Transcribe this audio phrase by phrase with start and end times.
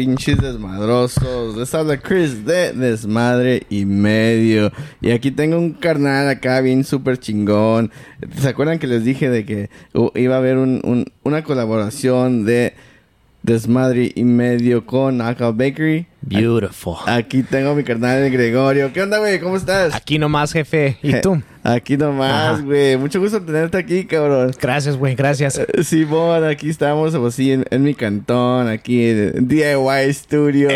[0.00, 1.58] pinches desmadrosos.
[1.58, 4.72] Les habla Chris de Desmadre y Medio.
[5.02, 7.90] Y aquí tengo un carnal acá bien súper chingón.
[8.38, 9.68] ¿Se acuerdan que les dije de que
[10.14, 12.72] iba a haber un- un- una colaboración de
[13.42, 16.06] Desmadre y Medio con Knockout Bakery?
[16.22, 16.96] Beautiful.
[17.06, 18.92] Aquí tengo mi carnal Gregorio.
[18.92, 19.40] ¿Qué onda, güey?
[19.40, 19.94] ¿Cómo estás?
[19.94, 20.98] Aquí nomás, jefe.
[21.02, 21.42] ¿Y tú?
[21.62, 22.96] Aquí nomás, güey.
[22.96, 24.52] Mucho gusto tenerte aquí, cabrón.
[24.60, 25.14] Gracias, güey.
[25.14, 25.58] Gracias.
[25.58, 30.68] Eh, Simón, aquí estamos, pues sí, en, en mi cantón, aquí en DIY Studio.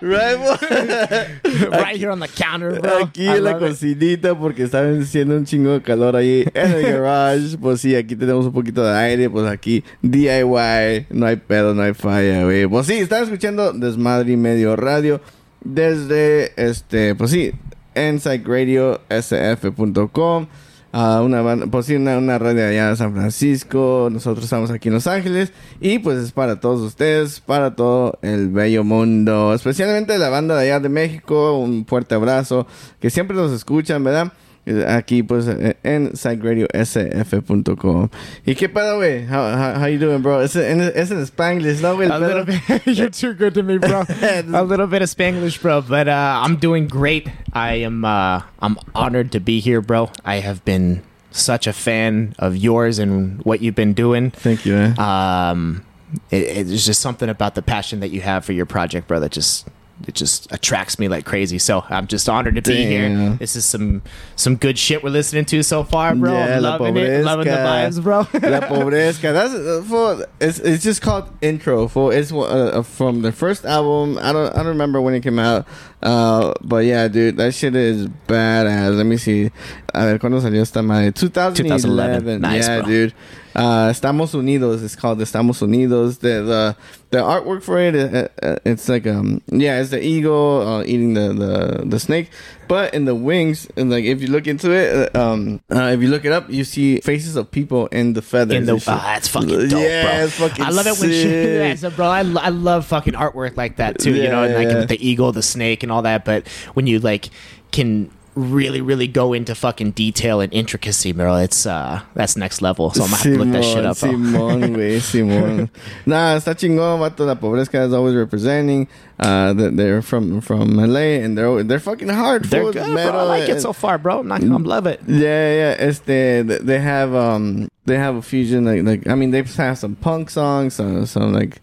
[0.00, 0.36] Right,
[1.70, 3.04] right here on the counter, bro.
[3.04, 3.58] Aquí I en la it.
[3.58, 7.58] cocinita porque está haciendo un chingo de calor ahí en el garage.
[7.60, 9.28] Pues sí, aquí tenemos un poquito de aire.
[9.28, 12.66] Pues aquí DIY, no hay pedo, no hay falla, güey.
[12.66, 15.20] Pues sí, están escuchando Desmadre y Medio Radio
[15.64, 17.52] desde, este, pues sí,
[17.96, 20.46] InsideRadioSF.com.
[20.92, 24.08] a una banda, pues sí, una, una radio allá de San Francisco.
[24.10, 25.52] Nosotros estamos aquí en Los Ángeles.
[25.80, 29.54] Y pues es para todos ustedes, para todo el bello mundo.
[29.54, 31.58] Especialmente la banda de allá de México.
[31.58, 32.66] Un fuerte abrazo.
[33.00, 34.32] Que siempre nos escuchan, ¿verdad?
[34.68, 38.08] Eh, Aquí pues eh, en PsychedRadioSF.com.
[38.44, 39.24] ¿Y qué pedo, güey?
[39.26, 40.42] How, how, how you doing, bro?
[40.42, 42.10] Es en, es en Spanglish, ¿no, güey?
[42.10, 42.60] A little bit.
[42.86, 44.04] You're too good to me, bro.
[44.22, 45.80] a little bit of Spanglish, bro.
[45.80, 47.28] But uh, I'm doing great.
[47.54, 48.04] I am.
[48.04, 50.10] Uh, I'm honored to be here, bro.
[50.24, 54.30] I have been such a fan of yours and what you've been doing.
[54.32, 54.98] Thank you, man.
[54.98, 55.84] Um,
[56.30, 59.20] it, it's just something about the passion that you have for your project, bro.
[59.20, 59.66] That just
[60.06, 61.58] it just attracts me like crazy.
[61.58, 63.36] So I'm just honored to be here.
[63.38, 64.02] This is some
[64.36, 66.32] some good shit we're listening to so far, bro.
[66.32, 68.18] Yeah, I'm loving it, loving the vibes, bro.
[68.18, 69.32] La Pobrezca.
[69.32, 70.26] That's uh, for.
[70.40, 71.88] It's, it's just called intro.
[71.88, 74.18] For it's uh, uh, from the first album.
[74.18, 75.66] I don't I don't remember when it came out.
[76.02, 78.96] Uh, but yeah, dude, that shit is badass.
[78.96, 79.50] Let me see.
[79.94, 81.12] A ver, ¿cuándo salió esta madre?
[81.12, 81.62] 2011.
[81.64, 82.40] 2011.
[82.40, 82.86] Nice, yeah, bro.
[82.86, 83.14] dude.
[83.58, 84.84] Uh, Estamos Unidos.
[84.84, 86.20] It's called the Estamos Unidos.
[86.20, 86.76] The the,
[87.10, 91.14] the artwork for it, uh, uh, it's like um yeah, it's the eagle uh, eating
[91.14, 92.30] the, the the snake,
[92.68, 96.00] but in the wings, and like if you look into it, uh, um, uh, if
[96.00, 98.56] you look it up, you see faces of people in the feathers.
[98.58, 98.88] in the shit.
[98.94, 100.24] ah, fucking dope, yeah, bro.
[100.26, 101.68] it's fucking I love it when shit.
[101.68, 104.14] Yeah, so, bro, I, lo- I love fucking artwork like that too.
[104.14, 104.84] you know, and like Yeah.
[104.84, 106.24] the eagle, the snake, and all that.
[106.24, 107.30] But when you like
[107.72, 108.08] can
[108.38, 112.90] really, really go into fucking detail and intricacy, bro, it's uh that's next level.
[112.90, 113.96] So I'm gonna have to look that shit up.
[113.96, 115.68] Simón, güey, Simón.
[116.06, 117.26] nah, está chingón, vato.
[117.26, 118.88] La pobrezca is always representing.
[119.18, 122.44] Uh, they're from from LA and they're they're fucking hard.
[122.44, 123.12] They're good, metal.
[123.12, 123.20] bro.
[123.20, 124.20] I like it so far, bro.
[124.20, 125.00] I'm not, I'm love it.
[125.06, 125.72] Yeah, yeah.
[125.78, 129.78] It's th- they have um, they have a fusion like like I mean they have
[129.78, 131.60] some punk songs, some some like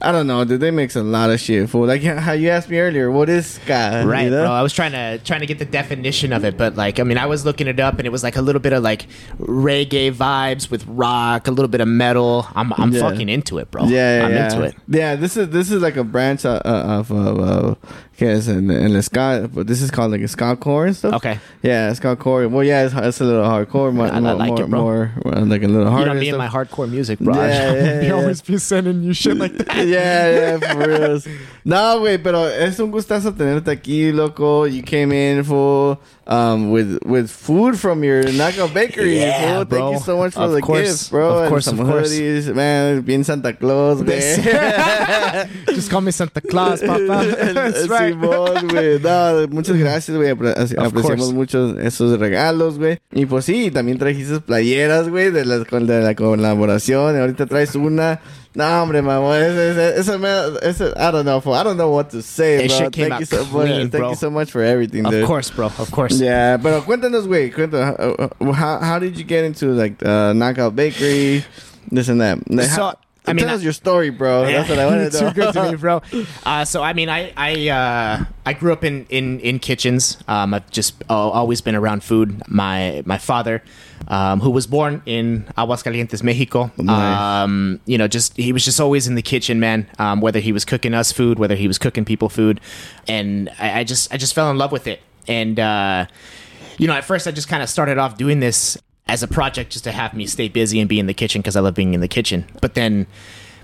[0.00, 0.60] I don't know, dude.
[0.60, 1.86] They mix a lot of shit, fool.
[1.86, 4.04] Like how you asked me earlier, what is ska?
[4.06, 4.44] Right, you know?
[4.44, 4.52] bro.
[4.52, 7.18] I was trying to trying to get the definition of it, but like, I mean,
[7.18, 9.06] I was looking it up, and it was like a little bit of like
[9.40, 12.46] reggae vibes with rock, a little bit of metal.
[12.54, 13.00] I'm I'm Yeah.
[13.00, 13.84] fucking into it, bro.
[13.86, 14.44] Yeah, yeah, I'm yeah.
[14.44, 14.74] into it.
[14.88, 16.68] Yeah, this is this is like a branch uh, uh,
[17.00, 17.76] of of
[18.26, 21.14] it's in, in the ska, but this is called like a ska core and stuff.
[21.14, 21.38] Okay.
[21.62, 22.48] Yeah, ska core.
[22.48, 24.80] Well, yeah, it's, it's a little hardcore, more, I- more, like more, it, bro.
[24.80, 26.14] more like a little You harder.
[26.14, 27.34] know me and my hardcore music, bro.
[27.34, 28.12] Yeah, yeah, you yeah.
[28.14, 29.76] always be sending you shit like that.
[29.86, 31.20] yeah, yeah, for real.
[31.64, 34.64] No, güey, pero es un gustazo tenerte aquí, loco.
[34.64, 39.16] You came in full um, with with food from your Knockout Bakery.
[39.18, 39.78] Yeah, bro.
[39.78, 40.82] Thank you so much for Of the course.
[40.88, 41.28] gifts, bro.
[41.28, 42.12] Of and course, some of course.
[42.12, 43.00] hoodies, man.
[43.02, 44.20] Bien Santa Claus, güey.
[45.74, 47.24] Just call me Santa Claus, papa.
[47.54, 48.14] That's right.
[48.14, 49.00] Simón, güey.
[49.00, 50.30] No, muchas gracias, güey.
[50.32, 52.98] Apre- apreciamos mucho esos regalos, güey.
[53.12, 57.18] Y pues sí, también trajiste playeras, güey, de la, con- de la colaboración.
[57.18, 58.20] Ahorita traes una.
[58.54, 59.36] No, hombre, mamá.
[59.38, 61.54] Ese, ese, ese, man- ese- I don't know, fool.
[61.54, 62.78] I don't know what to say, That bro.
[62.78, 63.50] shit came Thank out you so much.
[63.50, 65.26] clean, Thank you so much for everything, Of dude.
[65.26, 65.66] course, bro.
[65.66, 66.18] Of course.
[66.20, 67.52] Yeah, but cuéntanos, güey.
[67.52, 67.98] Cuéntanos.
[68.00, 71.44] uh, uh, how, how did you get into, like, uh, Knockout Bakery?
[71.92, 72.50] This and that.
[72.50, 72.94] Like, So, how-
[73.26, 74.46] I mean, tell us your story, bro.
[74.50, 75.32] That's what I want to know.
[75.32, 76.00] good to me, bro.
[76.46, 80.16] Uh, so I mean, I I uh, I grew up in in in kitchens.
[80.26, 82.40] Um, I've just uh, always been around food.
[82.48, 83.62] My my father,
[84.08, 86.70] um, who was born in Aguascalientes, Mexico.
[86.76, 87.44] Nice.
[87.44, 89.86] Um, you know, just he was just always in the kitchen, man.
[89.98, 92.60] Um, whether he was cooking us food, whether he was cooking people food,
[93.06, 95.00] and I, I just I just fell in love with it.
[95.26, 96.06] And uh,
[96.78, 99.72] you know, at first I just kind of started off doing this as a project
[99.72, 101.94] just to have me stay busy and be in the kitchen because I love being
[101.94, 102.46] in the kitchen.
[102.60, 103.06] But then,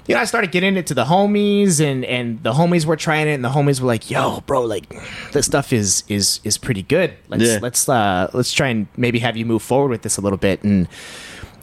[0.06, 3.26] you know, I started getting it to the homies and and the homies were trying
[3.28, 4.88] it and the homies were like, "Yo, bro, like
[5.32, 7.14] this stuff is is is pretty good.
[7.28, 7.58] Let's Yeah.
[7.62, 10.62] let's uh let's try and maybe have you move forward with this a little bit."
[10.62, 10.88] And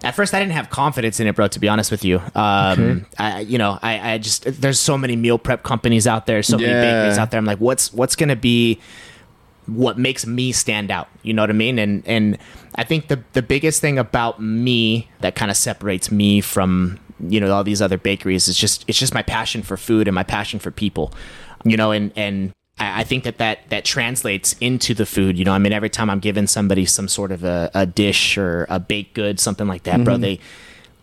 [0.04, 1.48] at first, I didn't have confidence in it, bro.
[1.48, 5.16] To be honest with you, um, I you know, I I just there's so many
[5.16, 6.82] meal prep companies out there, so many Yeah.
[6.82, 7.38] bakeries out there.
[7.38, 8.80] I'm like, what's what's gonna be
[9.68, 12.36] what makes me stand out you know what i mean and and
[12.76, 17.40] i think the the biggest thing about me that kind of separates me from you
[17.40, 20.24] know all these other bakeries it's just it's just my passion for food and my
[20.24, 21.14] passion for people
[21.64, 25.38] you know and and I think that, that that translates into the food.
[25.38, 28.40] You know, I mean, every time I'm giving somebody some sort of a, a dish
[28.40, 30.22] or a baked good, something like that, bro, mm-hmm.
[30.22, 30.40] they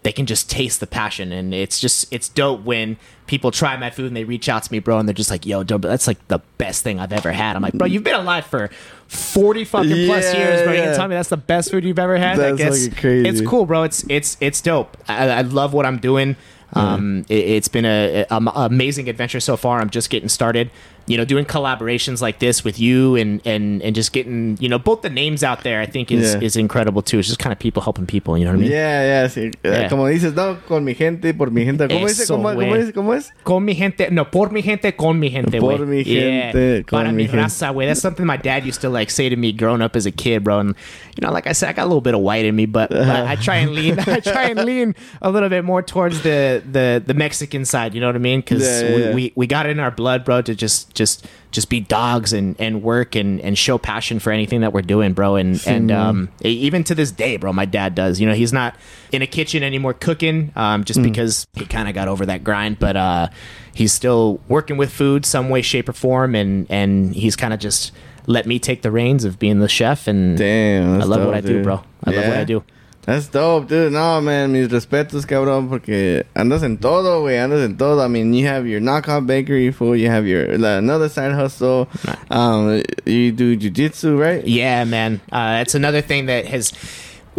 [0.02, 2.96] they can just taste the passion and it's just it's dope when
[3.26, 5.44] people try my food and they reach out to me bro and they're just like
[5.44, 7.56] yo dope that's like the best thing i've ever had.
[7.56, 8.70] I'm like bro you've been alive for
[9.08, 10.72] 40 fucking plus years bro.
[10.72, 12.38] You can tell me that's the best food you've ever had?
[12.38, 13.28] That's I guess crazy.
[13.28, 13.82] it's cool bro.
[13.82, 14.96] It's it's it's dope.
[15.08, 16.36] I, I love what i'm doing.
[16.74, 19.80] Um it, it's been a, a, a amazing adventure so far.
[19.80, 20.70] I'm just getting started
[21.08, 24.78] you know doing collaborations like this with you and and and just getting you know
[24.78, 26.40] both the names out there i think is Yeah.
[26.46, 28.70] is incredible too it's just kind of people helping people you know what i mean
[28.70, 29.50] Yeah, yeah, sí.
[29.64, 29.88] Eh, Yeah.
[29.88, 31.88] Como dices, no, con mi gente, por mi gente.
[31.88, 32.24] ¿Cómo dice?
[32.24, 32.80] Eso, ¿Cómo, cómo güey.
[32.82, 32.92] es?
[32.92, 33.32] ¿Cómo es?
[33.42, 35.98] Con mi gente, no, por mi gente, con mi gente, Por güey.
[35.98, 37.36] mi gente, con Para mi gente.
[37.38, 37.86] raza, güey.
[37.88, 40.44] That's something my dad used to like say to me growing up as a kid,
[40.44, 40.58] bro.
[40.60, 40.74] And
[41.16, 42.94] you know, like I said, I got a little bit of white in me, but
[42.94, 46.62] I, I try and lean, I try and lean a little bit more towards the
[46.70, 47.94] the the Mexican side.
[47.94, 48.40] You know what I mean?
[48.40, 49.14] Because Yeah, yeah, we, yeah.
[49.14, 52.54] we we got it in our blood, bro, to just just just be dogs and
[52.58, 55.36] and work and and show passion for anything that we're doing, bro.
[55.36, 58.20] And and um e- even to this day, bro, my dad does.
[58.20, 58.76] You know, he's not
[59.12, 62.78] in a kitchen anymore cooking, um, just because he kind of got over that grind,
[62.78, 63.28] but uh,
[63.72, 67.60] he's still working with food some way, shape, or form, and and he's kind of
[67.60, 67.92] just
[68.26, 71.34] let me take the reins of being the chef, and Damn, I love what dope,
[71.36, 71.82] I do, bro.
[72.04, 72.62] I love what I do.
[73.08, 73.90] That's dope, dude.
[73.90, 77.38] No, man, mis respetos, cabrón, porque andas en todo, güey.
[77.38, 78.04] Andas en todo.
[78.04, 79.96] I mean, you have your knockout bakery, fool.
[79.96, 81.88] You have your another side hustle.
[82.30, 84.46] Um, you do jujitsu, right?
[84.46, 85.22] Yeah, man.
[85.32, 86.70] Uh, it's another thing that has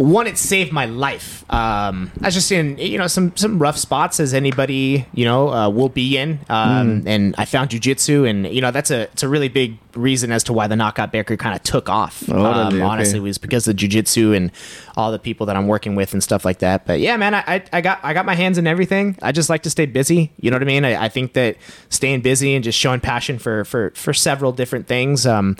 [0.00, 0.26] one.
[0.26, 1.44] It saved my life.
[1.52, 5.50] Um, I was just in you know some some rough spots as anybody you know
[5.50, 9.22] uh, will be in, um, and I found jujitsu, and you know that's a it's
[9.22, 12.20] a really big reason as to why the knockout bakery kind of took off.
[12.22, 14.50] Orale, um, honestly, was because of jujitsu and
[14.96, 16.86] all the people that I'm working with and stuff like that.
[16.86, 19.18] But yeah, man, I, I, I got I got my hands in everything.
[19.20, 20.32] I just like to stay busy.
[20.40, 20.84] You know what I mean?
[20.84, 21.56] I, I think that
[21.90, 25.26] staying busy and just showing passion for for for several different things.
[25.26, 25.56] Um,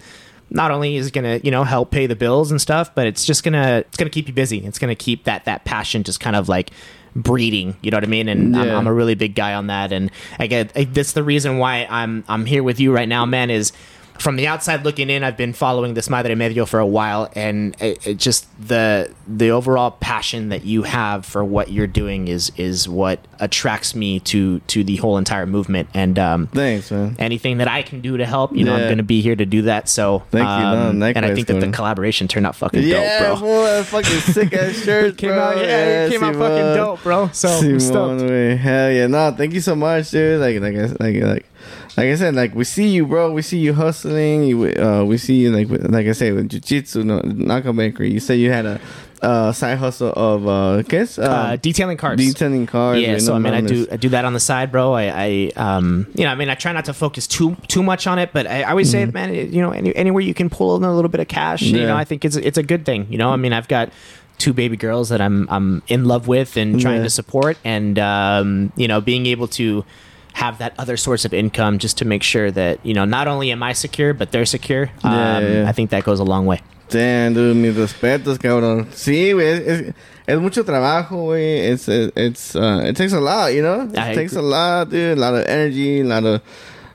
[0.51, 3.25] not only is it gonna you know help pay the bills and stuff, but it's
[3.25, 4.59] just gonna it's gonna keep you busy.
[4.65, 6.71] It's gonna keep that that passion just kind of like
[7.17, 7.77] breeding.
[7.83, 8.29] You know what I mean?
[8.29, 9.93] And I'm, I'm a really big guy on that.
[9.93, 13.51] And again, I- that's the reason why I'm I'm here with you right now, man.
[13.51, 13.73] Is
[14.21, 18.07] from the outside looking in, I've been following Desmadre Medio for a while, and it,
[18.07, 22.89] it just the the overall passion that you have for what you're doing is is
[22.89, 25.89] what attracts me to to the whole entire movement.
[25.95, 27.17] And um, Thanks, man.
[27.19, 29.47] anything that I can do to help, you know, I'm going to be here to
[29.47, 29.89] do that.
[29.89, 30.65] So Thank you.
[30.65, 33.65] No, um, and I think that the collaboration turned out fucking Yeah, dope, bro.
[33.65, 35.41] that fucking sick ass shirt, Came bro.
[35.41, 37.29] out, yeah, it came out fucking dope, bro.
[37.33, 38.23] So I'm stoked.
[38.23, 38.57] wey.
[38.57, 39.07] Hell yeah.
[39.07, 40.41] No, thank you so much, dude.
[40.41, 41.47] Like, like, like, like,
[41.97, 43.33] like I said, like we see you, bro.
[43.33, 44.45] We see you hustling.
[44.45, 48.11] You, uh, we see you, like, like I said, with jiu-jitsu, no, Knockout Bakery.
[48.13, 48.81] You said you had a
[49.23, 51.19] uh, side hustle of, uh, ¿qué es?
[51.19, 52.17] Uh, Um, detailing cars.
[52.17, 53.01] detailing cars.
[53.01, 54.95] yeah, so I mean, I do I do that on the side, bro.
[54.95, 58.07] I, I um, you know, I mean, I try not to focus too too much
[58.07, 60.77] on it, but I, I always say, man, you know, any, anywhere you can pull
[60.77, 63.07] in a little bit of cash, you know, I think it's it's a good thing.
[63.11, 63.91] You know, I mean, I've got
[64.39, 67.03] two baby girls that I'm I'm in love with and trying Yeah.
[67.05, 69.85] to support, and um, you know, being able to
[70.35, 73.51] have that other source of income just to make sure that you know not only
[73.53, 74.91] am I secure but they're secure.
[75.05, 75.69] Um, Yeah, yeah.
[75.69, 76.61] I think that goes a long way.
[76.89, 78.87] Damn, dude, mis respetos, cabrón.
[78.93, 79.95] Sí, güey, es, es,
[80.27, 81.71] es mucho trabajo, güey.
[81.71, 83.83] It's, it's, uh, it takes a lot, you know?
[83.83, 84.45] It I takes agree.
[84.45, 85.17] a lot, dude.
[85.17, 86.43] A lot of energy, a lot of,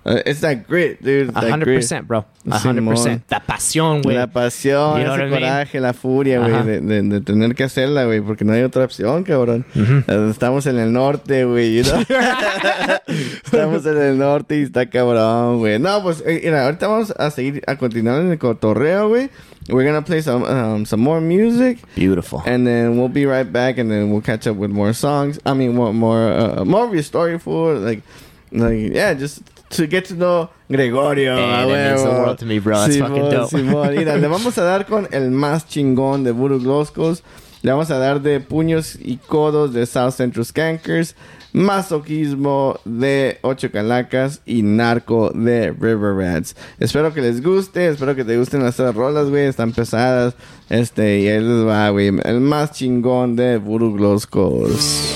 [0.06, 1.34] uh, it's that grit, dude.
[1.34, 1.78] That hundred grit.
[1.78, 2.26] percent, bro.
[2.50, 3.24] Hundred percent.
[3.24, 3.32] Simón.
[3.32, 4.16] La pasión, güey.
[4.16, 5.40] La pasión, You know ese what I mean?
[5.42, 6.64] coraje, la furia, güey, Ajá.
[6.64, 9.66] de, de, de tener que hacerla, güey, porque no hay otra opción, cabrón.
[9.76, 12.02] Eh, Estamos en el norte, güey, you know?
[13.44, 15.80] Estamos en el norte y está cabrón, güey.
[15.80, 19.30] No, pues, eh, mira, ahorita vamos a seguir, a continuar en el cotorreo, güey.
[19.68, 21.80] We're gonna play some, um, some more music.
[21.96, 22.42] Beautiful.
[22.46, 25.40] And then we'll be right back, and then we'll catch up with more songs.
[25.46, 28.04] I mean, more, more, uh, more of your story for like,
[28.52, 29.42] like, yeah, just
[29.72, 31.34] to get to know Gregorio.
[31.34, 32.80] A that means the world to me, bro.
[32.80, 33.50] That's fucking Simón, dope.
[33.50, 33.96] Simón.
[33.96, 37.24] Mira, le vamos a dar con el más chingón de Voodoo Gloscos.
[37.62, 41.16] Le vamos a dar de puños y codos de South Central Skankers.
[41.52, 46.54] Masoquismo de Ocho Calacas y Narco de River Rats.
[46.80, 50.36] Espero que les guste, espero que te gusten las tres rolas, güey, están pesadas.
[50.70, 55.16] Este, y ahí les va, güey, el más chingón de Voodoo Gloscos.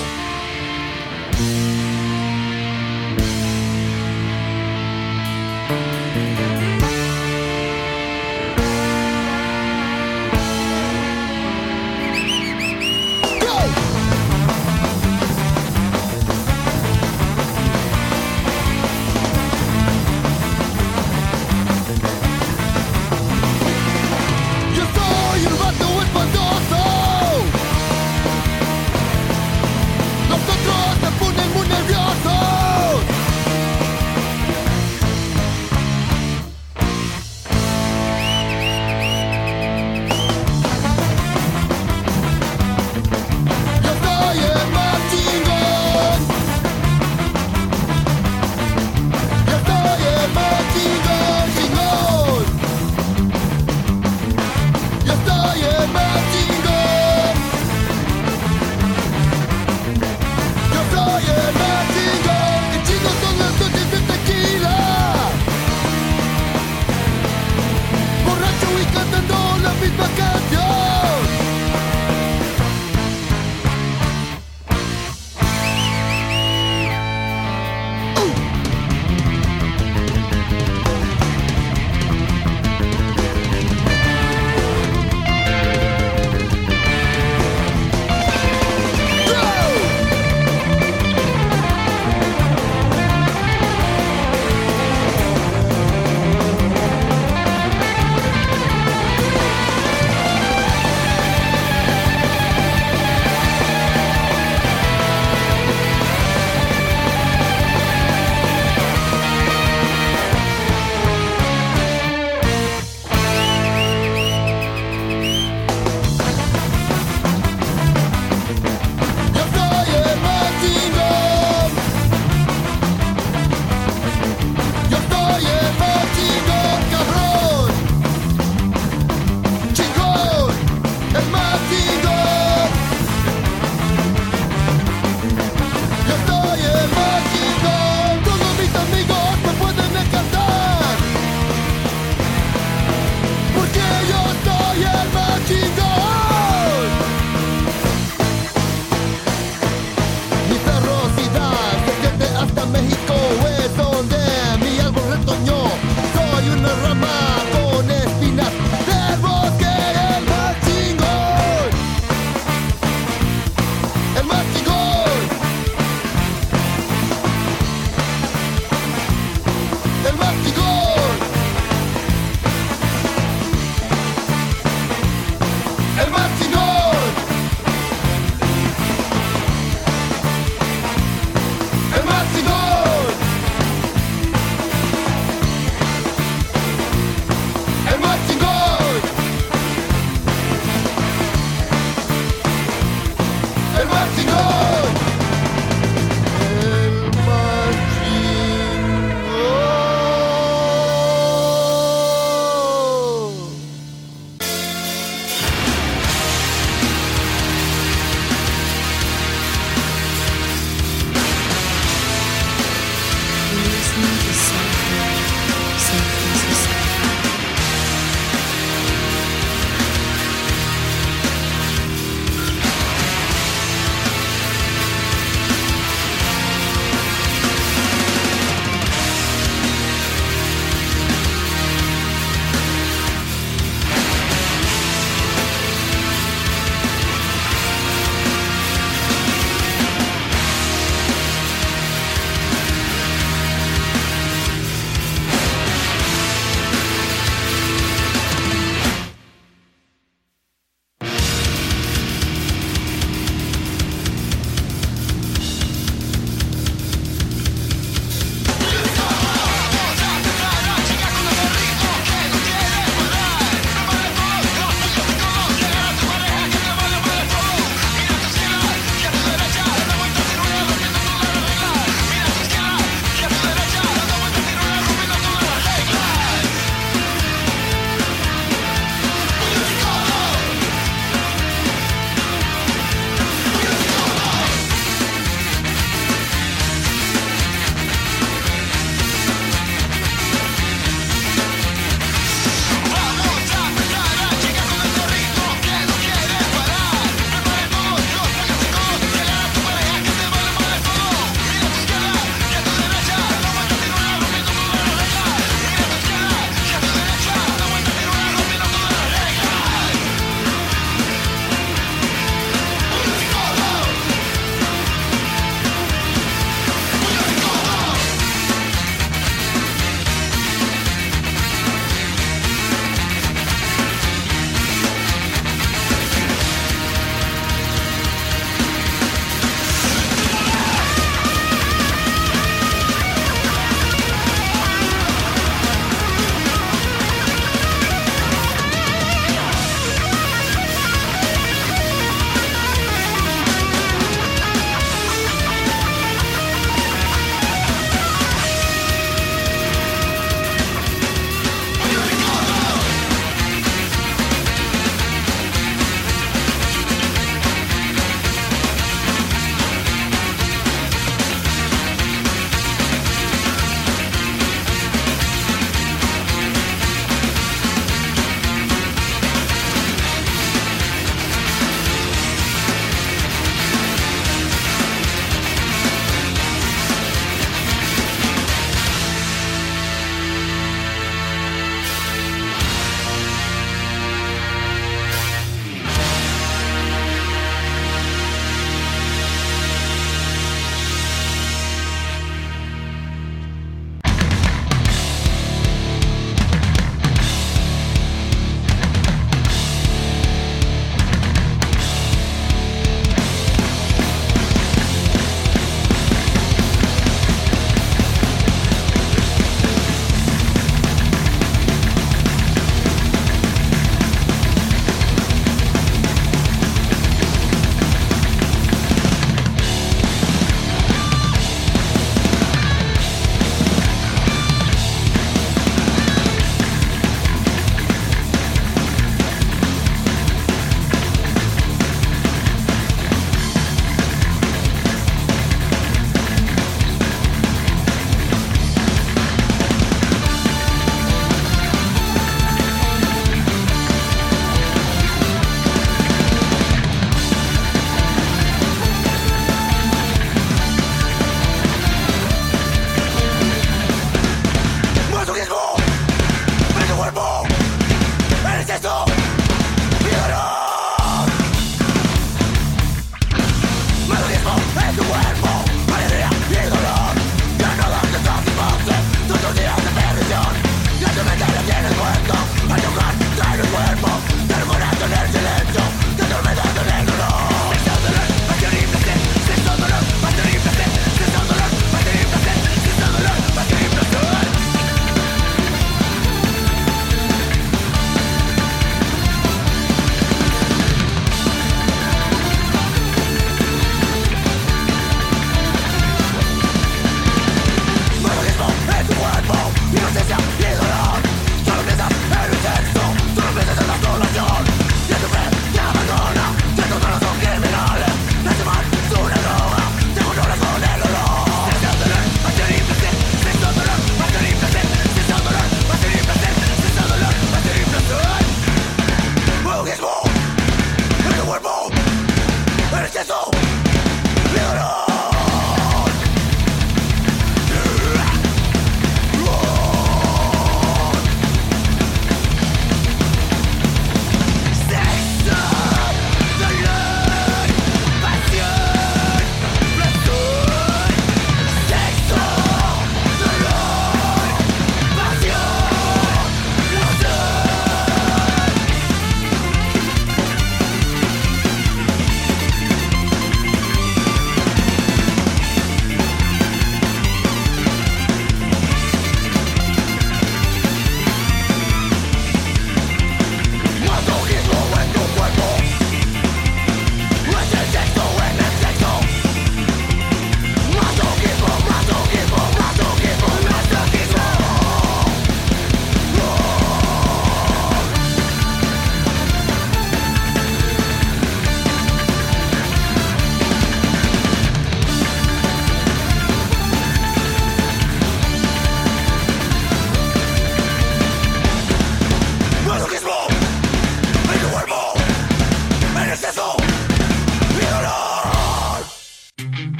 [193.90, 194.59] worth.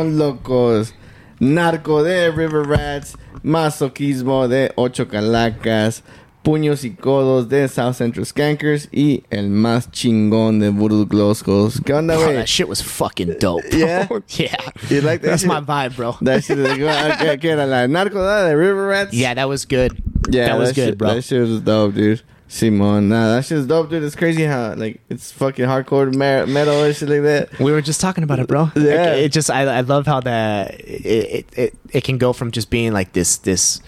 [0.00, 0.94] Simón Locos,
[1.40, 6.02] Narco de River Rats, Masoquismo de Ocho Calacas,
[6.42, 11.82] Puños y Codos de South Central Skankers y el más chingón de Voodoo Glow Skulls.
[11.84, 12.36] ¿Qué onda, Oh, güey?
[12.36, 13.62] that shit was fucking dope.
[13.70, 13.78] bro.
[13.78, 14.08] Yeah?
[14.38, 14.56] yeah.
[14.88, 15.48] You like that That's shit?
[15.48, 16.16] my vibe, bro.
[16.22, 19.12] That shit is ¿qué, qué era la Narco de River Rats?
[19.12, 20.02] Yeah, that was good.
[20.30, 21.14] Yeah, that was good, shit, bro.
[21.16, 22.22] That shit was dope, dude.
[22.52, 24.02] Simon, nah, that shit's dope, dude.
[24.02, 27.60] It's crazy how like it's fucking hardcore metal and shit like that.
[27.60, 28.72] We were just talking about it, bro.
[28.74, 28.82] Yeah.
[28.82, 32.50] Like, it just I, I love how that it, it it it can go from
[32.50, 33.80] just being like this this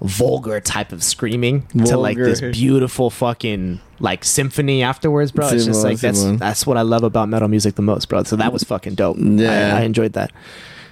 [0.00, 5.48] vulgar type of screaming to like this beautiful fucking like symphony afterwards, bro.
[5.48, 6.36] It's just like that's Simon.
[6.36, 8.22] that's what I love about metal music the most, bro.
[8.22, 9.16] So that was fucking dope.
[9.18, 9.74] Yeah.
[9.74, 10.30] I, I enjoyed that.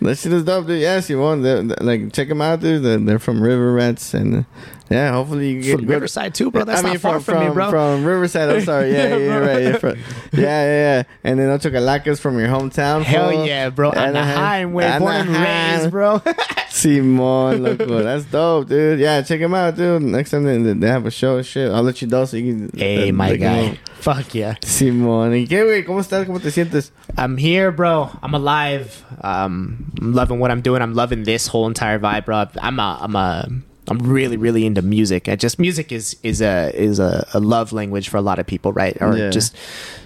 [0.00, 1.04] That shit is dope, dude.
[1.04, 2.82] Simon, they're, they're- like check them out, dude.
[2.82, 4.42] They're, they're from River Rats, and uh,
[4.90, 6.64] yeah, hopefully you get From Riverside too, bro.
[6.64, 7.70] That's I mean, not far from, from, me, bro.
[7.70, 8.92] From Riverside, I'm sorry.
[8.98, 9.62] Yeah, yeah, Yeah, right.
[9.62, 9.98] You're from,
[10.33, 11.03] yeah, yeah, yeah.
[11.24, 13.03] And then Ocho Calacas from your hometown.
[13.03, 13.46] Hell fool.
[13.46, 13.90] yeah, bro.
[13.90, 15.81] Anaheim, way born and Anaheim.
[15.81, 16.22] raised, bro.
[16.70, 18.03] Simon, loco.
[18.03, 19.01] That's dope, dude.
[19.01, 20.03] Yeah, check them out, dude.
[20.03, 22.79] Next time they, they have a show, shit, I'll let you know so you can.
[22.79, 23.70] hey, my guy.
[23.70, 23.77] go.
[24.01, 24.55] Fuck yeah.
[24.62, 25.85] Simón, ¿y qué, güey?
[25.85, 26.24] ¿Cómo estás?
[26.24, 26.92] ¿Cómo te sientes?
[27.16, 28.11] I'm here, bro.
[28.22, 29.05] I'm alive.
[29.22, 30.83] Um, I'm loving what I'm doing.
[30.83, 32.46] I'm loving this whole entire vibe, bro.
[32.62, 33.48] I'm a, I'm a,
[33.90, 35.29] I'm really, really into music.
[35.29, 38.46] I just music is is a is a, a love language for a lot of
[38.46, 38.96] people, right?
[39.01, 39.31] Or Yeah.
[39.31, 39.57] just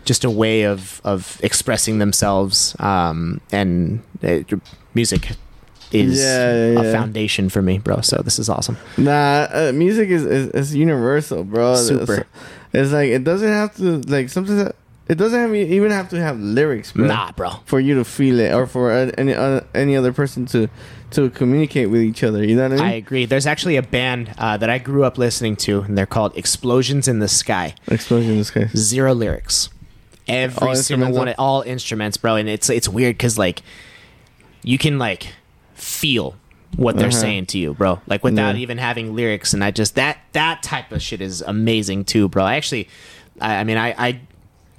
[0.05, 2.77] just a way of of expressing themselves.
[2.79, 4.41] Um, and uh,
[4.95, 5.31] music
[5.93, 8.01] is Yeah, yeah, a foundation for me, bro.
[8.01, 8.77] So this is awesome.
[8.97, 11.75] Nah, uh, music is, is is universal, bro.
[11.77, 12.15] Super.
[12.15, 12.27] It's,
[12.73, 14.73] it's like it doesn't have to like sometimes
[15.09, 17.07] it doesn't have, even have to have lyrics, bro.
[17.07, 17.51] Nah, bro.
[17.67, 20.69] For you to feel it, or for uh, any uh, any other person to
[21.11, 22.43] to communicate with each other.
[22.45, 22.85] You know what I mean?
[22.85, 23.27] I agree.
[23.27, 27.09] There's actually a band uh, that I grew up listening to, and they're called Explosions
[27.09, 27.75] in the Sky.
[27.89, 28.69] Explosion in the sky.
[28.75, 29.69] zero lyrics.
[30.29, 32.37] Every All single one, all instruments, bro.
[32.37, 33.63] And it's it's weird because like
[34.63, 35.35] you can like
[35.75, 36.37] feel
[36.77, 37.17] what they're Uh-huh.
[37.21, 38.01] saying to you, bro.
[38.07, 38.63] Like without Yeah.
[38.63, 39.53] even having lyrics.
[39.53, 42.45] And I just that that type of shit is amazing too, bro.
[42.45, 42.89] I actually,
[43.41, 43.95] I, I mean, I.
[43.99, 44.21] I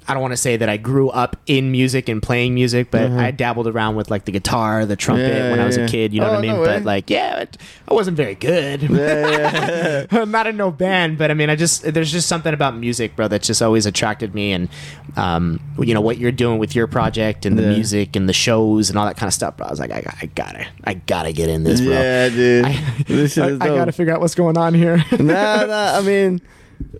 [0.06, 3.10] I don't want to say that I grew up in music and playing music, but
[3.10, 5.28] I dabbled around with like the guitar, the trumpet.
[5.32, 5.84] Yeah, when I was yeah.
[5.84, 6.12] a kid.
[6.12, 6.52] You know Oh, what I mean?
[6.56, 7.56] no but like, yeah, it,
[7.88, 8.82] I wasn't very good.
[8.82, 10.06] Yeah.
[10.10, 13.16] I'm not in no band, but I mean, I just there's just something about music,
[13.16, 14.68] bro, that's just always attracted me, and
[15.16, 18.90] um, you know what you're doing with your project and the music and the shows
[18.90, 19.66] and all that kind of stuff, bro.
[19.66, 21.92] I was like, I, I gotta, I gotta get in this, bro.
[21.92, 22.64] yeah, dude.
[22.66, 25.02] I, I, I gotta figure out what's going on here.
[25.12, 26.40] Nah, nah, I mean,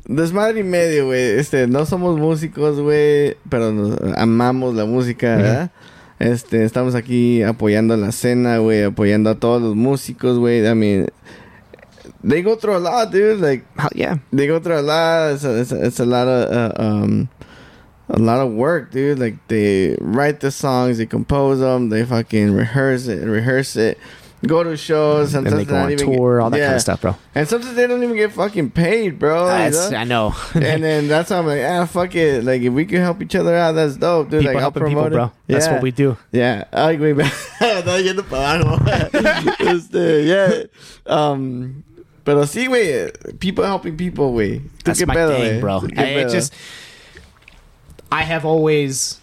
[0.07, 1.39] desmadre y medio, güey.
[1.39, 5.71] Este, no somos músicos, güey, pero nos amamos la música, ¿verdad?
[6.19, 10.67] Este, estamos aquí apoyando la escena, güey, apoyando a todos los músicos, güey.
[10.67, 11.09] I mean,
[12.23, 13.41] they go through a lot, dude.
[13.41, 15.35] Like, Hell yeah, they go through a lot.
[15.35, 17.29] It's a, it's a, it's a lot of, uh, um,
[18.09, 19.19] a lot of work, dude.
[19.19, 23.99] Like, they write the songs, they compose them, they fucking rehearse it, rehearse it.
[24.47, 27.01] Go to shows, and sometimes they go on even tour, all that kind of stuff,
[27.01, 27.17] bro.
[27.35, 29.45] And sometimes they don't even get fucking paid, bro.
[29.65, 29.91] you know?
[29.97, 30.35] I know.
[30.55, 32.45] and then that's how I'm like, ah, fuck it.
[32.45, 34.41] Like, if we can help each other out, that's dope, dude.
[34.41, 35.33] people like, helping people, bro.
[35.47, 35.73] That's Yeah.
[35.73, 36.17] what we do.
[36.33, 36.65] Yeah.
[36.73, 38.85] I agree, me- estaba yendo para abajo.
[39.61, 40.63] este, yeah.
[41.07, 41.85] Um,
[42.25, 43.11] pero sí, güey.
[43.39, 44.61] People helping people, güey.
[44.61, 45.81] ¿Tú That's my pedo, thing, bro.
[45.81, 46.53] ¿Tú I, it just,
[48.11, 49.21] I have always,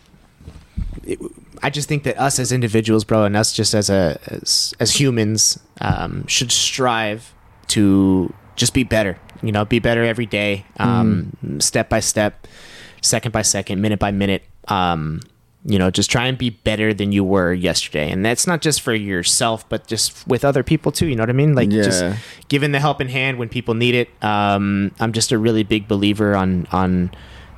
[1.04, 1.20] it-
[1.64, 5.00] I just think that us as individuals, bro, and us just as a as, as
[5.00, 7.34] humans, um, should strive
[7.68, 9.18] to just be better.
[9.44, 12.48] You know, be better every day, um, step by step,
[13.02, 14.44] second by second, minute by minute.
[14.68, 15.22] Um,
[15.64, 18.82] you know, just try and be better than you were yesterday, and that's not just
[18.82, 21.06] for yourself, but just with other people too.
[21.08, 21.54] You know what I mean?
[21.54, 22.18] Like just Yeah.
[22.50, 24.10] giving the helping hand when people need it.
[24.24, 27.12] Um, I'm just a really big believer on on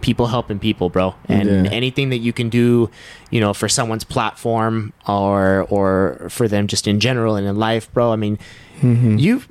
[0.03, 1.15] people helping people, bro.
[1.27, 1.71] And Yeah.
[1.71, 2.89] anything that you can do,
[3.31, 7.91] you know, for someone's platform or or for them just in general and in life,
[7.93, 8.11] bro.
[8.13, 8.37] I mean,
[8.81, 9.17] Mm-hmm.
[9.17, 9.41] you.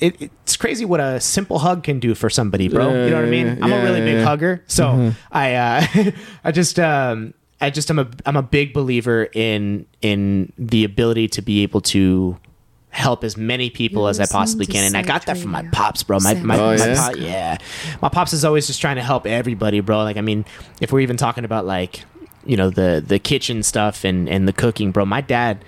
[0.00, 2.88] It, it's crazy what a simple hug can do for somebody, bro.
[3.04, 3.46] you know what I mean?
[3.46, 4.24] Yeah, I'm a really yeah, big yeah.
[4.24, 5.86] hugger, so I, uh,
[6.44, 11.28] I just, um, I just, I'm a, I'm a big believer in, in the ability
[11.28, 12.36] to be able to
[12.92, 15.62] help as many people You're as I possibly can, and I got that from my
[15.72, 16.18] pops, bro.
[16.20, 16.94] My, my, Oh, my yeah?
[16.94, 17.58] pop- yeah,
[18.00, 20.04] my pops is always just trying to help everybody, bro.
[20.04, 20.44] Like, I mean,
[20.80, 22.04] if we're even talking about like,
[22.44, 25.04] you know, the the kitchen stuff and and the cooking, bro.
[25.06, 25.64] My dad,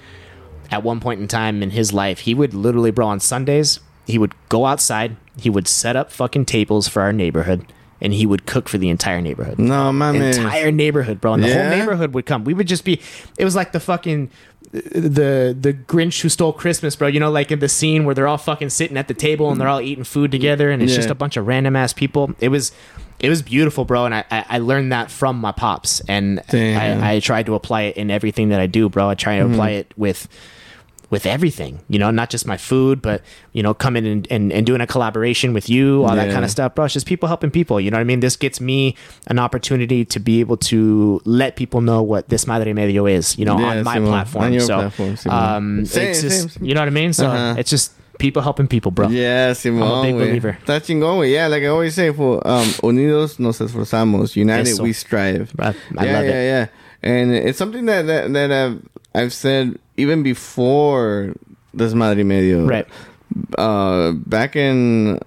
[0.70, 4.18] at one point in time in his life, he would literally, bro, on Sundays, he
[4.18, 7.64] would go outside, he would set up fucking tables for our neighborhood,
[8.02, 10.37] and he would cook for the entire neighborhood No, mames.
[10.37, 11.34] entire neighborhood, bro.
[11.34, 11.54] And the Yeah?
[11.70, 12.44] whole neighborhood would come.
[12.44, 13.00] We would just be.
[13.38, 14.30] It was like the fucking
[14.72, 17.09] the the Grinch who stole Christmas, bro.
[17.09, 19.61] You know, like in the scene where they're all fucking sitting at the table and
[19.61, 20.96] they're all eating food together, and it's Yeah.
[20.98, 22.35] just a bunch of random ass people.
[22.40, 22.72] It was.
[23.20, 24.05] it was beautiful, bro.
[24.07, 27.83] And I, I, I learned that from my pops, and I, I tried to apply
[27.83, 29.09] it in everything that I do, bro.
[29.09, 29.81] I try to apply Mm-hmm.
[29.81, 30.29] it with
[31.14, 33.22] with everything, you know, not just my food, but
[33.53, 36.50] you know, coming and, and, and doing a collaboration with you, all that kind of
[36.50, 36.85] stuff, bro.
[36.87, 37.81] It's just people helping people.
[37.81, 38.20] You know what I mean?
[38.20, 38.96] This gets me
[39.29, 43.57] an opportunity to be able to let people know what Desmadre Medio is, you know,
[43.59, 44.44] Yeah, on my platform.
[44.44, 46.64] On your so, platform, um, Same, it's just, same.
[46.66, 47.12] you know what I mean?
[47.12, 47.55] So Uh-huh.
[47.61, 49.09] it's just people helping people, bro.
[49.09, 50.18] Yeah, Simón, big güey.
[50.27, 50.59] believer.
[50.66, 51.31] Está chingón, güey.
[51.33, 54.83] Yeah, like I always say, for um, unidos nos esforzamos, united Eso.
[54.83, 55.53] we strive.
[55.59, 56.46] I, I yeah, love yeah, it.
[56.53, 56.66] yeah.
[57.03, 58.81] And it's something that that, that I've,
[59.14, 61.35] I've said even before
[61.76, 62.66] Desmadre Medio.
[62.66, 62.87] Right.
[63.59, 65.18] Uh, back in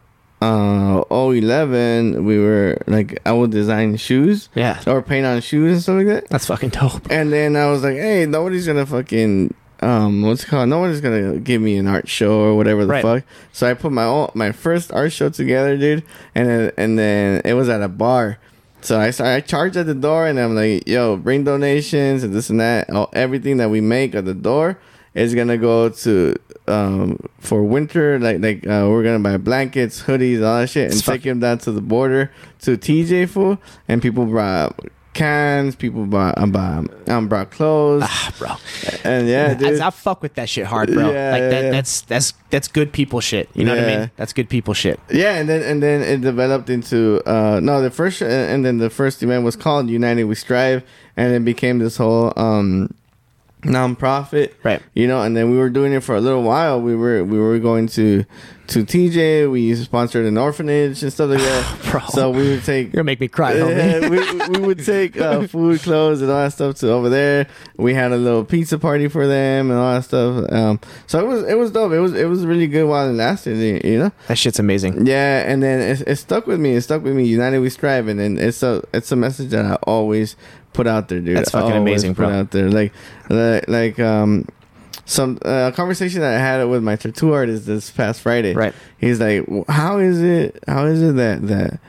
[0.42, 4.80] uh 011, we were like I would design shoes Yeah.
[4.86, 6.30] or paint on shoes and stuff like that.
[6.30, 7.10] That's fucking dope.
[7.10, 10.70] And then I was like, hey, nobody's gonna fucking um what's it called?
[10.70, 13.02] Nobody's gonna give me an art show or whatever the Right.
[13.02, 13.24] fuck.
[13.52, 16.04] So I put my own, my first art show together, dude,
[16.36, 18.38] and and then it was at a bar.
[18.88, 22.34] So I started, I charged at the door and I'm like, yo, bring donations and
[22.34, 22.90] this and that.
[22.90, 24.80] All, everything that we make at the door
[25.14, 26.34] is gonna go to
[26.70, 28.18] um for winter.
[28.18, 31.42] Like like uh, we're gonna buy blankets, hoodies, all that shit, and It's take them
[31.42, 33.60] down to the border to TJ fool.
[33.90, 34.80] And people brought
[35.18, 35.76] cans.
[35.76, 38.04] People bought um, bought, um brought clothes.
[38.06, 38.50] Ah, bro.
[39.04, 39.82] and yeah, dude.
[39.82, 41.12] I, I fuck with that shit hard, bro.
[41.12, 41.72] Yeah, like that, yeah.
[41.72, 43.50] that's that's that's good people shit.
[43.54, 44.12] You know what I mean?
[44.16, 45.00] That's good people shit.
[45.10, 48.90] Yeah, and then and then it developed into uh no the first and then the
[48.90, 50.84] first event was called United We Strive,
[51.16, 52.94] and it became this whole um
[53.64, 54.82] non-profit Right.
[54.94, 57.40] you know and then we were doing it for a little while we were we
[57.40, 58.24] were going to
[58.68, 62.02] to tj we sponsored an orphanage and stuff like that Bro.
[62.10, 65.48] so we would take You're gonna make me cry, yeah, we, we would take uh,
[65.48, 67.48] food, clothes, and all that stuff to over there.
[67.78, 70.52] We had a little pizza party for them and all that stuff.
[70.52, 71.92] Um, so it was it was dope.
[71.94, 73.58] It was it was really good while it lasted.
[73.86, 74.12] you- know.
[74.28, 75.06] That shit's amazing.
[75.08, 76.74] Yeah, and then it, it stuck with me.
[76.76, 77.26] It stuck with me.
[77.26, 80.36] United we strive, and then it's a it's a message that I always
[80.74, 81.38] put out there, dude.
[81.38, 82.30] That's fucking amazing, put bro.
[82.40, 82.94] Out there, like
[83.30, 84.46] like, like um.
[85.10, 88.54] Some uh, conversation that I had with my tattoo artist this past Friday.
[88.54, 88.74] Right.
[88.98, 90.62] He's like, "How is it?
[90.68, 91.80] How is it that that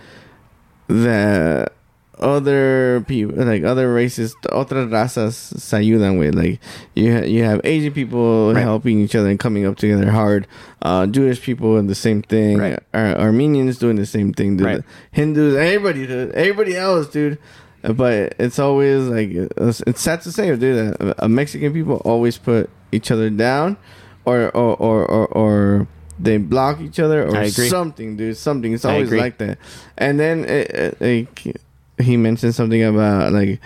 [0.87, 1.73] that
[2.21, 6.61] other people, like other races, otras razas, se ayudan with like
[6.95, 8.61] you ha- you have Asian people Right.
[8.63, 10.47] helping each other and coming up together hard.
[10.83, 12.59] Uh, Jewish people and the same thing.
[12.59, 12.79] Right.
[12.95, 14.57] Ar- Armenians doing the same thing.
[14.57, 14.67] Dude.
[14.67, 14.83] Right.
[15.13, 16.33] Hindus, everybody, dude.
[16.33, 17.39] everybody else, dude.
[17.85, 20.99] Uh, But it's always like it's, sad to say, dude.
[20.99, 23.77] that a Mexican people always put each other down,
[24.25, 28.37] or or or or, or they block each other or something, dude.
[28.37, 28.73] Something.
[28.73, 29.59] It's always like that.
[29.97, 31.57] And then it, it, like
[32.01, 33.61] he mentioned something about like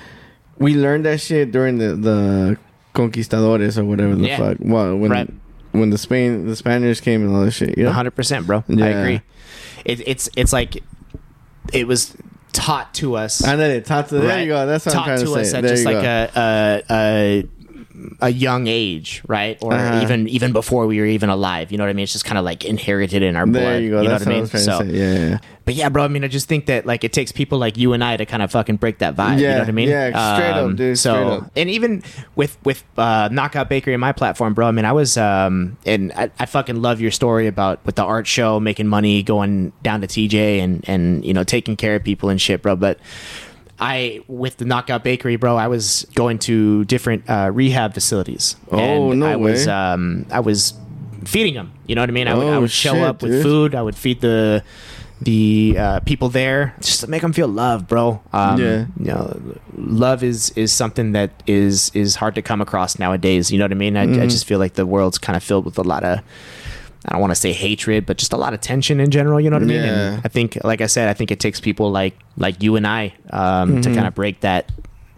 [0.58, 2.58] we learned that shit during the the
[2.94, 4.36] conquistadores or whatever the Yeah.
[4.38, 4.58] fuck.
[4.60, 5.30] Well, when Right.
[5.72, 7.76] when the Spain the Spaniards came and all that shit.
[7.78, 7.92] You know?
[7.92, 8.64] hundred percent, bro.
[8.68, 8.84] Yeah.
[8.84, 9.20] I agree.
[9.84, 10.82] It, it's it's like
[11.72, 12.14] it was
[12.52, 13.42] taught to us.
[13.44, 14.16] I know it taught to.
[14.16, 14.40] There right?
[14.42, 14.66] you go.
[14.66, 15.58] That's what I'm trying to, to us say.
[15.58, 17.44] at There just like a, a a
[18.20, 19.58] a young age, right?
[19.62, 20.00] Or Uh-huh.
[20.02, 21.70] even even before we were even alive.
[21.72, 22.04] You know what I mean?
[22.04, 23.82] It's just kind of like inherited in our there blood.
[23.82, 24.02] you go.
[24.02, 24.46] know what I what I mean?
[24.46, 24.82] So.
[24.82, 25.38] Yeah, yeah.
[25.64, 26.04] but yeah, bro.
[26.04, 28.26] I mean, I just think that like it takes people like you and I to
[28.26, 29.38] kind of fucking break that vibe.
[29.40, 29.88] you know what I mean?
[29.88, 31.50] Um, yeah, straight up, dude, So, up.
[31.56, 32.02] and even
[32.34, 34.66] with with uh, Knockout Bakery and my platform, bro.
[34.68, 38.04] I mean, I was um, and I, I fucking love your story about with the
[38.04, 42.04] art show, making money, going down to TJ, and and you know taking care of
[42.04, 42.74] people and shit, bro.
[42.76, 42.98] But
[43.82, 48.56] I with the Knockout Bakery, bro, I was going to different uh, rehab facilities.
[48.70, 50.74] Oh, and no I was um, I was
[51.24, 51.72] feeding them.
[51.86, 52.28] You know what I mean?
[52.28, 53.42] I would, I Oh, would show shit, up with dude.
[53.42, 53.74] food.
[53.74, 54.62] I would feed the
[55.20, 58.20] the uh, people there just to make them feel loved, bro.
[58.32, 58.86] Um, Yeah.
[58.98, 59.40] You know,
[59.76, 63.50] love is is something that is is hard to come across nowadays.
[63.50, 63.96] You know what I mean?
[63.96, 64.22] I, Mm-hmm.
[64.22, 66.20] I just feel like the world's kind of filled with a lot of.
[67.06, 69.40] I don't want to say hatred, but just a lot of tension in general.
[69.40, 69.82] You know what I mean?
[69.82, 70.12] Yeah.
[70.14, 72.86] And I think, like I said, I think it takes people like like you and
[72.86, 73.94] I um, to Mm-hmm.
[73.94, 74.70] kind of break that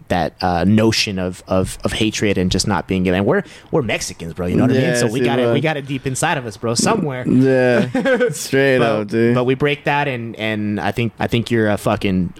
[0.08, 3.18] that uh, notion of, of of hatred and just not being given.
[3.18, 4.46] And we're we're Mexicans, bro.
[4.46, 4.82] You know what I mean?
[4.82, 5.52] Yeah, So we got it.
[5.52, 6.74] We got it deep inside of us, bro.
[6.74, 7.24] Somewhere.
[7.28, 7.88] Yeah,
[8.30, 9.34] straight But, up, dude.
[9.34, 12.32] but we break that, and and I think I think you're a fucking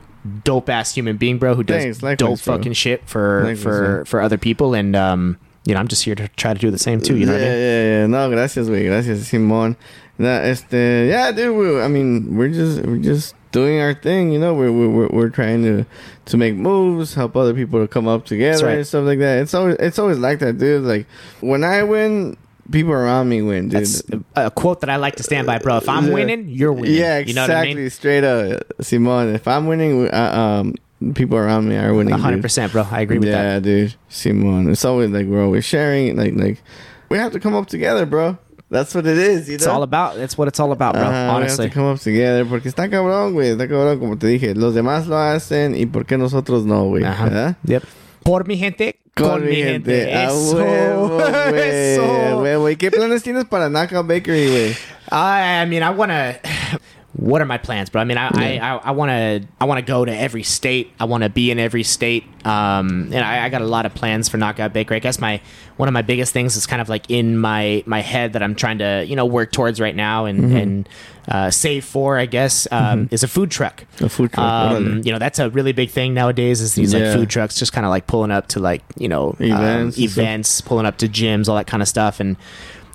[0.44, 2.56] dope ass human being, bro, who does Thanks, likewise, dope bro.
[2.56, 4.04] fucking shit for Likewise, for bro.
[4.06, 6.78] for other people, and um, you know, I'm just here to try to do the
[6.78, 7.16] same too.
[7.16, 7.60] You know yeah, what I mean?
[7.60, 8.06] yeah, yeah.
[8.06, 8.86] No, gracias, güey.
[8.86, 9.76] Gracias, Simón.
[10.18, 11.56] Nah, este, yeah, dude.
[11.56, 14.30] We, I mean, we're just we're just doing our thing.
[14.30, 15.86] You know, we're we're we're, we're trying to
[16.26, 18.76] to make moves, help other people to come up together right.
[18.78, 19.38] and stuff like that.
[19.38, 20.84] It's always it's always like that, dude.
[20.84, 21.06] Like
[21.40, 22.36] when I win,
[22.70, 23.80] people around me win, dude.
[23.80, 24.02] That's
[24.36, 25.78] a quote that I like to stand by, bro.
[25.78, 26.94] If I'm winning, you're winning.
[26.94, 27.34] Yeah, You exactly.
[27.34, 27.90] know what I mean?
[27.90, 29.34] Straight up, Simon.
[29.34, 30.74] If I'm winning, uh, um,
[31.12, 32.14] people around me are winning.
[32.14, 32.42] A hundred dude.
[32.42, 32.86] percent, bro.
[32.90, 33.62] I agree with yeah, that.
[33.62, 33.94] dude.
[34.08, 34.70] Simon.
[34.70, 36.16] It's always like we're always sharing.
[36.16, 36.62] Like like
[37.10, 38.38] we have to come up together, bro.
[38.70, 39.72] That's what it is, you It's know?
[39.72, 40.16] all about.
[40.16, 41.02] That's what it's all about, bro.
[41.02, 41.68] Ajá, we have honestly.
[41.68, 43.50] to come up together porque está cabrón, güey.
[43.50, 44.54] Está cabrón, como te dije.
[44.54, 47.04] Los demás lo hacen y ¿por qué nosotros no, güey?
[47.04, 47.56] Ajá.
[47.64, 47.82] Yep.
[48.24, 50.12] Por mi gente, con, mi gente.
[50.14, 50.56] A Eso.
[50.56, 51.08] huevo,
[51.50, 51.62] güey.
[51.62, 52.40] Eso.
[52.40, 52.70] Huevo.
[52.70, 54.70] ¿Y qué planes tienes para Knockout Bakery, güey?
[55.12, 56.78] I, I mean, I want to.
[57.16, 58.00] What are my plans, bro?
[58.00, 60.90] I mean, I I, I, I want to I want to go to every state.
[60.98, 62.24] I want to be in every state.
[62.44, 64.96] Um, and I, I got a lot of plans for Knockout Bakery.
[64.96, 65.40] I guess my
[65.76, 68.54] one of my biggest things is kind of like in my my head that I'm
[68.56, 70.56] trying to you know work towards right now and Mm-hmm.
[70.56, 70.88] and
[71.28, 72.18] uh, save for.
[72.18, 73.84] I guess um, is a food truck.
[74.00, 76.60] A food truck, Um, you know, that's a really big thing nowadays.
[76.60, 77.00] Is these Yeah.
[77.10, 79.98] like food trucks just kind of like pulling up to like you know um, Events
[79.98, 82.36] events, pulling up to gyms, all that kind of stuff, and.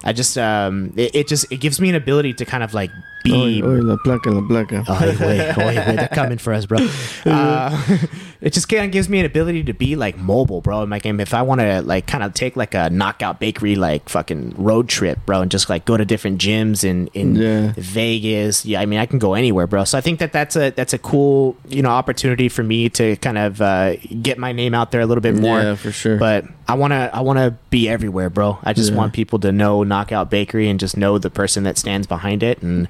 [0.02, 2.90] I just um it, it just it gives me an ability to kind of like
[3.24, 4.84] be Oye, oye, la placa, la placa.
[4.88, 6.78] Oy, wait, oy, wait, they're coming for us, bro.
[7.26, 7.82] Uh,
[8.42, 10.84] it just kind of gives me an ability to be like mobile, bro.
[10.84, 13.76] In my game, if I want to like kind of take like a knockout bakery
[13.76, 17.74] like fucking road trip, bro, and just like go to different gyms in in Yeah.
[17.76, 19.84] Vegas, yeah, I mean, I can go anywhere, bro.
[19.84, 23.16] So I think that that's a that's a cool you know opportunity for me to
[23.18, 25.60] kind of uh, get my name out there a little bit more.
[25.60, 26.18] Yeah, for sure.
[26.18, 28.58] But I wanna I wanna be everywhere, bro.
[28.64, 28.98] I just Yeah.
[28.98, 32.62] want people to know Knockout Bakery and just know the person that stands behind it
[32.62, 32.88] and.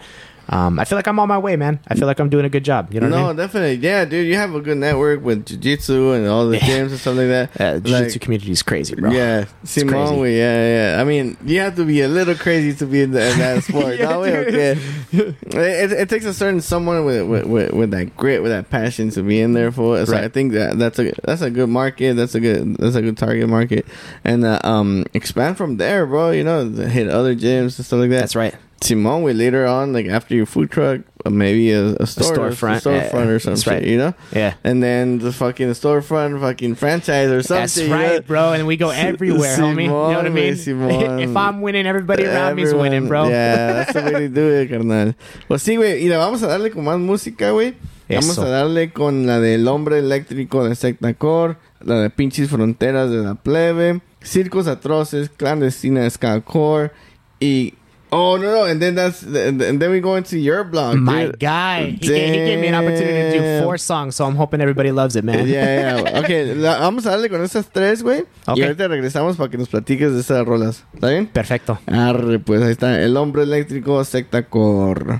[0.51, 1.79] Um, I feel like I'm on my way, man.
[1.87, 2.91] I feel like I'm doing a good job.
[2.91, 3.35] You know what I no, mean?
[3.35, 3.75] definitely.
[3.87, 6.67] Yeah, dude, you have a good network with jiu-jitsu and all the Yeah.
[6.67, 7.49] gyms and stuff like that.
[7.61, 9.11] Uh, Like, jiu-jitsu community is crazy, bro.
[9.11, 10.13] Yeah, Simon, crazy.
[10.15, 11.01] güey, yeah, yeah.
[11.01, 13.63] I mean, you have to be a little crazy to be in, the, in that
[13.67, 13.99] sport.
[13.99, 14.75] Yeah, no, okay.
[15.11, 19.09] It, it takes a certain someone with, with with with that grit, with that passion
[19.11, 19.99] to be in there for.
[19.99, 20.07] it.
[20.07, 20.23] So Right.
[20.23, 22.15] I think that that's a that's a good market.
[22.15, 23.85] That's a good that's a good target market,
[24.23, 26.31] and uh, um expand from there, bro.
[26.31, 28.19] You know, hit other gyms and stuff like that.
[28.19, 28.55] That's right.
[28.81, 32.77] Simone, we later on, like after your food truck, uh, maybe a, a store, storefront,
[32.77, 33.83] a storefront yeah, or some that's shit, right.
[33.83, 34.13] you know.
[34.31, 34.53] Yeah.
[34.63, 37.61] And then the fucking storefront, fucking franchise or something.
[37.61, 37.95] That's you know?
[37.95, 38.53] right, bro.
[38.53, 39.83] And we go everywhere, homie.
[39.83, 40.53] You know what I mean?
[40.53, 43.27] Simón, güey, if I'm winning, everybody around me's Everyone- winning, bro.
[43.27, 45.15] Yeah, that's the way to do it, carnal.
[45.47, 46.01] Pues sí, güey.
[46.03, 47.75] Y le vamos a darle con más música, güey.
[48.09, 53.17] Vamos a darle con la del hombre eléctrico de Sectacor, la de pinches fronteras de
[53.17, 56.91] la plebe, circos atroces, clandestina de
[57.39, 57.75] y...
[58.11, 58.63] Oh, no, no.
[58.65, 59.21] And then that's...
[59.23, 61.39] And then we go into your blog, My dude.
[61.39, 64.61] guy, he gave, he gave me an opportunity to do four songs, so I'm hoping
[64.61, 65.47] everybody loves it, man.
[65.47, 66.19] Yeah, yeah.
[66.19, 68.21] Ok, la- vamos a darle con esas tres, güey.
[68.47, 68.57] Ok.
[68.57, 70.83] Y ahorita regresamos para que nos platiques de esas rolas.
[70.93, 71.27] ¿Está bien?
[71.27, 71.79] Perfecto.
[71.85, 72.99] Arre, pues ahí está.
[73.01, 75.19] El hombre eléctrico Sectacor.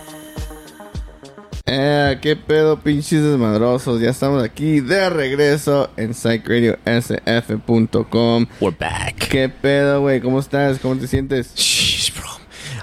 [1.73, 4.01] Eh, qué pedo, pinches desmadrosos.
[4.01, 8.45] Ya estamos aquí de regreso en PsychedRadioSF.com.
[8.59, 9.29] We're back.
[9.29, 10.19] ¿Qué pedo, güey?
[10.19, 10.79] ¿Cómo estás?
[10.79, 11.55] ¿Cómo te sientes?
[11.55, 12.27] Sheesh, bro.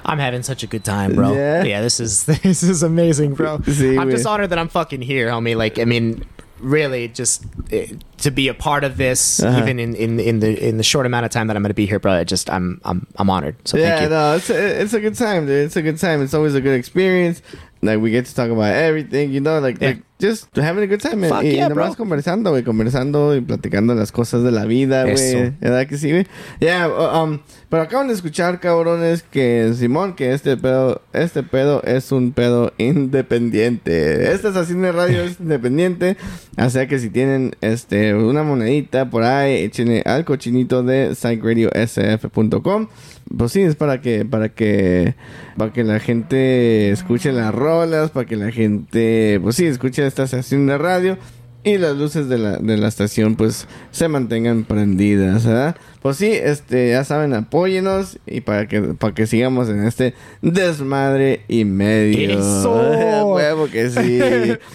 [0.07, 1.35] I'm having such a good time, bro.
[1.35, 1.83] Yeah?
[1.83, 3.59] this is this is amazing, bro.
[3.59, 5.55] Sí, I'm just honored that I'm fucking here, homie.
[5.55, 6.25] Like, I mean,
[6.59, 7.89] really, just eh,
[8.23, 9.59] to be a part of this, Uh-huh.
[9.59, 11.75] even in, in in the in the short amount of time that I'm going to
[11.75, 12.13] be here, bro.
[12.13, 13.57] I just I'm I'm I'm honored.
[13.69, 14.09] So yeah, thank you.
[14.17, 15.67] no, it's a, it's a good time, dude.
[15.67, 16.23] It's a good time.
[16.23, 17.43] It's always a good experience.
[17.81, 19.91] Like, we get to talk about everything, you know, like, Yeah.
[19.91, 21.21] like just having a good time.
[21.21, 21.31] man.
[21.31, 21.97] Fuck y yeah, nomás bro.
[22.07, 25.53] conversando, güey, conversando y platicando las cosas de la vida, güey.
[25.61, 26.27] ¿Verdad que sí, güey?
[26.59, 32.11] Yeah, um, pero acaban de escuchar, cabrones, que Simón, que este pedo, este pedo es
[32.11, 34.33] un pedo independiente.
[34.33, 36.17] Esta estación de radio es independiente.
[36.61, 42.89] O sea que si tienen, este, una monedita por ahí, échenle al cochinito de psychradiosf.com.
[43.37, 45.15] Pues sí, es para que, para que,
[45.57, 50.25] para que la gente escuche las rolas, para que la gente, pues sí, escuche esta
[50.25, 51.19] estación de radio
[51.65, 55.77] y las luces de la, de la estación, pues, se mantengan prendidas, ¿verdad?
[56.01, 61.43] Pues sí, este, ya saben, apóyenos y para que, para que sigamos en este desmadre
[61.49, 62.39] y medio.
[62.39, 63.27] ¡Eso!
[63.35, 64.21] Huevo que sí.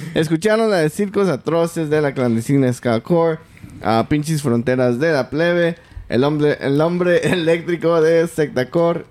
[0.13, 3.39] Escucharon la de Circos Atroces de la clandestina Skullcore,
[3.81, 5.77] a Pinches Fronteras de la Plebe,
[6.13, 9.07] el hombre, el hombre eléctrico de Sectacor.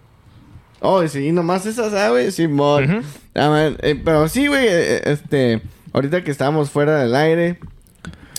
[0.79, 3.05] Oh, y sí, nomás esas, ah, güey, Simón.
[3.35, 7.59] Ah, man, eh, pero sí, güey, eh, este, ahorita que estábamos fuera del aire,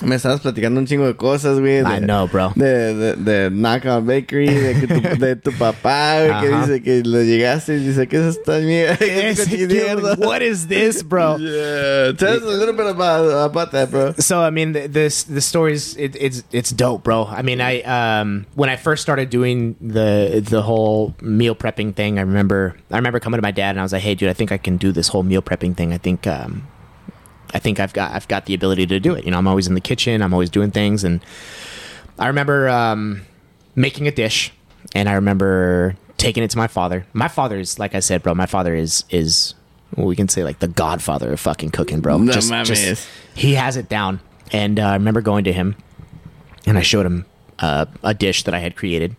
[0.04, 1.84] me estabas platicando un chingo de cosas, güey.
[1.84, 2.52] de- I know, bro.
[2.56, 6.66] De, de, de Knockout Bakery, de, que tu, de tu papá, güey, que Ajá.
[6.66, 8.98] dice que le llegaste y dice que es esta mierda.
[8.98, 10.16] que es mierda.
[10.20, 11.38] what is this, bro?
[11.40, 14.14] Yeah, tell us a little bit about, about that, bro.
[14.20, 17.26] So I mean, the, this the story's it, it's it's dope, bro.
[17.26, 22.18] I mean, I um when I first started doing the the whole meal prepping thing,
[22.18, 24.34] I remember I remember coming to my dad and I was like, "Hey, dude, I
[24.34, 25.94] think I can do this whole meal prepping thing.
[25.94, 26.68] I think um
[27.54, 29.26] I think I've got I've got the ability to do it.
[29.26, 31.22] You know, I'm always in the kitchen, I'm always doing things, and
[32.18, 33.22] I remember um
[33.76, 34.52] making a dish,
[34.96, 37.06] and I remember taking it to my father.
[37.14, 38.34] My father is like I said, bro.
[38.34, 39.54] My father is is
[39.96, 42.18] well, we can say like the godfather of fucking cooking, bro.
[42.18, 44.20] No just, just he has it down.
[44.52, 45.76] And uh, I remember going to him,
[46.66, 47.26] and I showed him
[47.60, 49.16] uh, a dish that I had created,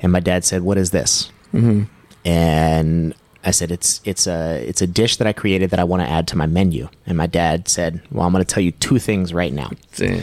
[0.00, 1.84] and my dad said, "What is this?" Mm-hmm.
[2.26, 3.14] And
[3.44, 6.08] I said, "It's it's a it's a dish that I created that I want to
[6.08, 8.98] add to my menu." And my dad said, "Well, I'm going to tell you two
[8.98, 10.22] things right now." Sí.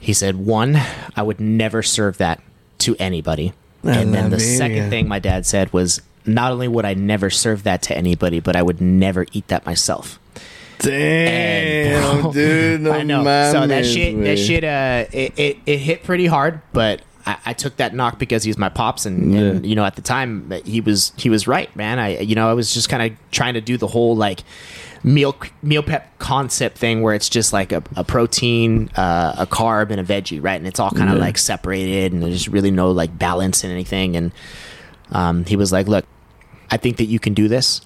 [0.00, 0.78] He said, "One,
[1.16, 2.40] I would never serve that
[2.78, 6.94] to anybody." And then the second thing my dad said was, "Not only would I
[6.94, 10.18] never serve that to anybody, but I would never eat that myself."
[10.78, 13.24] Damn, bro, dude, no I know.
[13.52, 17.52] so that shit, that shit, uh, it, it, it hit pretty hard, but I, I
[17.52, 20.80] took that knock because he's my pops, and, and you know, at the time, he
[20.80, 21.98] was he was right, man.
[21.98, 24.40] I, you know, I was just kind of trying to do the whole like
[25.04, 29.90] meal meal prep concept thing where it's just like a, a protein, uh, a carb,
[29.90, 30.56] and a veggie, right?
[30.56, 31.22] And it's all kind of Yeah.
[31.24, 34.16] like separated, and there's really no like balance in anything.
[34.16, 34.32] And
[35.12, 36.06] um, he was like, "Look,
[36.70, 37.82] I think that you can do this,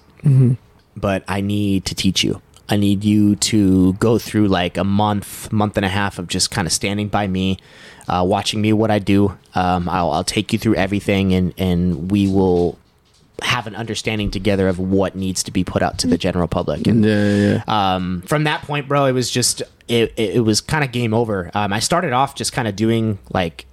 [0.95, 2.41] but I need to teach you.
[2.69, 6.49] I need you to go through like a month, month and a half of just
[6.49, 7.59] kind of standing by me,
[8.07, 9.37] uh, watching me what I do.
[9.53, 12.79] Um, I'll, I'll take you through everything, and and we will
[13.41, 16.87] have an understanding together of what needs to be put out to the general public.
[16.87, 17.95] And Yeah, yeah.
[17.95, 21.13] um, from that point, bro, it was just it, it, it was kind of game
[21.13, 21.51] over.
[21.53, 23.65] Um, I started off just kind of doing like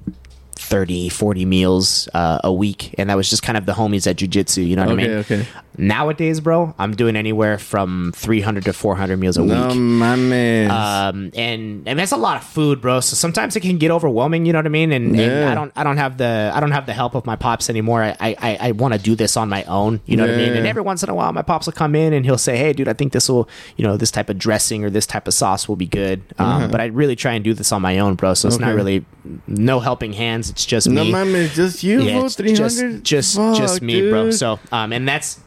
[0.60, 4.16] 30, 40 meals uh, a week, and that was just kind of the homies at
[4.16, 4.66] jujitsu.
[4.66, 5.10] You know what I mean?
[5.10, 5.46] okay.
[5.78, 9.76] Nowadays, bro, I'm doing anywhere from 300 to 400 meals a No week.
[9.76, 10.68] mames.
[10.70, 13.00] Um, and and that's a lot of food, bro.
[13.00, 14.44] So sometimes it can get overwhelming.
[14.44, 14.92] You know what I mean?
[14.92, 17.36] And, and I don't I don't have the I don't have the help of my
[17.36, 18.02] pops anymore.
[18.02, 20.00] I I, I want to do this on my own.
[20.04, 20.52] You know what I mean?
[20.54, 22.72] And every once in a while, my pops will come in and he'll say, "Hey,
[22.74, 25.32] dude, I think this will you know this type of dressing or this type of
[25.34, 28.16] sauce will be good." Um, But I really try and do this on my own,
[28.16, 28.34] bro.
[28.34, 29.04] So it's not really
[29.46, 30.49] no helping hands.
[30.50, 31.12] It's just no me.
[31.12, 32.56] mames, just you, Yeah, it's 300?
[32.56, 34.30] just just Fuck, just me, bro.
[34.30, 35.40] So um, and that's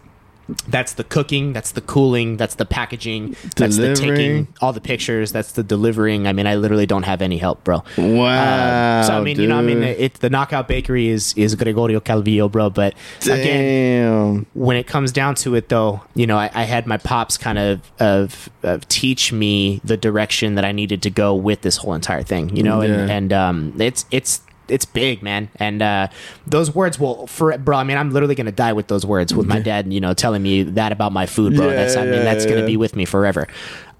[0.67, 5.31] That's the cooking, that's the cooling, that's the packaging, that's the taking all the pictures,
[5.31, 6.27] that's the delivering.
[6.27, 7.81] I mean, I literally don't have any help, bro.
[7.97, 8.99] Wow.
[8.99, 9.97] Um, so I mean, you know, I mean, dude.
[9.97, 12.69] it, the Knockout Bakery is is Gregorio Calvillo, bro.
[12.69, 12.93] But
[13.25, 17.37] again, when it comes down to it, though, you know, I, I had my pops
[17.37, 21.77] kind of, of of teach me the direction that I needed to go with this
[21.77, 26.07] whole entire thing, you know, and and um, it's it's it's big, man, and uh,
[26.47, 27.77] those words will for bro.
[27.77, 30.41] I mean, I'm literally gonna die with those words with my dad, you know, telling
[30.41, 31.69] me that about my food, bro.
[31.69, 33.47] Yeah, that's I mean, yeah, that's gonna be with me forever,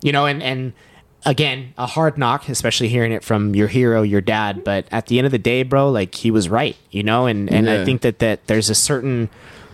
[0.01, 0.74] you know, and and.
[1.26, 4.66] Again, a hard knock, especially hearing it from your hero, your dad.
[4.66, 7.28] But at the end of the day, bro, like he was right, you know.
[7.28, 9.30] And and I think that that there's a certain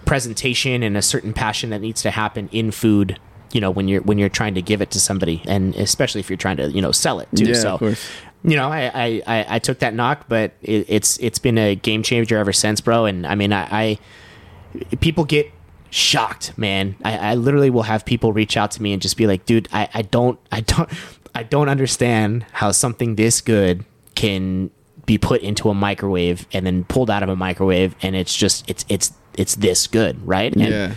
[0.05, 3.19] presentation and a certain passion that needs to happen in food
[3.51, 6.29] you know when you're when you're trying to give it to somebody and especially if
[6.29, 8.07] you're trying to you know sell it too Yeah, so of course.
[8.43, 11.75] You know I, I i i took that knock but it, it's it's been a
[11.75, 13.05] game changer ever since bro.
[13.05, 15.51] And i mean i, I people get
[15.91, 16.95] shocked man.
[17.03, 19.67] I, I literally will have people reach out to me and just be like dude
[19.73, 20.89] i i don't i don't
[21.35, 23.83] i don't understand how something this good
[24.15, 24.69] can
[25.05, 28.69] be put into a microwave and then pulled out of a microwave and it's just
[28.69, 30.53] it's it's it's this good right?
[30.53, 30.95] And Yeah.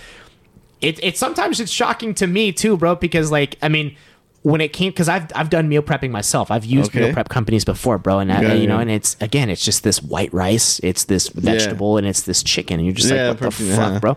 [0.81, 3.97] it, it sometimes it's shocking to me too, bro, because like I mean,
[4.43, 6.51] when it came because I've I've done meal prepping myself.
[6.51, 7.01] I've used Okay.
[7.05, 8.83] meal prep companies before, bro, and I, Yeah, you know, yeah.
[8.83, 12.79] and it's again, it's just this white rice, it's this vegetable, and it's this chicken,
[12.81, 13.99] and you're just Yeah, like, what perfect, the fuck, yeah.
[13.99, 14.17] bro?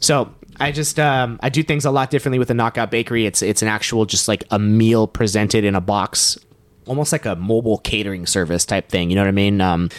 [0.00, 0.30] So.
[0.58, 3.26] I just um, I do things a lot differently with the Knockout Bakery.
[3.26, 6.38] It's it's an actual just like a meal presented in a box,
[6.86, 9.10] almost like a mobile catering service type thing.
[9.10, 9.60] You know what I mean?
[9.60, 9.90] Um,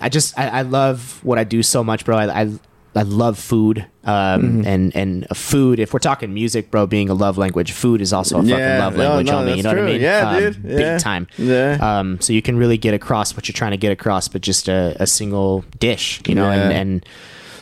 [0.00, 2.16] I just I, I love what I do so much, bro.
[2.16, 2.50] I I,
[2.96, 4.66] I love food, um, Mm-hmm.
[4.66, 5.78] and and food.
[5.78, 8.78] If we're talking music, bro, being a love language, food is also a fucking Yeah,
[8.78, 9.44] love language, no, homie.
[9.46, 10.00] that's You know what I mean?
[10.00, 10.62] Yeah, Um, dude.
[10.62, 11.26] big time.
[11.36, 11.78] Yeah.
[11.80, 14.68] Um, so you can really get across what you're trying to get across, but just
[14.68, 16.78] a, a single dish, you know, and Yeah.
[16.78, 17.06] and.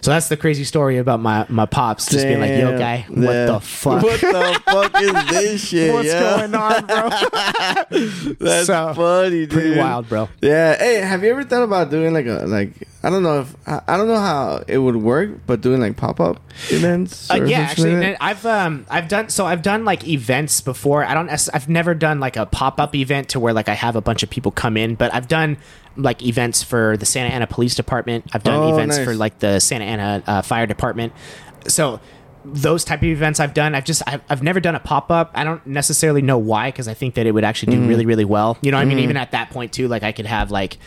[0.02, 3.22] So that's the crazy story about my, my pops just being like, "Yo, guy, what
[3.32, 3.46] Yeah.
[3.46, 4.02] the fuck?
[4.04, 5.92] What the fuck is this shit?
[5.92, 6.20] What's yeah?
[6.20, 7.08] going on, bro?"
[8.38, 9.50] That's So, funny, dude.
[9.50, 10.28] Pretty wild, bro.
[10.40, 10.76] Yeah.
[10.78, 12.70] Hey, have you ever thought about doing like a like
[13.06, 15.96] I don't know if I, I don't know how it would work, but doing like
[15.96, 16.40] pop up
[16.70, 17.30] events?
[17.30, 21.04] Uh, yeah, actually, like I've um I've done so I've done like events before.
[21.04, 23.94] I don't I've never done like a pop up event to where like I have
[23.94, 25.56] a bunch of people come in, but I've done
[25.96, 28.24] like events for the Santa Ana Police Department.
[28.32, 29.06] I've done Oh, events nice.
[29.06, 31.12] for like the Santa Ana uh, Fire Department.
[31.68, 32.00] So
[32.44, 33.74] those type of events I've done.
[33.76, 35.30] I've just I've, I've never done a pop up.
[35.34, 38.24] I don't necessarily know why because I think that it would actually do really really
[38.24, 38.58] well.
[38.62, 40.78] You know, what I mean, even at that point too, like I could have like.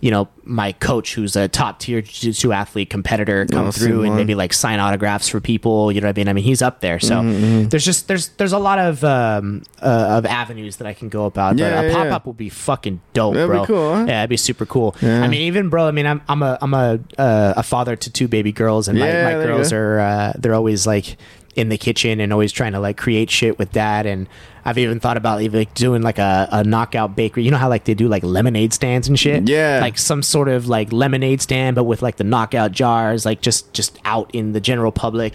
[0.00, 4.34] You know, my coach, who's a top tier jiu-jitsu athlete competitor, come through and maybe
[4.34, 5.90] like sign autographs for people.
[5.90, 6.28] You know what I mean?
[6.28, 7.00] I mean, he's up there.
[7.00, 10.92] So Mm-hmm, there's just there's there's a lot of um uh, of avenues that I
[10.94, 11.56] can go about.
[11.58, 12.16] Yeah, but a yeah, pop yeah.
[12.16, 13.64] up would be fucking dope, That'd be bro.
[13.66, 14.00] cool, huh?
[14.00, 14.94] Yeah, that'd be super cool.
[15.00, 15.22] Yeah.
[15.22, 15.88] I mean, even bro.
[15.88, 18.98] I mean, I'm I'm a I'm a uh, a father to two baby girls, and
[18.98, 21.16] my, my girls are uh, they're always like
[21.56, 24.28] in the kitchen and always trying to like create shit with dad and
[24.64, 27.44] I've even thought about even like doing like a, a knockout bakery.
[27.44, 29.48] You know how like they do like lemonade stands and shit?
[29.48, 29.78] Yeah.
[29.80, 33.72] Like some sort of like lemonade stand but with like the knockout jars, like just
[33.72, 35.32] just out in the general public.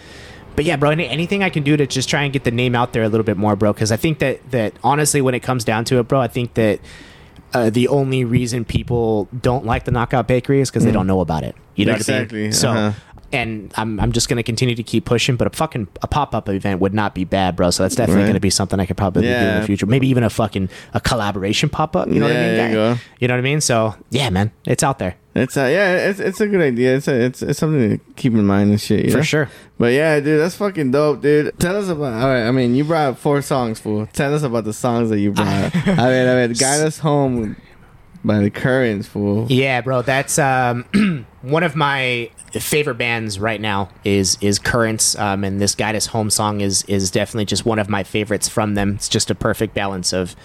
[0.55, 2.75] But yeah, bro, any, anything I can do to just try and get the name
[2.75, 5.39] out there a little bit more, bro, because I think that that honestly when it
[5.39, 6.81] comes down to it, bro, I think that
[7.53, 11.19] uh, the only reason people don't like the Knockout Bakery is because they don't know
[11.19, 11.55] about it.
[11.75, 12.21] You know what I Mm.
[12.21, 12.53] Exactly, mean?
[12.53, 12.99] So, uh-huh.
[13.33, 15.35] And I'm, I'm just gonna continue to keep pushing.
[15.35, 17.69] But a fucking a pop up event would not be bad, bro.
[17.71, 18.27] So that's definitely Right.
[18.29, 19.85] gonna be something I could probably do in the future.
[19.85, 22.07] Maybe even a fucking a collaboration pop up.
[22.07, 22.71] You know what I mean?
[22.71, 22.95] you.
[23.19, 23.61] You know what I mean?
[23.61, 26.95] So yeah, man, it's out there It's uh, yeah, it's it's a good idea.
[26.97, 29.11] It's a, it's it's something to keep in mind and shit.
[29.11, 29.23] for know?
[29.23, 29.49] sure.
[29.77, 31.57] But yeah, dude, that's fucking dope, dude.
[31.59, 32.13] Tell us about.
[32.21, 34.07] All right, I mean, you brought four songs, fool.
[34.13, 35.47] Tell us about the songs that you brought.
[35.75, 37.55] I mean, I mean, guide us home
[38.23, 39.47] by the Currents, fool.
[39.49, 40.85] Yeah, bro, that's um,
[41.41, 46.07] one of my favorite bands right now is is Currents, um, and this Guide Us
[46.07, 48.95] Home song is is definitely just one of my favorites from them.
[48.95, 50.35] It's just a perfect balance of,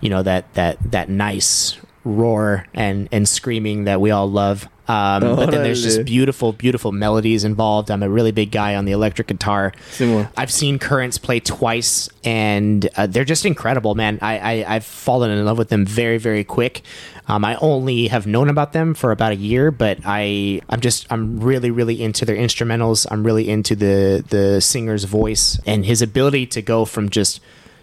[0.00, 4.68] you know, that that that nice roar and and screaming that we all love.
[4.88, 7.90] Um, Oh, but then there's just beautiful, beautiful melodies involved.
[7.90, 9.72] I'm a really big guy on the electric guitar.
[9.90, 10.28] Similar.
[10.36, 14.18] I've seen Currents play twice, and uh, they're just incredible, man.
[14.20, 16.82] I, I I've fallen in love with them very very quick.
[17.28, 21.06] Um, I only have known about them for about a year, but I I'm just
[21.10, 23.06] I'm really really into their instrumentals.
[23.10, 27.40] I'm really into the the singer's voice and his ability to go from just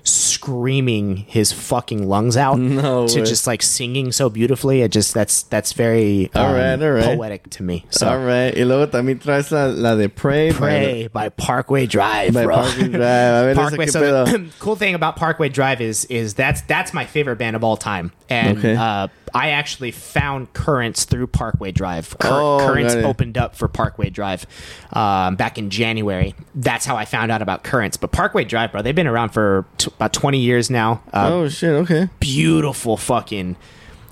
[0.09, 3.25] screaming his fucking lungs out No to way.
[3.25, 4.81] just like singing so beautifully.
[4.81, 7.17] It just that's that's very um, All right, all right.
[7.17, 7.85] poetic to me.
[7.89, 8.53] So All right.
[8.55, 10.51] Y luego también traes la, la de Prey.
[10.51, 12.55] Prey by Parkway Drive, By bro.
[12.55, 13.01] Parkway Drive.
[13.01, 13.85] A ver, esa Parkway.
[13.87, 17.63] So the cool thing about Parkway Drive is is that's that's my favorite band of
[17.63, 18.75] all time, and Okay.
[18.75, 22.17] uh, I actually found Currents through Parkway Drive.
[22.19, 24.45] Cur- Oh, Currents opened up for Parkway Drive
[24.93, 26.33] um, back in January.
[26.55, 27.97] That's how I found out about Currents.
[27.97, 31.01] But Parkway Drive, bro, they've been around for t- about 20 years now.
[31.13, 31.69] Uh, oh shit.
[31.71, 32.09] Okay.
[32.19, 33.55] beautiful fucking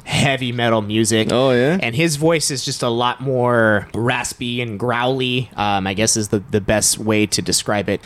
[0.03, 1.27] heavy metal music.
[1.31, 1.77] Oh, yeah?
[1.81, 6.29] And his voice is just a lot more raspy and growly, um, I guess is
[6.29, 7.99] the, the best way to describe it.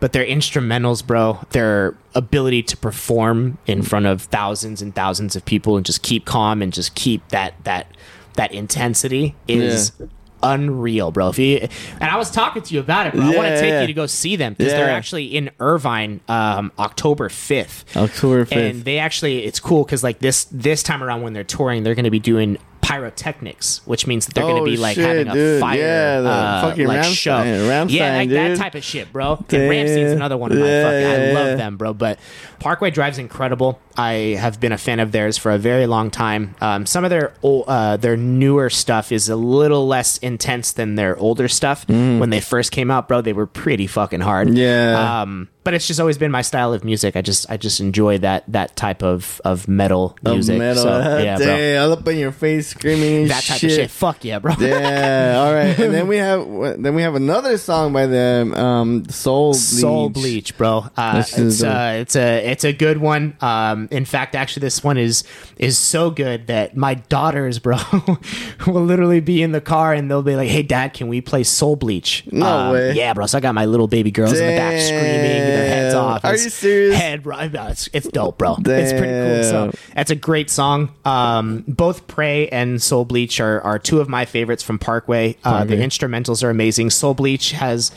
[0.00, 5.44] But their instrumentals, bro, their ability to perform in front of thousands and thousands of
[5.44, 7.86] people and just keep calm and just keep that that
[8.34, 10.06] that intensity is Yeah.
[10.42, 11.28] unreal, bro.
[11.28, 11.68] If you
[12.00, 13.22] and I was talking to you about it, bro.
[13.22, 13.80] I want to take yeah.
[13.82, 17.84] you to go see them because they're actually in Irvine, um, October fifth.
[17.96, 18.56] October fifth.
[18.58, 21.94] And they actually, it's cool because like this this time around when they're touring, they're
[21.94, 22.56] going to be doing
[22.90, 25.60] pyrotechnics, which means that they're going Oh, to be like shit, having a dude.
[25.60, 27.30] fire, Yeah, uh, like Rammstein- show.
[27.32, 29.36] Rammstein, yeah, like that type of shit, bro.
[29.36, 31.06] And Rammstein's another one of my Yeah, fucking.
[31.06, 31.54] I love yeah.
[31.56, 31.94] them, bro.
[31.94, 32.18] But
[32.58, 33.80] Parkway Drive's incredible.
[33.96, 36.54] I have been a fan of theirs for a very long time.
[36.60, 40.94] Um, some of their ol- uh, their newer stuff is a little less intense than
[40.94, 41.86] their older stuff.
[41.88, 44.48] When they first came out, bro, they were pretty fucking hard.
[44.48, 44.56] Mm.
[44.56, 45.20] Yeah.
[45.22, 47.16] Um, but it's just always been my style of music.
[47.16, 50.58] I just I just enjoy that that type of of metal music.
[50.58, 50.82] metal.
[50.84, 51.84] So, yeah, bro.
[51.84, 53.90] All up in your face, screaming That type of shit.
[53.90, 54.54] Fuck yeah, bro.
[54.58, 55.78] Yeah, all right.
[55.78, 56.46] And then we have
[56.82, 59.60] then we have another song by them, um, Soul Bleach.
[59.60, 60.86] Soul Bleach, bro.
[60.96, 63.36] Uh, it's uh, it's a it's a good one.
[63.40, 65.24] Um, in fact, actually, this one is
[65.58, 67.76] is so good that my daughters, bro,
[68.66, 71.42] will literally be in the car and they'll be like, "Hey, Dad, can we play
[71.42, 72.92] Soul Bleach?" No Um, way.
[72.94, 73.26] Yeah, bro.
[73.26, 76.24] So I got my little baby girls in the back screaming their heads off.
[76.24, 76.96] Are It's you serious?
[76.96, 77.38] Head, bro.
[77.40, 78.56] It's it's dope, bro.
[78.58, 79.42] It's pretty cool.
[79.44, 80.92] So that's a great song.
[81.04, 85.36] Um, both Prey and Soul Bleach are, are two of my favorites from Parkway.
[85.44, 86.90] Uh, the instrumentals are amazing.
[86.90, 87.92] Soul Bleach has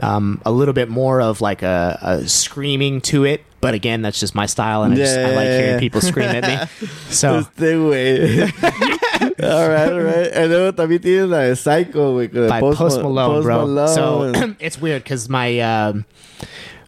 [0.00, 4.20] um, a little bit more of like a, a screaming to it, but again, that's
[4.20, 5.58] just my style, and I, just, I like Yeah.
[5.58, 6.88] hearing people scream at me.
[7.10, 8.42] So Este güey.
[9.42, 10.30] all right, all right.
[10.34, 12.48] And luego también tienes la de Psycho, güey.
[12.48, 13.66] by Post, Malone, Post bro.
[13.66, 13.88] Malone.
[14.34, 16.04] So it's weird because my um,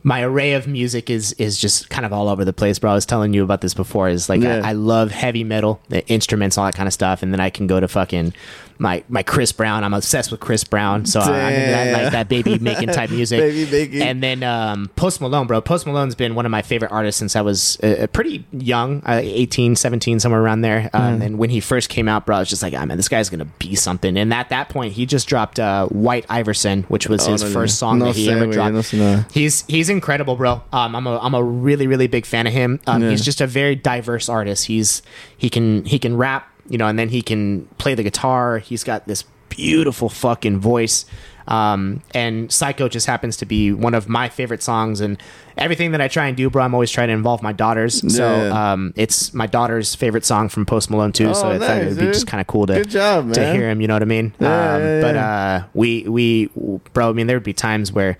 [0.02, 2.90] my array of music is is just kind of all over the place, bro.
[2.90, 4.08] I was telling you about this before.
[4.08, 4.60] Is like Yeah.
[4.64, 7.50] I, I love heavy metal, the instruments, all that kind of stuff, and then I
[7.50, 8.32] can go to fucking
[8.78, 9.84] my my Chris Brown.
[9.84, 13.10] I'm obsessed with Chris Brown, so I, I'm into that, like that baby making type
[13.18, 13.40] music.
[13.40, 14.02] Baby making.
[14.02, 15.60] And then um, Post Malone, bro.
[15.60, 19.20] Post Malone's been one of my favorite artists since I was uh, pretty young, uh,
[19.22, 20.88] 18, 17, somewhere around there.
[20.94, 23.08] Um, And when he first came out, bro, I was just like, ah, man, this
[23.08, 24.16] guy's gonna be something.
[24.16, 27.50] And at that point, he just dropped uh, White Iverson, which was Oh, his no,
[27.50, 29.32] first song No that he sé, ever güey, dropped.
[29.34, 30.62] He's he's incredible, bro.
[30.72, 32.78] Um, I'm a I'm a really really big fan of him.
[32.86, 33.10] Um, Yeah.
[33.10, 34.66] He's just a very diverse artist.
[34.66, 35.02] He's
[35.36, 38.58] he can he can rap, you know, and then he can play the guitar.
[38.58, 41.04] He's got this beautiful fucking voice.
[41.48, 45.16] Um, and Psycho just happens to be one of my favorite songs, and
[45.56, 48.14] everything that I try and do, bro, I'm always trying to involve my daughters.
[48.14, 51.32] So um, it's my daughter's favorite song from Post Malone too.
[51.32, 52.12] so Oh, I thought it would be dude.
[52.12, 53.80] just kind of cool to job, to hear him.
[53.80, 54.34] You know what I mean?
[54.38, 56.50] Yeah, um, yeah, But uh, we we
[56.92, 58.18] bro, I mean, there would be times where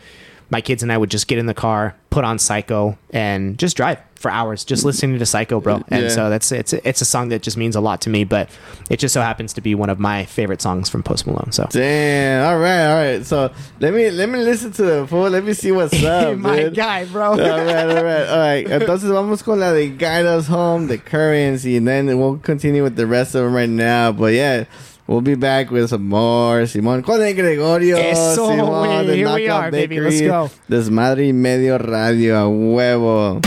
[0.51, 3.77] my kids and I would just get in the car, put on Psycho, and just
[3.77, 5.83] drive for hours, just listening to Psycho, bro.
[5.89, 6.09] And Yeah.
[6.09, 8.25] so that's it's it's a song that just means a lot to me.
[8.25, 8.49] But
[8.91, 11.53] it just so happens to be one of my favorite songs from Post Malone.
[11.53, 12.47] So Damn.
[12.47, 13.27] All right, all right.
[13.27, 15.29] So let me let me listen to the fool.
[15.31, 16.75] Let me see what's up, my dude.
[16.75, 17.33] guy, bro.
[17.33, 17.49] all right,
[17.97, 18.67] all right, all right.
[18.67, 22.97] Entonces vamos con la de Guide Us Home, the currency, and then we'll continue with
[22.97, 24.11] the rest of them right now.
[24.13, 24.65] But yeah,
[25.09, 26.67] we'll be back with some more.
[26.69, 27.97] Simón con el Gregorio.
[27.97, 29.99] Eso, Simón, de Here we are, baby.
[29.99, 30.51] Let's go.
[30.69, 33.41] Desmadre y medio radio a huevo.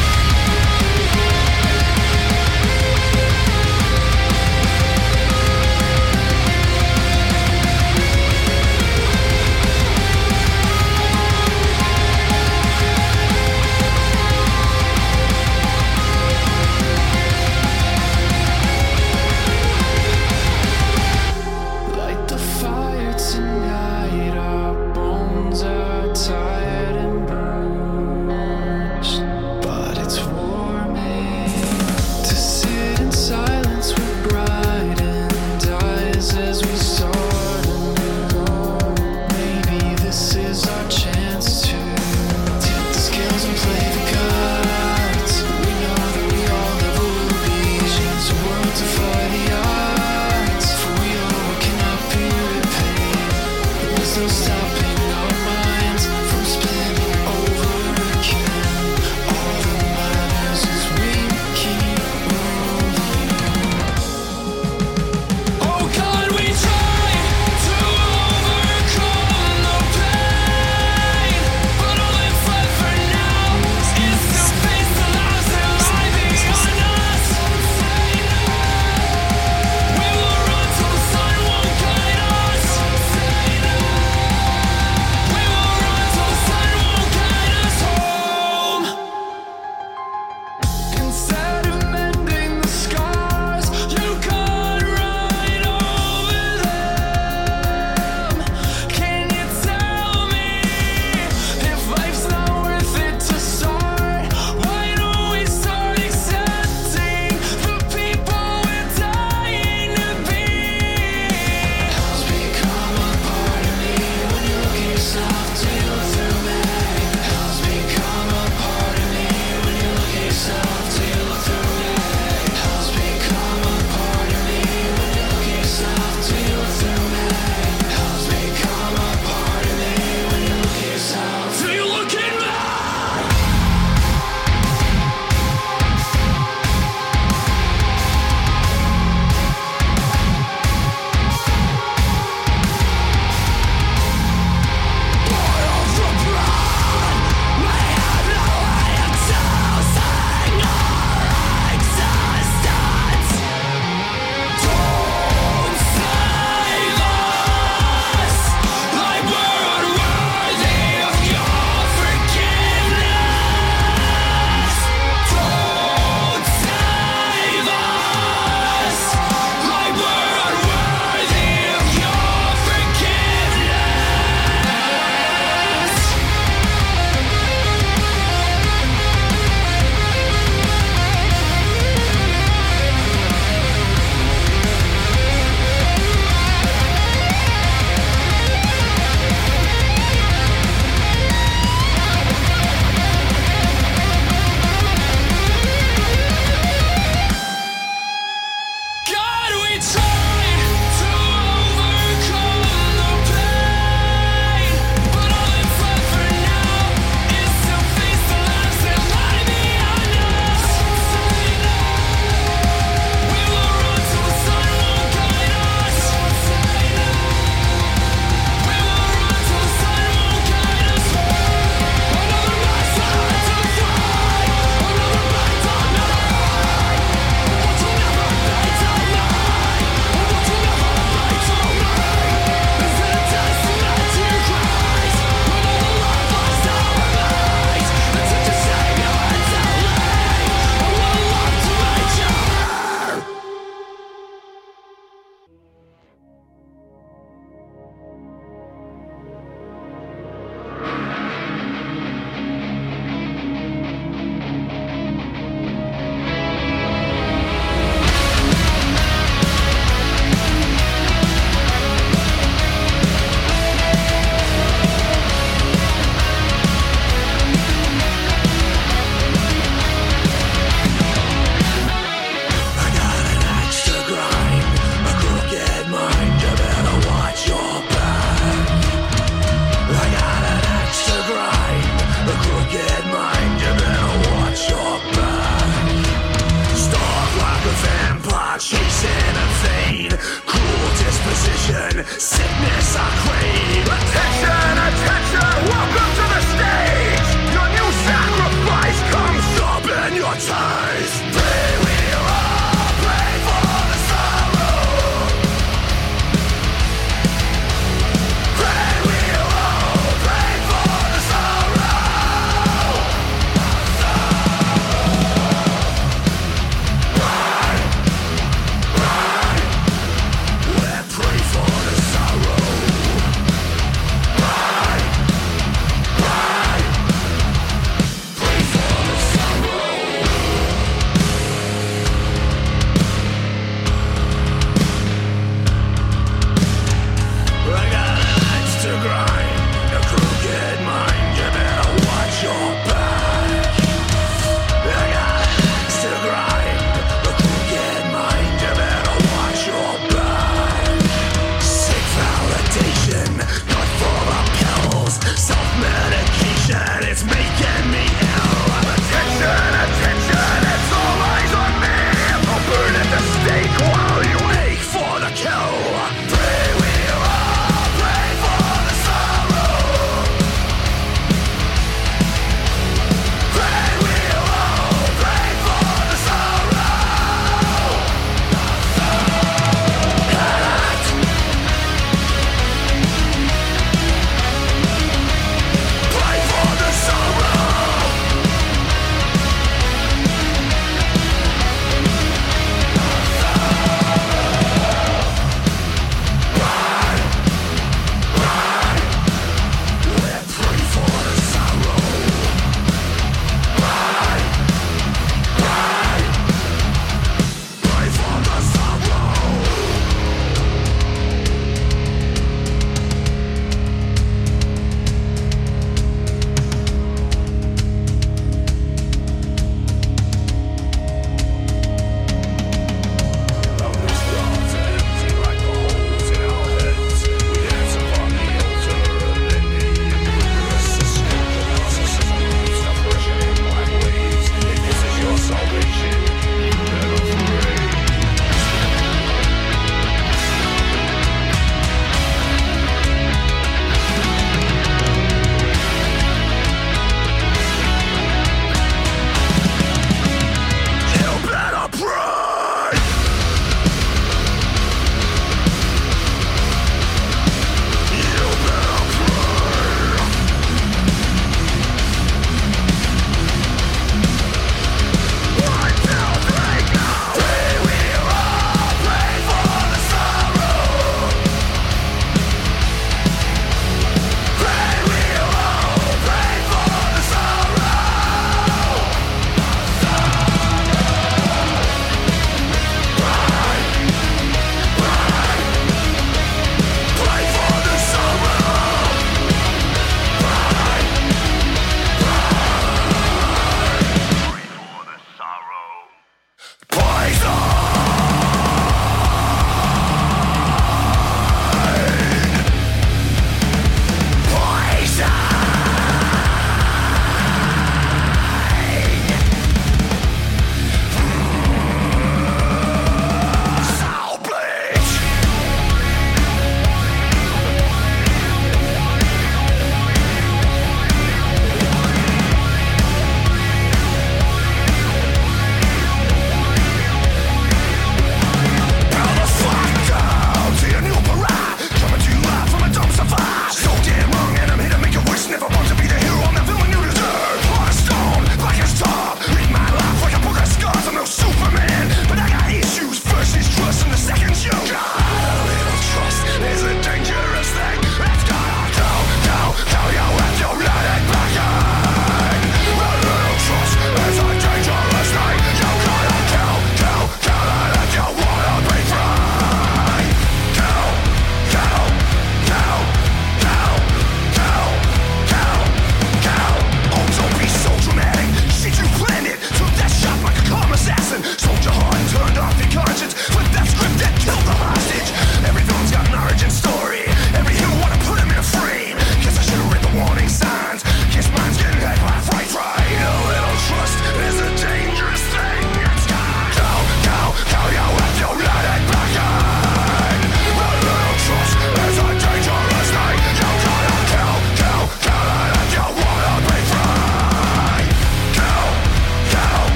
[54.14, 54.81] But there's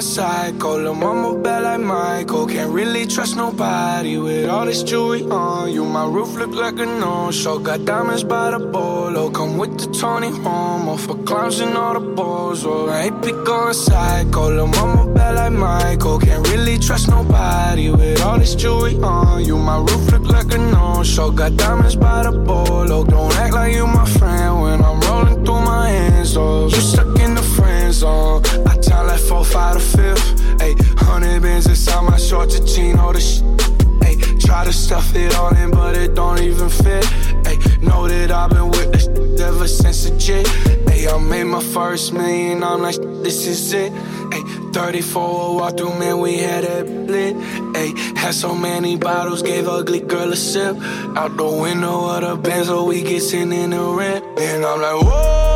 [0.00, 0.82] going psycho.
[0.82, 2.46] Lil' mama bad like Michael.
[2.46, 5.84] Can't really trust nobody with all this jewelry on you.
[5.84, 7.58] My roof look like a no-show.
[7.58, 9.30] Got diamonds by the bolo.
[9.30, 12.64] Come with the Tony Homo for clowns and all the balls.
[12.64, 14.50] Oh, I ain't be going psycho.
[14.50, 16.18] Lil' mama bad like Michael.
[16.18, 19.58] Can't really trust nobody with all this jewelry on you.
[19.58, 21.30] My roof look like a no-show.
[21.30, 23.04] Got diamonds by the bolo.
[23.04, 26.36] Don't act like you my friend when I'm rolling through my hands.
[26.36, 27.39] Oh, you stuck in the
[27.90, 28.66] friend zone.
[28.66, 30.40] I tell like four, five to fifth.
[30.60, 33.40] Ayy, hundred bins inside my shorts, a chino, the sh-
[34.06, 37.04] Ayy, try to stuff it all in, but it don't even fit.
[37.44, 39.08] Ayy, know that I've been with this
[39.40, 40.46] ever since a jit.
[40.86, 43.92] Ayy, I made my first million, I'm like, this is it.
[43.92, 47.34] Ayy, 34 walk through, man, we had it lit.
[47.74, 50.76] Ayy, had so many bottles, gave ugly girl a sip.
[51.16, 54.24] Out the window of the Benz, so we get sent in the rent.
[54.38, 55.49] And I'm like, whoa,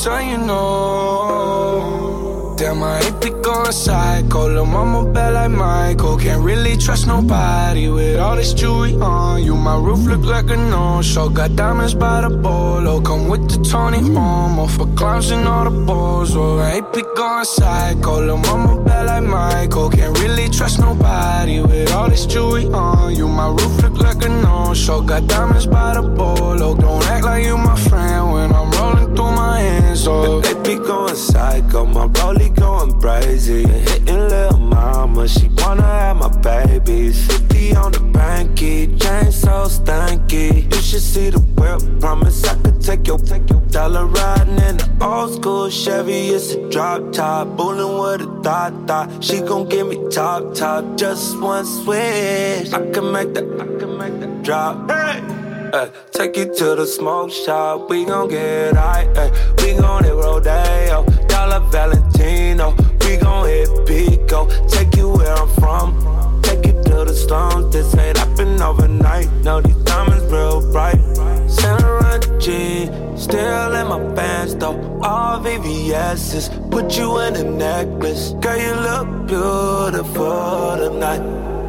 [0.00, 1.82] Tell you know.
[2.56, 3.01] Damn, I
[3.52, 4.48] going psycho.
[4.48, 6.16] Lil' mama bad like Michael.
[6.16, 9.54] Can't really trust nobody with all this jewelry on you.
[9.56, 11.28] My roof look like a no-show.
[11.28, 13.00] Got diamonds by the bolo.
[13.00, 16.36] Come with the Tony Homo for clowns and all the balls.
[16.36, 18.24] Oh, I ain't be going psycho.
[18.26, 19.90] Lil' mama bad like Michael.
[19.90, 23.28] Can't really trust nobody with all this jewelry on you.
[23.28, 25.02] My roof look like a no-show.
[25.02, 26.74] Got diamonds by the bolo.
[26.74, 30.06] Don't act like you my friend when I'm rolling through my hands.
[30.06, 33.41] Oh, They be going psycho, my rollie going crazy.
[33.44, 37.26] Hitting little mama, she wanna have my babies.
[37.26, 40.72] 50 on the banky, chain so stanky.
[40.72, 44.76] You should see the whip, promise I could take your, take your dollar riding in
[44.76, 46.28] the old school Chevy.
[46.28, 49.24] It's a drop top, bullin' with a thought thought.
[49.24, 52.72] She gon' give me top top, just one switch.
[52.72, 54.88] I can make that, I can make that drop.
[54.88, 55.20] Hey!
[55.74, 59.08] Ay, take you to the smoke shop, we gon' get high.
[59.16, 62.76] Ay, we gon' hit Rodeo, Dollar Valentino.
[63.04, 66.40] We gon' hit Pico, take you where I'm from.
[66.42, 69.30] Take you to the slums, this ain't happen overnight.
[69.44, 71.00] No, these diamonds real bright.
[71.48, 74.76] Santa G, still in my pants though.
[75.02, 78.34] All VVS's, put you in a necklace.
[78.40, 81.22] Girl, you look beautiful tonight.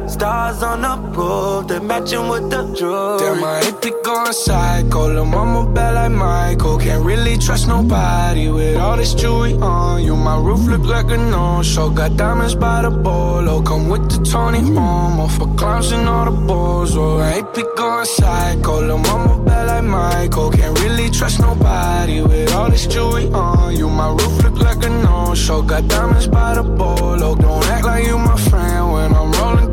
[0.06, 3.18] Stars on the roof, they matching with the jewelry.
[3.18, 5.08] Damn, ain't be going psycho.
[5.08, 6.78] Lil' mama bad like Michael.
[6.78, 10.14] Can't really trust nobody with all this jewelry on you.
[10.14, 11.88] My roof look like a no-show.
[11.90, 13.62] Got diamonds by the bolo.
[13.62, 16.94] Come with the Tony Homo for clowns and all the balls.
[16.96, 18.80] Oh, ain't be going psycho.
[18.82, 20.50] Lil' mama bad like Michael.
[20.50, 23.88] Can't really trust nobody with all this jewelry on you.
[23.88, 25.62] My roof look like a no-show.
[25.62, 27.34] Got diamonds by the bolo.
[27.34, 28.92] Don't act like you my friend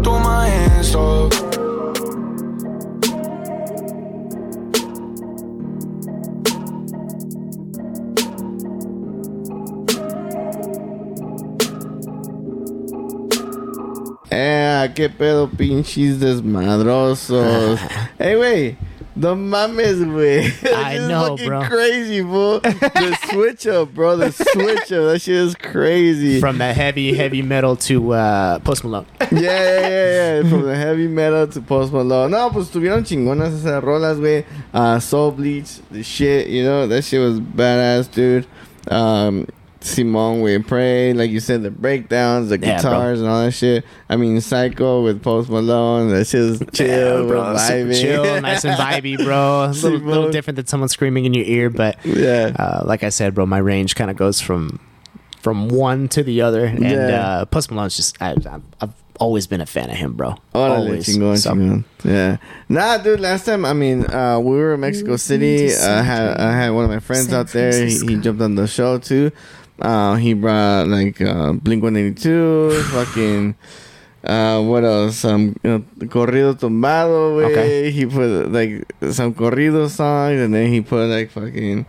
[0.06, 0.96] when I'm rolling through my hands.
[0.96, 1.30] Oh.
[14.30, 17.80] Eh, qué pedo, pinches desmadrosos.
[18.18, 18.78] hey, güey.
[19.14, 20.50] No mames, güey.
[20.74, 21.64] I know, bro.
[21.64, 22.60] crazy, bro.
[22.60, 24.16] The switch up, bro.
[24.16, 25.12] The switch up.
[25.12, 26.40] That shit is crazy.
[26.40, 29.06] From that heavy, heavy metal to uh, Post Malone.
[29.32, 30.50] Yeah, yeah, yeah, yeah.
[30.50, 32.32] From the heavy metal to Post Malone.
[32.32, 34.46] No, pues tuvieron chingonas esas rolas, güey.
[34.74, 38.46] Uh, Soul Bleach, the shit, you know, that shit was badass, dude.
[38.90, 39.48] Um,
[39.82, 42.92] Simone with Prey, like you said, the breakdowns, the Yeah, bro.
[42.92, 43.84] guitars, and all that shit.
[44.10, 47.58] I mean, Psycho with Post Malone, that shit was chill, bro.
[47.58, 49.66] Super chill, nice and vibey, bro.
[49.66, 52.54] A little, little different than someone screaming in your ear, but Yeah.
[52.58, 54.80] uh, like I said, bro, my range kind of goes from
[55.42, 56.66] from one to the other.
[56.66, 57.28] And Yeah.
[57.42, 60.36] uh, Post Malone's just I, I've, I've always been a fan of him, bro.
[60.54, 61.42] Órale, always.
[61.44, 61.84] So-.
[62.04, 62.38] Yeah.
[62.70, 65.74] Nah, dude, last time, I mean, uh, we were in Mexico City.
[65.76, 67.74] I had I had one of my friends San out there.
[67.88, 69.32] He, he jumped on the show, too.
[69.82, 73.56] Uh, he brought, like, uh, Blink-182, fucking...
[74.24, 75.26] Uh, what else?
[75.26, 77.44] Um, you know, corrido tumbado.
[77.44, 77.90] Okay.
[77.90, 81.88] He put like some corrido songs, and then he put like fucking.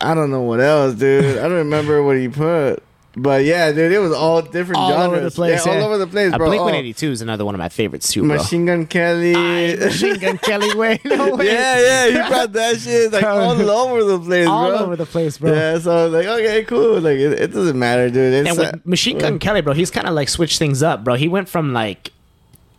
[0.00, 1.36] I don't know what else, dude.
[1.36, 2.82] I don't remember what he put,
[3.16, 5.06] but yeah, dude, it was all different all genres.
[5.18, 5.66] over the place.
[5.66, 5.78] yeah, yeah.
[5.80, 6.46] all over the place, Uh, bro.
[6.48, 8.36] Blink Oh, 182 is another one of my favorites too, bro.
[8.36, 9.34] Machine Gun Kelly.
[9.34, 11.00] Aye, Machine Gun Kelly way.
[11.04, 11.46] No way.
[11.46, 14.78] yeah, yeah, he brought that shit like all over the place, all bro.
[14.78, 15.52] over the place, bro.
[15.52, 17.00] Yeah, so I was like, okay, cool.
[17.00, 18.32] Like, it, it doesn't matter, dude.
[18.46, 21.02] It's And uh, with Machine Gun Kelly, bro, he's kind of like switched things up,
[21.04, 21.14] bro.
[21.14, 22.12] He went from like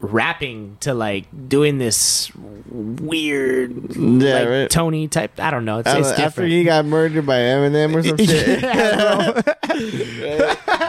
[0.01, 2.31] rapping to like doing this
[2.69, 4.69] weird Yeah, like right.
[4.69, 5.39] Tony type.
[5.39, 5.79] I don't know.
[5.79, 6.51] It's, it's after different.
[6.51, 8.61] he got murdered by Eminem or some shit.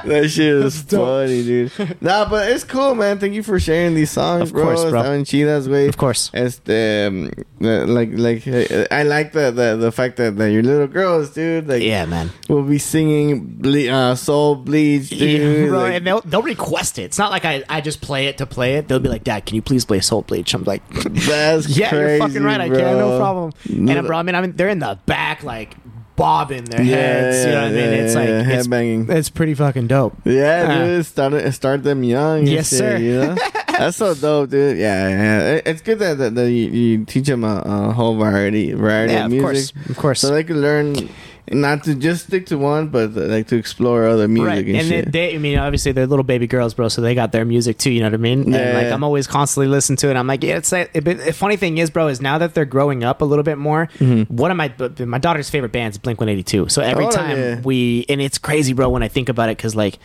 [0.04, 1.72] that shit was funny, dude.
[2.02, 3.18] Nah, but it's cool, man.
[3.18, 4.64] Thank you for sharing these songs, Of bro.
[4.64, 5.00] course, bro.
[5.02, 5.88] Estaban chidas, güey.
[5.88, 6.30] Of course.
[6.34, 7.30] Este, um,
[7.60, 8.46] like, like,
[8.90, 12.30] I like the, the, the fact that, that your little girls, dude, like, yeah, man.
[12.48, 15.20] will be singing ble- uh, Soul Bleach, dude.
[15.20, 17.02] Yeah, bro, like- and they'll, they'll request it.
[17.02, 18.88] It's not like I, I just play it to play it.
[18.88, 20.54] They'll be like, Dad, can you please play Soul Bleach?
[20.54, 22.60] I'm like, That's Yeah, you're fucking crazy, right.
[22.60, 22.78] I bro.
[22.78, 23.52] can, no problem.
[23.98, 25.76] And bro, I mean, I mean, they're in the back, like
[26.16, 27.44] bobbing their Yeah, heads.
[27.44, 27.78] You know what I mean?
[27.78, 29.10] it's yeah, like yeah, it's, headbanging.
[29.10, 30.14] it's pretty fucking dope.
[30.24, 30.84] Yeah, Ah.
[30.84, 32.46] dude, start start them young.
[32.46, 32.96] Yes, shit, sir.
[32.98, 33.34] You know,
[33.78, 34.76] that's so dope, dude.
[34.78, 35.40] Yeah, yeah.
[35.56, 39.14] It- It's good that, that, that you, you teach them a, a whole variety variety
[39.14, 40.20] Yeah, of of course, of course.
[40.20, 41.08] so they can learn
[41.50, 44.76] not to just stick to one, but uh, like to explore other music Right, and,
[44.76, 45.12] and they, shit.
[45.12, 46.88] they, I mean, obviously they're little baby girls, bro.
[46.88, 47.90] So they got their music too.
[47.90, 48.42] You know what I mean?
[48.42, 48.92] And Yeah, like.
[48.92, 50.16] I'm always constantly listening to it.
[50.16, 50.92] I'm like, yeah, it's like.
[50.92, 53.58] But the funny thing is, bro, is now that they're growing up a little bit
[53.58, 53.86] more,
[54.28, 54.72] one of my
[55.04, 56.68] my daughter's favorite bands Blink 182.
[56.68, 57.12] So every Mm-hmm.
[57.12, 57.60] Oh, time yeah.
[57.60, 59.98] we, and it's crazy, bro, when I think about it, because like.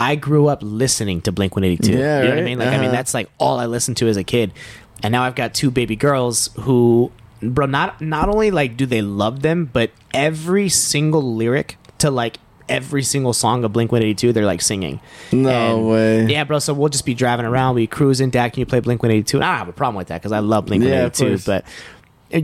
[0.00, 1.92] I grew up listening to Blink 182.
[1.96, 2.58] Yeah, you know what I mean?
[2.58, 2.92] Like, I mean, Uh-huh.
[2.92, 4.52] that's like all I listened to as a kid.
[5.00, 7.12] And now I've got two baby girls who,
[7.42, 12.38] bro, not not only like do they love them, but every single lyric to like
[12.68, 15.00] every single song of Blink 182, they're like singing.
[15.32, 16.26] No And- way.
[16.26, 16.58] Yeah, bro.
[16.58, 18.30] So we'll just be driving around, we cruising.
[18.30, 19.36] Dad, can you play Blink 182?
[19.38, 21.28] And I don't have a problem with that because I love Blink 182.
[21.28, 21.44] course.
[21.44, 21.64] but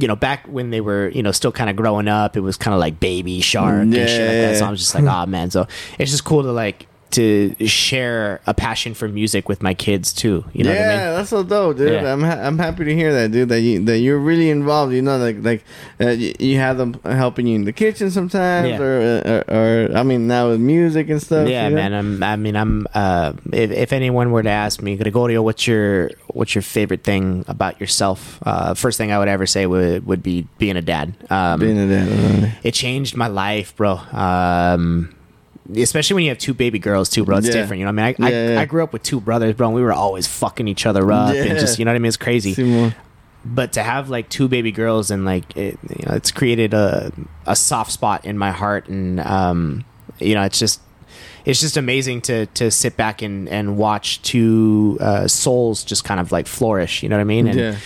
[0.03, 2.59] you know, back when they were, you know, still kind of growing up, it was
[2.59, 4.09] kind of like Baby Shark and shit like
[4.53, 4.57] that.
[4.59, 5.51] So I'm just like, oh man.
[5.51, 5.67] So
[5.99, 10.45] it's just cool to like to share a passion for music with my kids too.
[10.53, 11.15] You know yeah, what I mean?
[11.17, 11.93] that's so dope, dude.
[11.93, 12.13] Yeah.
[12.13, 13.49] I'm ha- I'm happy to hear that, dude.
[13.49, 14.93] That you that you're really involved.
[14.93, 15.65] You know, like like
[16.01, 18.81] uh, you, you have them helping you in the kitchen sometimes, Yeah.
[18.81, 21.49] or, or or I mean now with music and stuff.
[21.49, 21.77] Yeah, you know?
[21.77, 21.95] man.
[21.95, 22.87] I'm, I mean, I'm.
[22.95, 27.45] Uh, if, if anyone were to ask me, Gregorio, what's your what's your favorite thing
[27.49, 28.39] about yourself?
[28.45, 31.15] Uh, first thing I would ever say would would be being a dad.
[31.31, 33.97] Um, Being a dad, uh, it changed my life, bro.
[34.13, 35.15] Um,
[35.77, 37.39] especially when you have two baby girls too, bro.
[37.39, 37.53] It's Yeah.
[37.55, 37.81] different.
[37.81, 38.25] You know what I mean?
[38.25, 38.59] I, Yeah, yeah.
[38.61, 41.11] I, I grew up with two brothers, bro, and we were always fucking each other
[41.13, 42.09] up and just you know what I mean?
[42.09, 42.93] It's crazy.
[43.45, 47.13] But to have like two baby girls and like it, you know, it's created a
[47.47, 49.85] a soft spot in my heart, and um,
[50.19, 50.81] you know, it's just
[51.45, 56.19] it's just amazing to to sit back and and watch two uh, souls just kind
[56.21, 57.03] of like flourish.
[57.03, 57.47] You know what I mean?
[57.47, 57.77] And Yeah.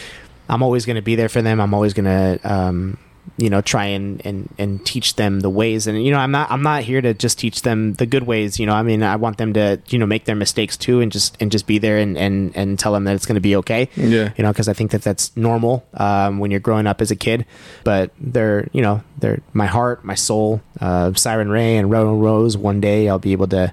[0.48, 1.60] I'm always going to be there for them.
[1.60, 2.98] I'm always going to, um,
[3.38, 5.86] you know, try and, and, and teach them the ways.
[5.86, 8.58] And, you know, I'm not, I'm not here to just teach them the good ways.
[8.58, 11.10] You know, I mean, I want them to, you know, make their mistakes too and
[11.10, 13.56] just, and just be there and, and, and tell them that it's going to be
[13.56, 13.88] okay.
[13.96, 14.32] Yeah.
[14.36, 17.16] You know, cause I think that that's normal, um, when you're growing up as a
[17.16, 17.46] kid,
[17.84, 22.56] but they're, you know, they're my heart, my soul, uh, Siren Ray and Rowan Rose.
[22.56, 23.72] One day I'll be able to,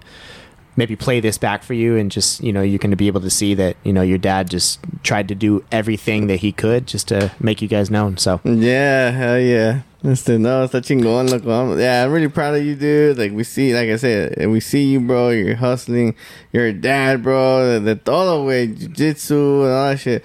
[0.80, 3.20] maybe play this back for you and just you know you're going to be able
[3.22, 6.88] to see that you know your dad just tried to do everything that he could
[6.88, 9.82] just to make you guys known so Yeah, hell yeah.
[10.02, 11.52] Este, no, está chingón, loco.
[11.52, 13.18] I'm, yeah, I'm really proud of you, dude.
[13.18, 15.28] Like, we see, like I said, we see you, bro.
[15.32, 16.16] You're hustling.
[16.54, 17.74] You're a dad, bro.
[17.74, 20.24] The, the todo, way, jiu-jitsu and all that shit.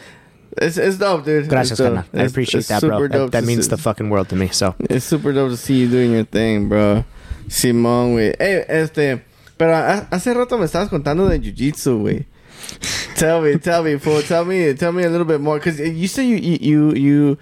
[0.59, 1.49] It's, it's dope, dude.
[1.49, 2.05] gracias It's dope.
[2.15, 4.77] i appreciate it's that bro that, that means see- the fucking world to me so
[4.79, 7.03] It's super dope to see you doing your thing, bro.
[7.49, 8.37] Simón, güey.
[8.39, 9.25] Hey, este...
[9.57, 12.27] Pero ha- hace rato me estabas contando de jiu-jitsu, güey.
[13.17, 14.23] tell me, tell me, fool.
[14.23, 15.59] Tell me, tell me a little bit more.
[15.59, 17.39] Because you you, you, you, you,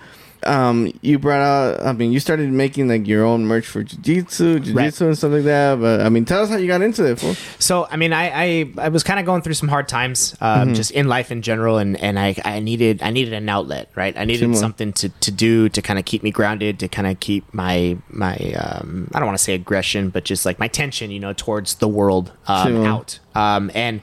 [0.46, 4.60] um, you brought out, I mean, you started making, like, your own merch for jiu-jitsu,
[4.60, 5.80] jiu-jitsu and stuff like that.
[5.80, 7.34] But, I mean, tell us how you got into it, fool.
[7.58, 10.62] So I mean, I I, I was kind of going through some hard times, um,
[10.62, 10.74] Mm-hmm.
[10.74, 14.16] just in life in general, and, and I, I needed I needed an outlet, right?
[14.16, 14.56] I needed Simon.
[14.56, 17.96] something to, to do to kind of keep me grounded, to kind of keep my
[18.08, 21.32] my um, I don't want to say aggression, but just like my tension, you know,
[21.32, 23.18] towards the world um, out.
[23.34, 24.00] Um, and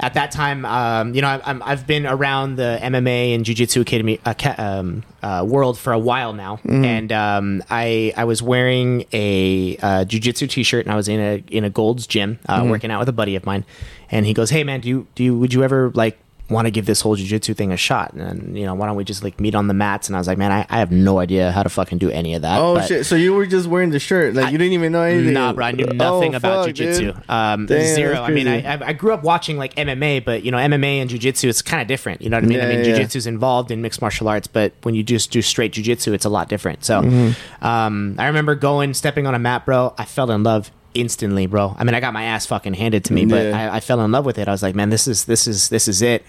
[0.00, 3.54] at that time, um, you know, I, I'm, I've been around the MMA and Jiu
[3.54, 8.40] Jitsu Academy aca- um, uh, world for a while now, and um, I I was
[8.42, 12.38] wearing a uh, Jiu Jitsu T-shirt, and I was in a in a Gold's gym
[12.48, 13.64] uh, working out with a buddy of mine,
[14.10, 16.18] and he goes, "Hey man, do you do you would you ever like?"
[16.50, 19.04] Want to give this whole jujitsu thing a shot, and you know, why don't we
[19.04, 20.08] just like meet on the mats?
[20.08, 22.34] And I was like, man, I, I have no idea how to fucking do any
[22.34, 22.58] of that.
[22.58, 23.04] Oh, shit.
[23.04, 24.32] So you were just wearing the shirt.
[24.34, 25.34] Like, you didn't even know anything.
[25.34, 27.28] Nah, bro, I knew nothing Oh, about jujitsu.
[27.28, 28.22] Um, Damn, zero.
[28.22, 28.48] I mean.
[28.48, 31.60] I, I I grew up watching like MMA, but you know, MMA and jujitsu, it's
[31.60, 32.22] kind of different.
[32.22, 32.60] You know what I mean?
[32.60, 32.98] I Yeah, mean, yeah.
[32.98, 36.30] jujitsu's involved in mixed martial arts, but when you just do straight jujitsu, it's a
[36.30, 36.82] lot different.
[36.82, 37.64] So, Mm-hmm.
[37.66, 39.94] um, I remember going, stepping on a mat, bro.
[39.98, 41.74] I fell in love instantly, bro.
[41.78, 43.72] I mean, I got my ass fucking handed to me, but Yeah.
[43.72, 44.48] I, I fell in love with it.
[44.48, 46.24] I was like, man, this is this is this is it.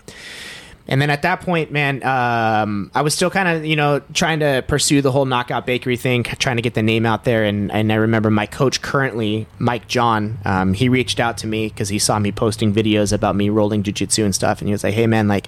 [0.88, 4.40] And then at that point, man, um, I was still kind of, you know, trying
[4.40, 7.44] to pursue the whole knockout bakery thing, trying to get the name out there.
[7.44, 11.68] And, and I remember my coach currently, Mike John, um, he reached out to me
[11.68, 14.62] because he saw me posting videos about me rolling jujitsu and stuff.
[14.62, 15.48] And he was like, hey, man, like,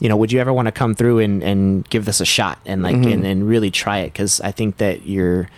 [0.00, 2.58] you know, would you ever want to come through and, and give this a shot
[2.66, 4.12] and like, and, and really try it?
[4.12, 5.48] Because I think that you're,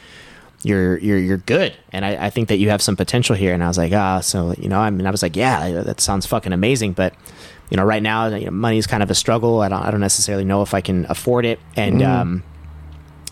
[0.63, 3.63] you're you're you're good and I, I think that you have some potential here and
[3.63, 6.27] i was like ah so you know i mean i was like yeah that sounds
[6.27, 7.15] fucking amazing but
[7.71, 9.91] you know right now you know, money is kind of a struggle i don't i
[9.91, 12.43] don't necessarily know if i can afford it and um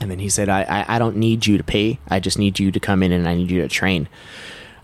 [0.01, 2.59] and then he said I, I i don't need you to pay i just need
[2.61, 4.09] you to come in and i need you to train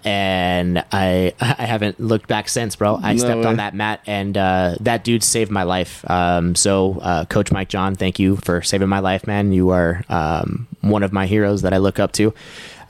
[0.02, 2.98] and I I haven't looked back since, bro.
[3.02, 3.44] I No stepped way.
[3.46, 6.08] on that mat, and uh, that dude saved my life.
[6.10, 9.52] Um, so, uh, Coach Mike John, thank you for saving my life, man.
[9.52, 12.32] You are um, one of my heroes that I look up to,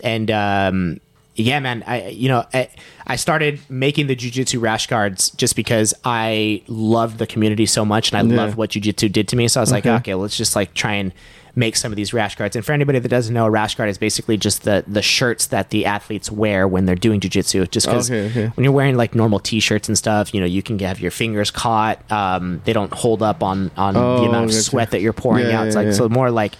[0.03, 1.01] and um,
[1.35, 1.83] yeah, man.
[1.87, 2.69] I you know I,
[3.07, 8.13] I started making the jujitsu rash guards just because I loved the community so much,
[8.13, 8.41] and I Yeah.
[8.43, 9.49] loved what jujitsu did to me.
[9.49, 9.95] So I was like, Okay.
[9.97, 11.13] okay, let's just like try and
[11.57, 12.55] make some of these rash guards.
[12.55, 15.47] And for anybody that doesn't know, a rash guard is basically just the the shirts
[15.49, 17.69] that the athletes wear when they're doing jujitsu.
[17.71, 18.47] Just because Okay, okay.
[18.55, 21.51] when you're wearing like normal t-shirts and stuff, you know, you can have your fingers
[21.51, 21.99] caught.
[22.13, 25.49] Um, they don't hold up on on Oh, the amount of sweat that you're pouring
[25.49, 25.67] Yeah, out.
[25.69, 26.53] It's yeah, like so more like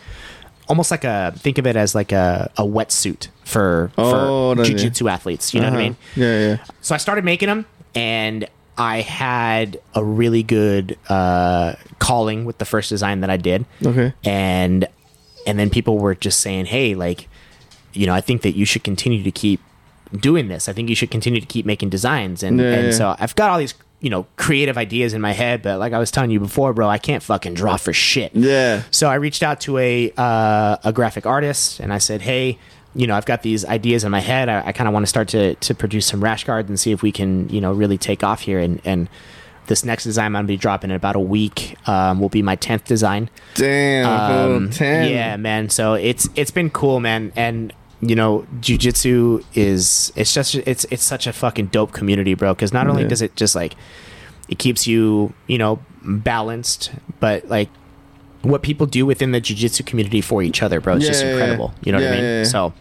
[0.71, 4.69] almost like a think of it as like a, a wetsuit for Oh, for yeah.
[4.71, 5.53] jujitsu athletes.
[5.53, 5.85] You know what I Uh-huh.
[5.85, 5.97] mean?
[6.17, 6.57] Yeah, yeah.
[6.81, 8.47] So I started making them, and
[8.79, 13.67] I had a really good uh, calling with the first design that I did.
[13.85, 14.15] Okay.
[14.25, 14.87] And
[15.47, 17.29] and then people were just saying, "Hey, like,
[17.93, 19.61] you know, I think that you should continue to keep
[20.19, 20.69] doing this.
[20.69, 22.93] I think you should continue to keep making designs." And Yeah, and yeah.
[22.93, 25.99] so I've got all these you know creative ideas in my head, but like I
[25.99, 28.35] was telling you before, bro, I can't fucking draw for shit.
[28.35, 28.83] Yeah.
[28.91, 32.59] So I reached out to a uh, a graphic artist and I said, "Hey,
[32.95, 34.49] you know, I've got these ideas in my head.
[34.49, 36.93] I, I kind of want to start to to produce some rash guards and see
[36.93, 39.09] if we can, you know, really take off here." And and
[39.67, 41.77] this next design I'm gonna be dropping in about a week.
[41.87, 43.29] Um, will be my tenth design.
[43.55, 45.11] Damn, Um, 10.
[45.13, 45.69] yeah, man.
[45.71, 47.33] So it's it's been cool, man.
[47.37, 47.73] And
[48.03, 52.55] you know, jujitsu is it's just it's it's such a fucking dope community, bro.
[52.55, 53.09] Because not only Yeah.
[53.09, 53.75] does it just like
[54.49, 57.69] it keeps you you know balanced, but like
[58.43, 60.97] what people do within the jujitsu community for each other, bro.
[60.97, 61.75] It's just Yeah, yeah, incredible.
[61.85, 62.45] You know what I mean?
[62.47, 62.73] So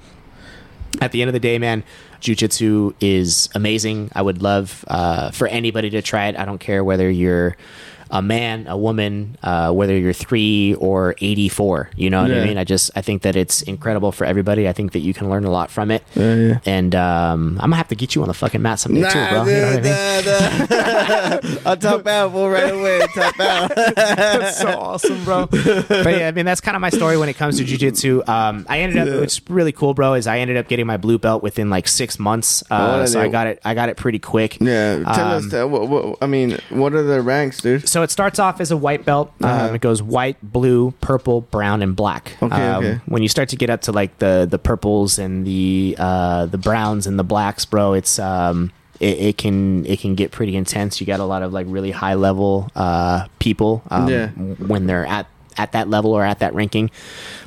[1.01, 1.83] at the end of the day, man,
[2.21, 4.09] jujitsu is amazing.
[4.15, 6.37] I would love uh, for anybody to try it.
[6.37, 7.57] I don't care whether you're
[8.11, 11.91] a man, a woman, uh, whether you're three or 84.
[11.95, 12.41] You know what Yeah.
[12.41, 12.57] I mean?
[12.57, 14.67] I just, I think that it's incredible for everybody.
[14.67, 16.03] I think that you can learn a lot from it.
[16.15, 16.59] Yeah, yeah.
[16.65, 19.25] And um, I'm gonna have to get you on the fucking mat someday Nah, too,
[19.29, 19.43] bro.
[19.45, 20.67] You know what I mean?
[20.69, 21.59] nah, nah.
[21.69, 22.99] I'll top out, fool, right away.
[23.13, 23.75] Top out.
[23.75, 25.45] That's so awesome, bro.
[25.47, 28.27] but yeah, I mean, that's kind of my story when it comes to jujitsu.
[28.27, 31.17] Um, I ended up, what's really cool, bro, is I ended up getting my blue
[31.17, 32.63] belt within like six months.
[32.71, 34.57] Uh, Oh, so I got it, I got it pretty quick.
[34.59, 35.69] Yeah, tell us Um, that.
[35.69, 37.87] What, what, I mean, what are the ranks, dude?
[37.87, 39.31] So it starts off as a white belt.
[39.41, 39.67] Uh-huh.
[39.69, 42.35] Um, it goes white, blue, purple, brown, and black.
[42.41, 43.01] Okay, um, okay.
[43.05, 46.57] When you start to get up to like the the purples and the uh, the
[46.57, 50.99] browns and the blacks, bro, it's um, it, it can it can get pretty intense.
[50.99, 54.27] You got a lot of like really high level uh, people um, Yeah.
[54.29, 55.27] when they're at
[55.57, 56.89] at that level or at that ranking.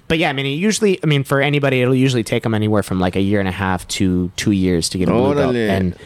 [0.09, 2.83] But yeah, I mean, it usually, I mean, for anybody, it'll usually take them anywhere
[2.83, 5.57] from like a year and a half to two years to get a blue belt,
[5.57, 5.97] and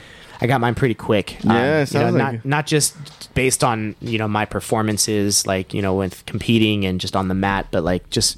[0.40, 1.36] I got mine pretty quick.
[1.44, 2.96] Um, Yeah, you know, like not not just
[3.34, 7.34] based on you know my performances, like you know with competing and just on the
[7.34, 8.36] mat, but like just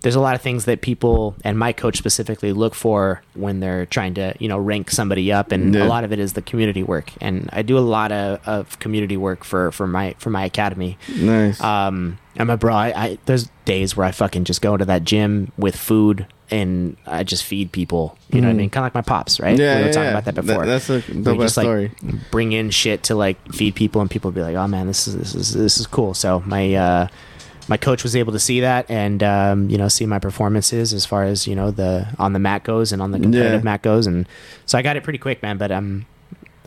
[0.00, 3.86] there's a lot of things that people and my coach specifically look for when they're
[3.86, 5.84] trying to you know rank somebody up, and Yeah.
[5.84, 8.78] a lot of it is the community work, and I do a lot of, of
[8.80, 10.98] community work for for my for my academy.
[11.16, 11.60] Nice.
[11.60, 12.74] Um, I'm a bro.
[12.74, 16.96] I, I there's days where I fucking just go into that gym with food and
[17.06, 18.16] I just feed people.
[18.30, 18.70] You know what I mean?
[18.70, 19.58] Kind of like my pops, right?
[19.58, 20.10] Yeah, we were yeah, talking yeah.
[20.10, 20.66] about that before.
[20.66, 21.90] That- that's a We dope just, ass like, story.
[22.30, 25.16] Bring in shit to like feed people, and people be like, "Oh man, this is
[25.16, 27.08] this is this is cool." So my uh,
[27.68, 31.06] my coach was able to see that and um, you know see my performances as
[31.06, 33.64] far as you know the on the mat goes and on the competitive Yeah.
[33.64, 34.28] mat goes, and
[34.66, 35.58] so I got it pretty quick, man.
[35.58, 36.06] But I'm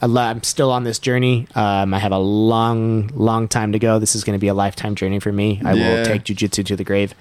[0.01, 1.47] lo- I'm still on this journey.
[1.55, 3.99] Um, I have a long, long time to go.
[3.99, 5.61] This is going to be a lifetime journey for me.
[5.65, 7.13] I will take jujitsu to the grave,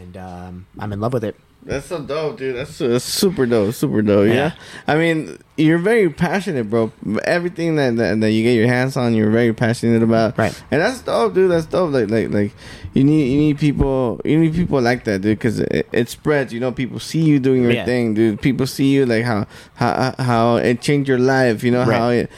[0.00, 1.36] and um, I'm in love with it.
[1.62, 2.56] That's so dope, dude.
[2.56, 4.28] That's, that's super dope, super dope.
[4.28, 4.34] Yeah.
[4.34, 4.52] Yeah.
[4.86, 6.90] I mean, you're very passionate, bro.
[7.24, 10.38] Everything that, that that you get your hands on, you're very passionate about.
[10.38, 10.58] Right.
[10.70, 11.50] And that's dope, dude.
[11.50, 11.92] That's dope.
[11.92, 12.52] Like like like
[12.94, 16.50] you need you need people you need people like that, dude, because it, it spreads.
[16.52, 17.84] You know, people see you doing your Yeah.
[17.84, 18.40] thing, dude.
[18.40, 21.62] People see you like how how how it changed your life.
[21.62, 21.96] You know Right.
[21.98, 22.30] how it.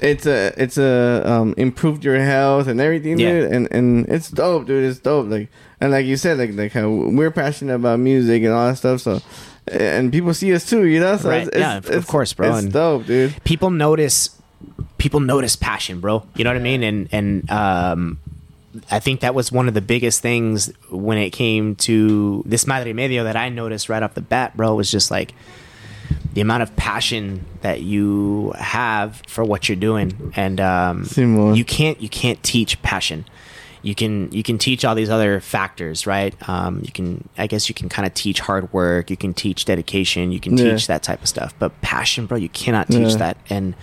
[0.00, 3.42] It's a it's a um improved your health and everything, Yeah.
[3.42, 4.82] dude, and and it's dope, dude.
[4.84, 5.48] It's dope, like
[5.80, 9.00] and like you said, like like how we're passionate about music and all that stuff.
[9.00, 9.20] So,
[9.66, 11.16] and people see us too, you know.
[11.16, 11.46] So Right.
[11.48, 13.34] it's, Yeah, it's, of course, bro, It's dope, dude.
[13.44, 14.30] people notice
[14.96, 18.18] people notice passion bro you know what i mean and and um
[18.90, 23.22] I think that was one of the biggest things when it came to Desmadre Medio
[23.22, 25.32] that I noticed right off the bat, bro, was just like
[26.32, 31.04] the amount of passion that you have for what you're doing, and um,
[31.54, 33.24] you can't you can't teach passion.
[33.84, 36.34] You can you can teach all these other factors, right?
[36.48, 39.10] Um, you can I guess you can kind of teach hard work.
[39.10, 40.32] You can teach dedication.
[40.32, 40.72] You can Yeah.
[40.72, 41.54] teach that type of stuff.
[41.58, 43.16] But passion, bro, you cannot teach Yeah.
[43.18, 43.36] that.
[43.50, 43.74] And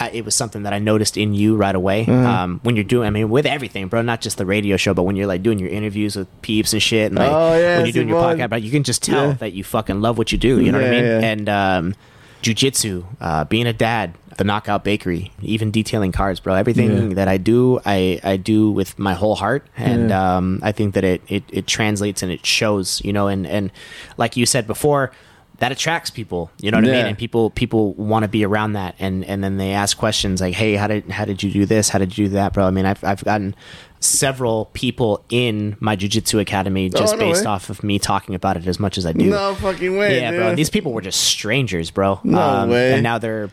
[0.00, 2.02] uh, it was something that I noticed in you right away.
[2.02, 2.12] Uh-huh.
[2.14, 5.04] Um, when you're doing, I mean, with everything, bro, not just the radio show, but
[5.04, 7.86] when you're like doing your interviews with peeps and shit, and like Oh, yeah, when
[7.86, 8.38] you're doing your Simón.
[8.38, 9.32] podcast, bro, you can just tell Yeah.
[9.34, 10.58] that you fucking love what you do.
[10.60, 11.04] You know what I mean?
[11.04, 11.20] yeah.
[11.20, 11.94] And um,
[12.42, 16.54] jujitsu, uh, being a dad, the Knockout Bakery, even detailing cars, bro.
[16.54, 17.14] Everything Yeah.
[17.14, 20.36] that I do, I, I do with my whole heart, and Yeah.
[20.36, 23.00] um, I think that it, it it translates and it shows.
[23.04, 23.70] You know, and and
[24.16, 25.12] like you said before.
[25.58, 28.72] That attracts people, you know what I mean, and people people want to be around
[28.72, 31.64] that, and and then they ask questions like, "Hey, how did how did you do
[31.64, 31.88] this?
[31.88, 33.54] How did you do that, bro?" I mean, I've I've gotten
[34.00, 37.50] several people in my jujitsu academy just Oh, no based way.
[37.52, 39.26] off of me talking about it as much as I do.
[39.30, 40.20] No fucking way.
[40.20, 40.40] Yeah, dude.
[40.40, 40.54] bro.
[40.56, 42.14] These people were just strangers, bro.
[42.14, 42.94] Um, No way.
[42.94, 43.48] And now they're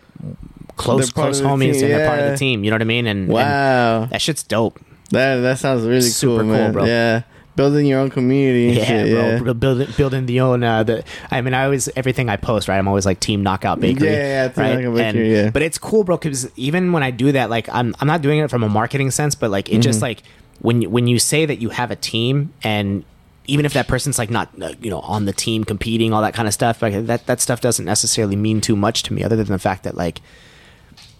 [0.82, 2.64] close, close homies, team, and they're part of the team.
[2.64, 3.08] You know what I mean?
[3.08, 4.06] And and Wow.
[4.12, 4.80] that shit's dope.
[5.12, 6.72] That that sounds really Super cool, cool, man.
[6.72, 6.86] bro.
[6.86, 7.22] Yeah,
[7.56, 8.70] building your own community.
[8.70, 9.48] and Yeah, shit, bro.
[9.48, 9.54] yeah.
[9.54, 10.64] Building, building the own.
[10.64, 11.04] Uh, the.
[11.30, 12.78] I mean, I always everything I post, right?
[12.78, 14.08] I'm always like Team Knockout Bakery.
[14.10, 14.78] Yeah, yeah, right?
[14.78, 15.50] Bakery, And- yeah.
[15.50, 18.40] But it's cool, bro, because even when I do that, like I'm I'm not doing
[18.40, 19.82] it from a marketing sense, but like it Mm-hmm.
[19.82, 20.24] just like
[20.62, 23.04] when you, when you say that you have a team and.
[23.48, 26.34] Even if that person's like not, uh, you know, on the team competing, all that
[26.36, 29.36] kind of stuff, like that, that stuff doesn't necessarily mean too much to me, other
[29.36, 30.22] than the fact that like,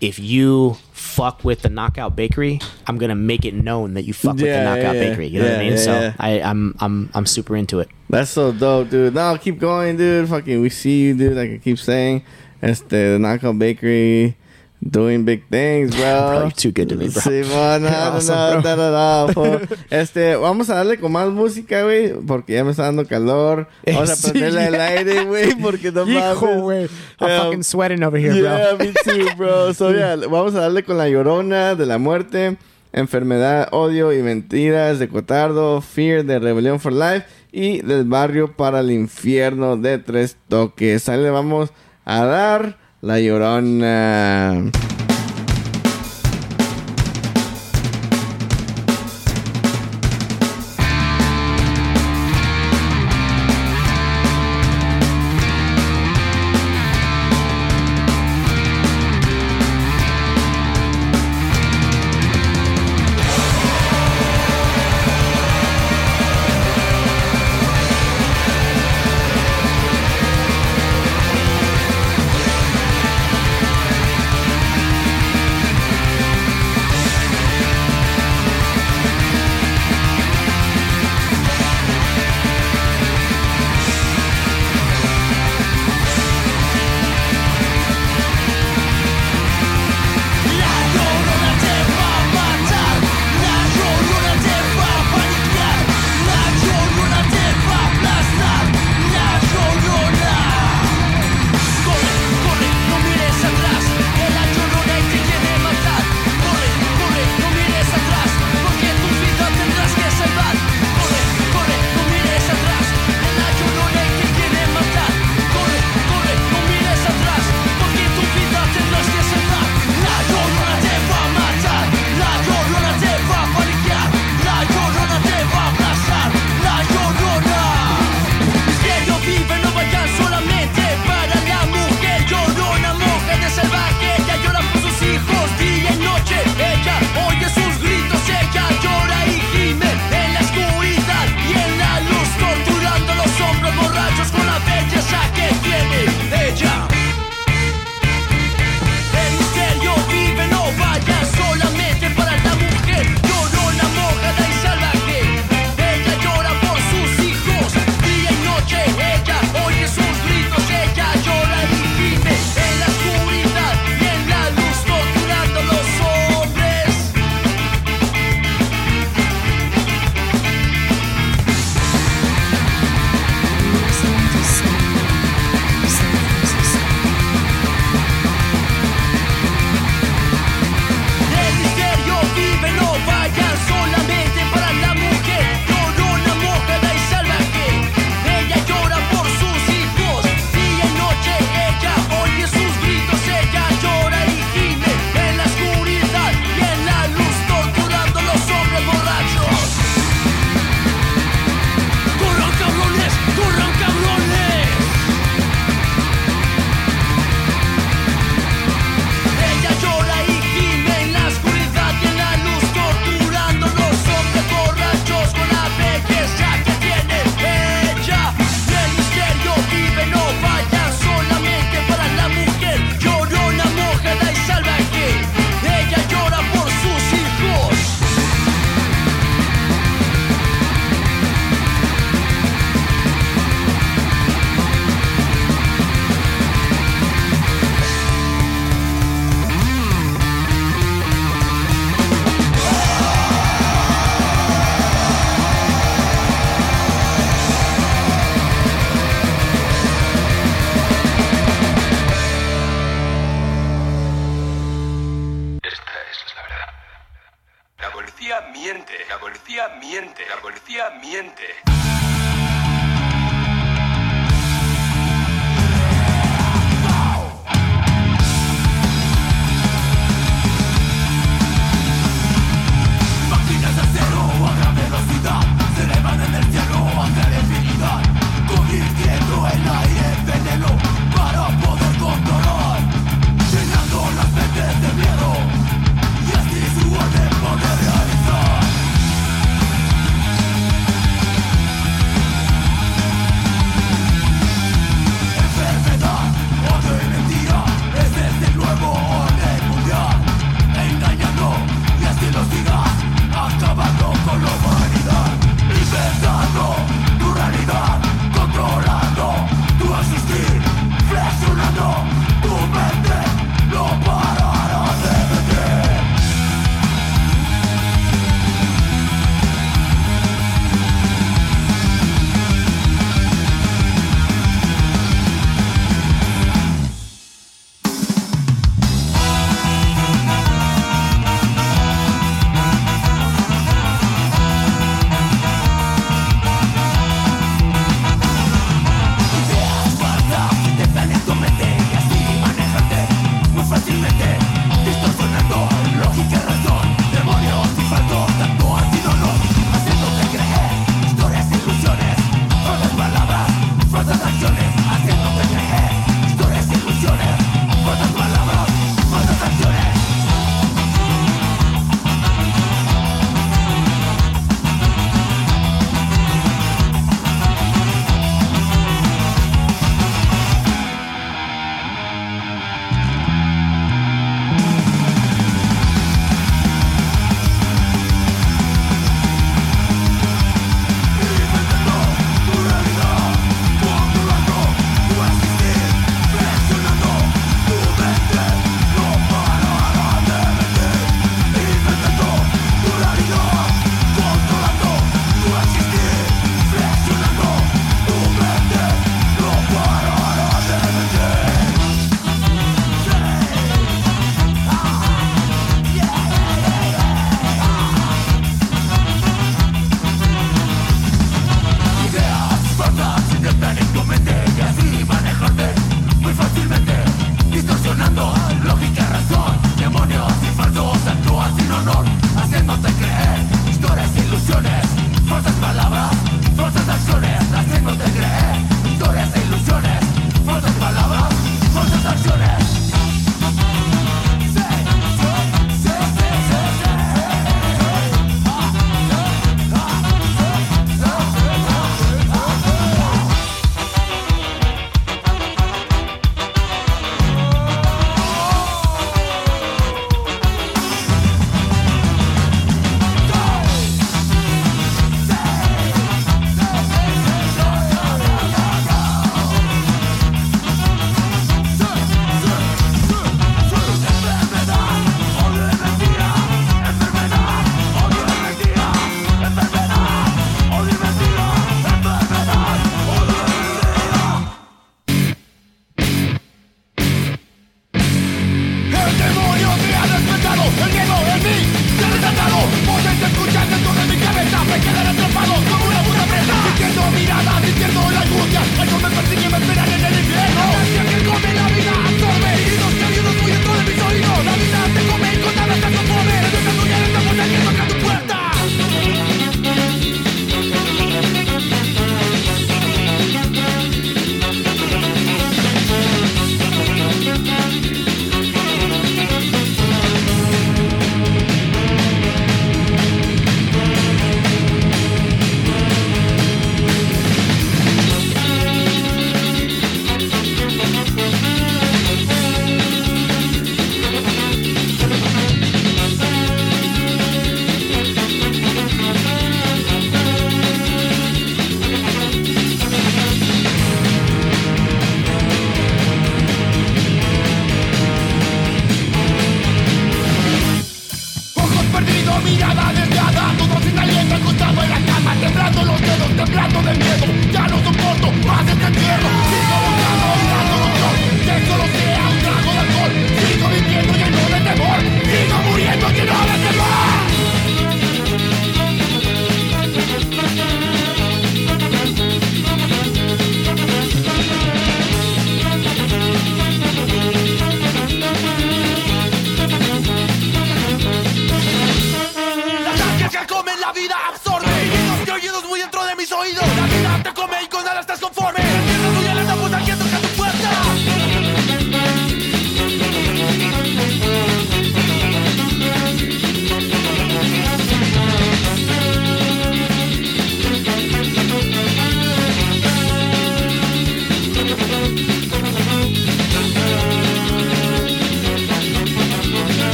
[0.00, 4.32] if you fuck with the Knockout Bakery, I'm gonna make it known that you fuck
[4.32, 5.26] with the Yeah, Knockout yeah, Bakery.
[5.28, 5.72] You know what I yeah, mean?
[5.78, 6.14] yeah, so yeah.
[6.18, 7.88] I, I'm I'm I'm super into it.
[8.08, 9.14] That's so dope, dude.
[9.14, 10.28] No, keep going, dude.
[10.28, 11.36] Fucking, we see you, dude.
[11.36, 12.24] Like I keep saying,
[12.62, 14.36] este, the Knockout Bakery
[14.80, 16.00] doing big things, bro.
[16.30, 17.22] Bro, you're too good to me, bro.
[17.24, 19.60] Bro, no, no, no.
[19.90, 23.68] Este, vamos a darle con más música, güey, porque ya me está dando calor.
[23.86, 24.86] Vamos a Sí, prenderle el yeah.
[24.86, 26.60] aire, güey, porque no Hijo, mames.
[26.62, 26.88] güey.
[27.20, 27.40] I'm Yeah.
[27.44, 28.86] fucking sweating over here, Yeah, bro.
[28.86, 29.74] me too, bro.
[29.74, 32.56] So, yeah, vamos a darle con la llorona de la muerte,
[32.92, 38.80] enfermedad, odio y mentiras de Cotardo, Fear de Rebellion for Life y del barrio para
[38.80, 41.08] el infierno de tres toques.
[41.08, 41.70] Ahí le vamos
[42.04, 44.70] a dar la llorona.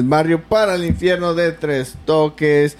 [0.00, 2.76] Del barrio para el infierno de tres toques.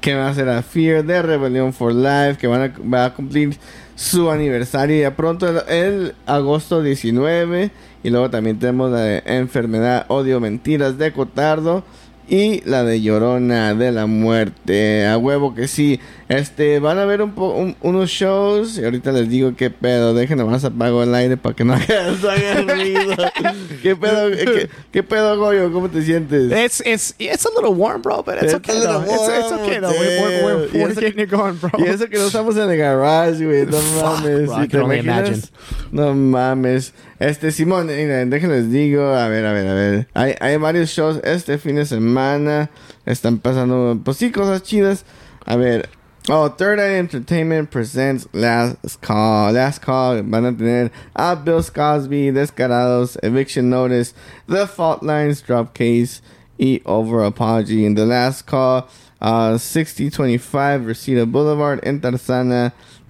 [0.00, 2.36] Que va a ser a Fear de Rebellion for Life.
[2.38, 3.56] Que van a, va a cumplir
[3.94, 7.70] su aniversario ya pronto, el, el agosto 19.
[8.02, 11.82] Y luego también tenemos la de Enfermedad, Odio, Mentiras de Cotardo.
[12.28, 15.06] Y la de Llorona de la Muerte.
[15.06, 16.00] A huevo que sí.
[16.28, 18.78] Este, van a ver un po- un- unos shows.
[18.78, 20.12] Y ahorita les digo qué pedo.
[20.12, 21.86] Déjenme más apago el aire para que no haga,
[22.20, 23.14] no haga ruido.
[23.80, 25.70] ¿Qué pedo, qué, qué pedo, Goyo?
[25.72, 26.50] ¿Cómo te sientes?
[26.50, 28.80] It's it's it's a little warm, bro, but it's, It's okay.
[28.80, 29.02] though.
[29.02, 29.90] It's, it's warm, okay though.
[29.90, 31.70] We're, we're, we're, we're getting it going, bro.
[31.78, 33.66] Y eso que no estamos en el garage, güey.
[33.66, 34.46] No Fuck, mames.
[34.48, 35.42] bro, I ¿Sí can.
[35.92, 36.92] No mames.
[37.20, 39.02] Este, Simón, déjenles digo.
[39.14, 40.08] A ver, a ver, a ver.
[40.14, 42.68] Hay, hay varios shows este fin de semana.
[43.06, 45.04] Están pasando, pues sí, cosas chidas.
[45.44, 45.88] A ver.
[46.28, 49.52] Oh, Third Eye Entertainment presents Last Call.
[49.52, 50.18] Last Call.
[50.18, 54.12] A tener a Bill Cosby, Descarados, Eviction Notice,
[54.48, 56.20] The Fault Lines, Drop Case
[56.58, 57.86] y Over Apology.
[57.86, 58.88] In The Last Call.
[59.20, 62.00] Uh, 6025 Reseda Boulevard in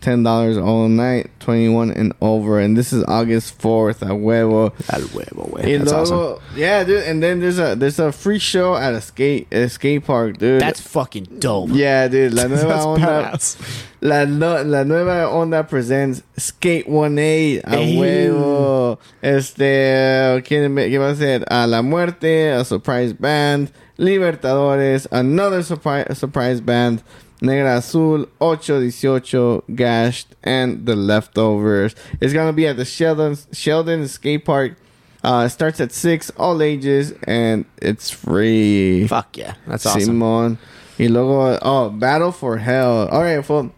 [0.01, 0.17] Tarzana.
[0.57, 2.61] $10 all night, 21 and over.
[2.61, 4.73] And this is August 4th at Huevo.
[4.93, 5.63] Al huevo.
[5.79, 6.41] That's awesome.
[6.55, 7.05] Yeah, dude.
[7.05, 10.61] And then there's a there's a free show at a skate a skate park, dude.
[10.61, 11.71] That's fucking dope.
[11.73, 12.35] yeah, dude.
[12.35, 13.67] La nueva onda.
[14.03, 17.97] La, no- la nueva onda presents Skate 18 a Ey.
[17.97, 18.99] huevo.
[19.23, 21.45] Este, ¿quién, me- ¿qué va a ser?
[21.51, 27.03] A la muerte, a surprise band, Libertadores, another surprise surprise band,
[27.41, 31.95] Negra Azul, 818, Gashed, and the leftovers.
[32.21, 34.77] It's gonna be at the Sheldon Sheldon Skate Park.
[35.23, 39.07] Uh, it starts at six, all ages, and it's free.
[39.09, 39.55] Fuck yeah.
[39.67, 40.21] That's awesome.
[40.21, 40.59] Simon.
[40.99, 43.09] Y luego, oh, Battle for Hell.
[43.09, 43.71] All right, well,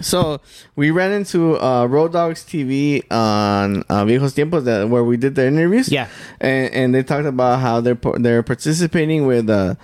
[0.00, 0.40] so
[0.76, 5.34] we ran into uh, Road Dogs TV on uh, Viejos Tiempos that, where we did
[5.34, 5.90] the interviews.
[5.90, 6.08] Yeah.
[6.40, 9.74] and, and they talked about how they're they're participating with uh,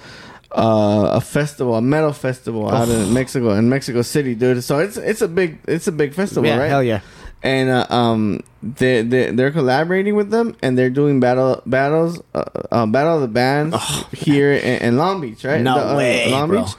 [0.53, 4.65] uh, a festival, a metal festival out in Mexico, in Mexico City, dude.
[4.65, 6.69] So it's it's a big it's a big festival, Yeah, right?
[6.69, 7.01] hell yeah.
[7.43, 12.43] and uh, um they, they they're collaborating with them and they're doing battle battles uh,
[12.73, 13.77] uh battle of the bands
[14.13, 16.65] here in, in Long Beach right No The, uh, way, Long bro.
[16.65, 16.75] Beach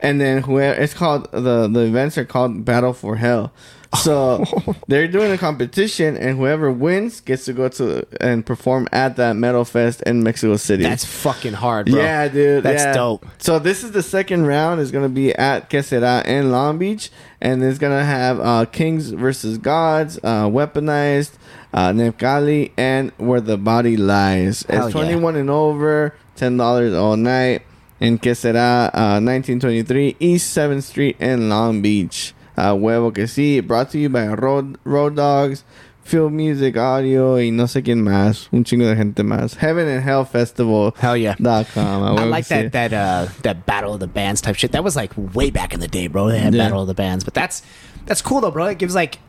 [0.00, 3.52] and then whoever it's called the the events are called Battle for Hell
[3.96, 4.44] so
[4.88, 9.36] they're doing a competition and whoever wins gets to go to and perform at that
[9.36, 12.00] metal fest in Mexico City That's fucking hard, bro.
[12.00, 12.62] yeah, dude.
[12.64, 12.94] That's yeah.
[12.94, 13.26] dope.
[13.38, 14.80] So this is the second round.
[14.80, 17.10] It's gonna be at Que Sera in Long Beach,
[17.40, 21.32] and it's gonna have uh, Kings versus Gods, uh, Weaponized,
[21.74, 24.62] uh, Nepkali, and Where the Body Lies.
[24.64, 25.02] Hell it's yeah.
[25.02, 27.62] 21 and over, ten dollars all night.
[28.00, 32.34] In Que Sera, uh, 1923 East 7th Street in Long Beach.
[32.56, 33.66] Uh, huevo que sí.
[33.66, 35.64] Brought to you by Road Road Dogs.
[36.04, 39.54] Field Music Audio y no sé quién más, un chingo de gente más.
[39.54, 40.92] Heaven and Hell Festival.
[40.98, 41.36] Hell yeah.
[41.40, 42.18] Dot com.
[42.18, 42.48] I like sí.
[42.48, 44.72] that that uh that battle of the bands type shit.
[44.72, 46.28] That was like way back in the day, bro.
[46.28, 46.64] They had Yeah.
[46.64, 47.62] battle of the bands, but that's
[48.06, 48.66] that's cool though, bro.
[48.66, 49.20] It gives like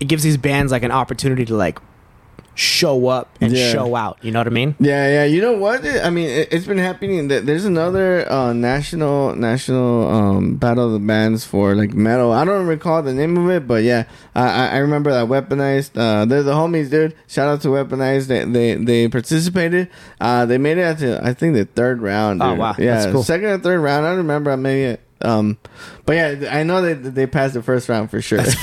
[0.00, 1.78] it gives these bands like an opportunity to like
[2.54, 3.72] show up and Yeah.
[3.72, 4.18] show out.
[4.22, 4.74] You know what I mean?
[4.78, 5.24] Yeah, yeah.
[5.24, 5.84] You know what?
[5.86, 7.28] I mean, it, it's been happening.
[7.28, 12.32] That there's another uh, national national um, battle of the bands for like metal.
[12.32, 14.04] I don't recall the name of it, but yeah,
[14.34, 15.92] I, I I remember that Weaponized.
[15.96, 17.14] Uh, they're the homies, dude.
[17.28, 18.26] Shout out to Weaponized.
[18.26, 19.88] They they, they participated.
[20.20, 22.42] Uh, they made it out to I think the third round.
[22.42, 22.74] Oh, wow.
[22.78, 23.22] Yeah, That's cool.
[23.22, 24.04] second or third round.
[24.06, 24.56] I don't remember.
[24.56, 24.98] Maybe.
[25.22, 25.58] Um,
[26.06, 28.38] but yeah, I know they they passed the first round for sure.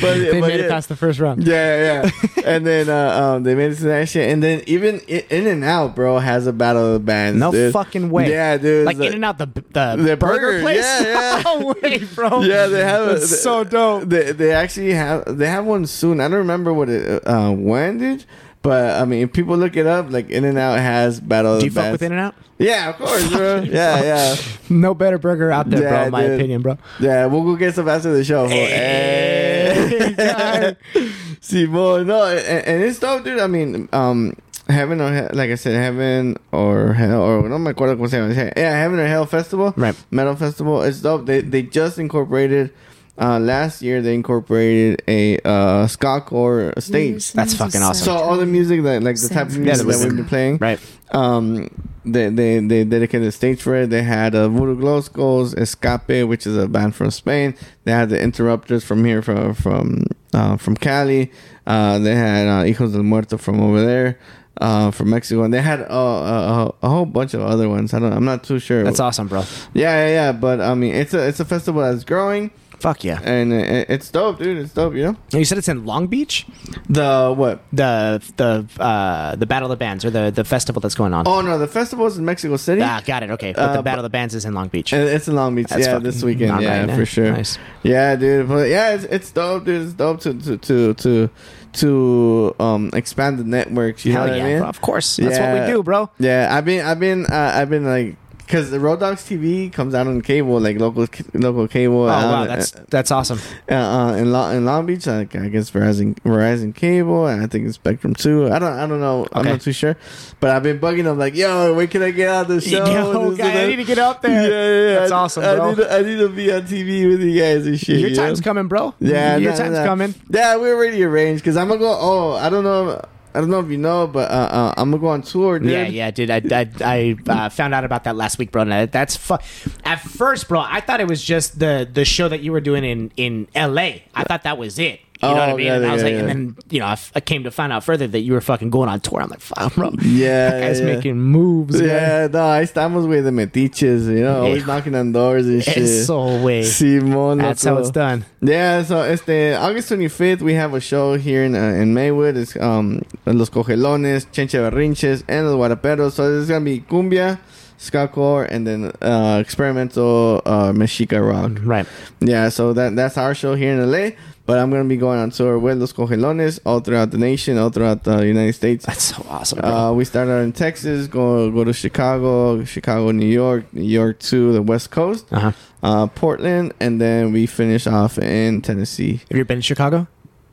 [0.00, 0.66] They but made yeah.
[0.66, 1.44] it past the first round.
[1.46, 2.10] Yeah, yeah.
[2.44, 4.28] and then uh, um, they made it to that shit.
[4.30, 7.38] And then even In and Out, bro, has a battle of the bands.
[7.38, 7.72] No dude.
[7.72, 8.30] fucking way.
[8.30, 8.86] Yeah, dude.
[8.86, 10.78] Like The- In and Out the the, the burger, burger, place.
[10.78, 11.42] yeah, yeah.
[11.44, 12.42] no way, bro.
[12.42, 13.08] Yeah, they have.
[13.08, 14.04] a- That's so dope.
[14.08, 15.38] They, they actually have.
[15.38, 16.20] They have one soon.
[16.20, 18.24] I don't remember what it uh, when, dude.
[18.62, 21.58] But I mean, if people look it up, like In and Out has battle.
[21.58, 21.92] Do you the fuck bands.
[21.92, 22.34] with In and Out?
[22.58, 23.60] Yeah, of course, bro.
[23.62, 24.36] yeah, yeah,
[24.68, 26.02] No better burger out there, bro.
[26.06, 26.40] In my dude.
[26.40, 26.76] opinion, bro.
[26.98, 27.26] yeah.
[27.26, 28.48] We'll go get some after the show.
[28.48, 30.76] Hey, guy.
[31.40, 33.38] Simon, no, and, and it's dope, dude.
[33.38, 34.34] I mean, um,
[34.68, 38.18] heaven or hell, like I said, heaven or hell, or no me acuerdo cómo se
[38.18, 38.34] llama.
[38.56, 39.94] Yeah, heaven or hell festival, Right.
[40.10, 40.82] Metal festival.
[40.82, 41.26] It's dope.
[41.26, 42.72] They they just incorporated.
[43.20, 47.32] Uh, last year they incorporated a uh ska core stage.
[47.32, 48.04] That's fucking awesome.
[48.04, 50.58] So all the music that like the type of music there that we've been playing,
[50.58, 50.78] Right.
[51.10, 51.68] um,
[52.04, 53.90] they they they dedicated a stage for it.
[53.90, 57.54] They had uh, Voodoo Glow Skulls, Ska-P, which is a band from Spain.
[57.84, 61.32] They had the Interrupters from here from from uh, from Cali.
[61.66, 64.18] Uh, they had uh, Hijos del Muerto from over there.
[64.60, 67.94] Uh, from Mexico, and they had uh, a, a, a whole bunch of other ones.
[67.94, 68.12] I don't.
[68.12, 68.82] I'm not too sure.
[68.82, 69.44] That's awesome, bro.
[69.72, 70.32] Yeah, yeah, yeah.
[70.32, 72.50] But I mean, it's a it's a festival that's growing,
[72.80, 73.20] Fuck yeah.
[73.24, 74.58] and it, it's dope, dude.
[74.58, 74.94] It's dope.
[74.94, 76.46] You know You said it's in Long Beach?
[76.88, 77.60] the what?
[77.72, 81.26] The the uh the Battle of the Bands or the the festival that's going on.
[81.26, 82.80] Oh no, the festival is in Mexico City.
[82.82, 83.30] Ah, got it.
[83.32, 83.52] Okay.
[83.52, 84.92] But Uh, the Battle of the Bands is in Long Beach.
[84.92, 85.66] It's in Long Beach.
[85.68, 86.62] That's yeah, this weekend.
[86.62, 87.04] yeah, right, for eh?
[87.04, 87.32] sure.
[87.32, 87.58] Nice.
[87.82, 88.48] Yeah, dude.
[88.48, 89.82] But yeah, it's, it's dope, dude.
[89.82, 91.30] It's dope to to to to,
[91.72, 94.04] to um expand the networks.
[94.04, 94.58] You Hell know what yeah, I mean?
[94.60, 94.68] bro.
[94.68, 95.16] Of course.
[95.16, 96.10] That's what we do, bro.
[96.18, 98.16] Yeah, I've been I've been uh, I've been like
[98.48, 102.04] because the Road Dogs TV comes out on cable, like local local cable.
[102.04, 103.38] Oh wow, uh, that's that's awesome.
[103.70, 105.06] uh, uh, in Long in Long Beach.
[105.06, 108.50] Like, I guess Verizon Verizon Cable, and I think it's Spectrum too.
[108.50, 109.26] I don't I don't know.
[109.32, 109.98] I'm not too sure.
[110.40, 112.86] But I've been bugging them like, yo, when can I get out of the show?
[112.86, 114.28] Yo, This guy, I need to get out there.
[114.38, 115.00] Yeah, yeah, yeah.
[115.00, 115.68] That's I- awesome, I bro.
[115.70, 118.00] Need to, I need to be on TV with you guys and shit.
[118.00, 118.26] Your you know?
[118.26, 118.94] time's coming, bro.
[118.98, 119.84] Yeah, your nah, time's nah.
[119.84, 120.14] coming.
[120.30, 121.94] Yeah, we already arranged because I'm gonna go.
[121.98, 123.02] Oh, I don't know.
[123.34, 125.70] I don't know if you know, but uh, uh, I'm gonna go on tour, dude.
[125.70, 126.30] Yeah, yeah, dude.
[126.30, 128.62] I I, I uh, found out about that last week, bro.
[128.62, 129.36] And that's fu-
[129.84, 132.84] At first, bro, I thought it was just the the show that you were doing
[132.84, 134.04] in in L.A.
[134.14, 135.00] I thought that was it.
[135.20, 135.66] You know what I Oh, mean?
[135.66, 136.20] yeah, and I was yeah, like, yeah.
[136.20, 138.40] and then you know, I, f- I came to find out further that you were
[138.40, 139.20] fucking going on tour.
[139.20, 139.90] I'm like, fuck, bro.
[140.02, 141.80] Yeah, that guy's making moves.
[141.80, 141.88] man.
[141.88, 145.76] Yeah, no, ahí estamos, with the metiches, you know, always knocking on doors and shit.
[145.78, 146.62] Eso, way.
[146.62, 147.74] Simón, That's loco.
[147.74, 148.24] how it's done.
[148.40, 152.36] Yeah, so it's the August 25th we have a show here in uh, in Maywood.
[152.36, 156.12] It's um Los Cogelones, Chenche Berrinches, and Los Guaraperos.
[156.12, 157.40] So it's gonna be cumbia,
[157.78, 161.58] skacore, and then uh experimental uh Mexica rock.
[161.64, 161.86] Right.
[162.20, 164.10] Yeah, so that that's our show here in LA.
[164.48, 167.68] But I'm gonna be going on tour with Los Cogelones all throughout the nation, all
[167.68, 168.86] throughout the United States.
[168.86, 169.62] That's so awesome.
[169.62, 174.20] Uh, we started out in Texas, go go to Chicago, Chicago, New York, New York
[174.20, 175.52] to the West Coast, uh-huh.
[175.82, 179.20] uh, Portland, and then we finish off in Tennessee.
[179.28, 180.08] Have you been to Chicago?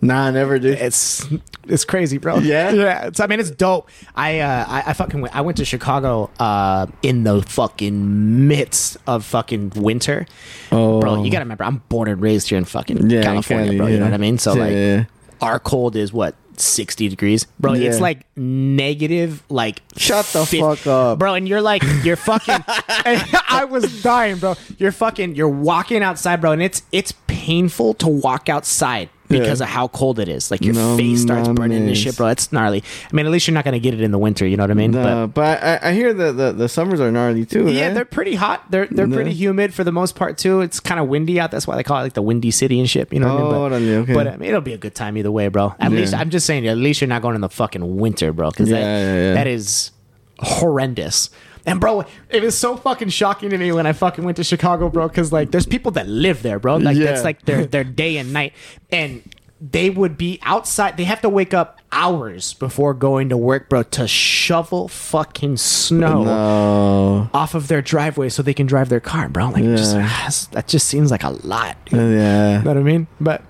[0.06, 0.80] Nah, I never did.
[0.80, 1.26] It's
[1.68, 2.38] it's crazy, bro.
[2.38, 2.72] Yeah?
[2.74, 3.08] yeah.
[3.08, 3.90] It's, I mean, it's dope.
[4.16, 8.98] I uh, I, I fucking went, I went to Chicago uh, in the fucking midst
[9.08, 10.26] of fucking winter,
[10.72, 11.24] Oh, bro.
[11.24, 13.88] You gotta remember, I'm born and raised here in fucking Yeah, California, Cali, bro.
[13.88, 14.38] You know what I mean?
[14.38, 15.08] So Yeah, like,
[15.42, 17.74] our cold is what 60 degrees, bro.
[17.74, 21.20] It's like negative, like Shut the fuck up.
[21.20, 21.34] bro.
[21.34, 22.64] And you're like, you're fucking.
[22.68, 24.56] I was dying, bro.
[24.78, 25.36] You're fucking.
[25.36, 29.66] You're walking outside, bro, and it's it's painful to walk outside because Yeah.
[29.66, 30.52] of how cold it is.
[30.52, 32.28] Like your No face starts burning and shit, bro.
[32.28, 32.84] It's gnarly.
[33.12, 34.46] I mean, at least you're not gonna get it in the winter.
[34.48, 34.92] You know what I mean?
[34.92, 37.68] No, but I, I hear that the, the summers are gnarly too.
[37.70, 37.94] Yeah, right?
[37.94, 38.70] they're pretty hot.
[38.72, 40.62] They're they're pretty humid for the most part too.
[40.62, 41.52] It's kind of windy out.
[41.52, 43.12] That's why they call it like the windy city and shit.
[43.12, 43.90] You know what Oh, I mean?
[43.90, 44.14] Oh, órale, okay.
[44.14, 45.74] But I mean, it'll be a good time either way, bro.
[45.80, 45.98] At Yeah.
[45.98, 48.50] least I'm just saying, at least you're not going in the fucking winter, bro.
[48.52, 49.92] Because Yeah, that, that is
[50.40, 51.30] horrendous.
[51.66, 54.90] And bro, it was so fucking shocking to me when I fucking went to Chicago,
[54.90, 55.08] bro.
[55.08, 56.78] Because like, there's people that live there, bro.
[56.78, 57.06] Like Yeah.
[57.06, 58.54] that's like their their day and night,
[58.92, 59.24] and
[59.62, 60.98] they would be outside.
[60.98, 66.24] They have to wake up hours before going to work, bro, to shovel fucking snow
[66.24, 67.30] no.
[67.34, 69.50] off of their driveway so they can drive their car, bro.
[69.50, 71.78] Like, just, ah, that just seems like a lot.
[71.86, 72.00] dude.
[72.00, 73.08] You know what I mean?
[73.20, 73.42] But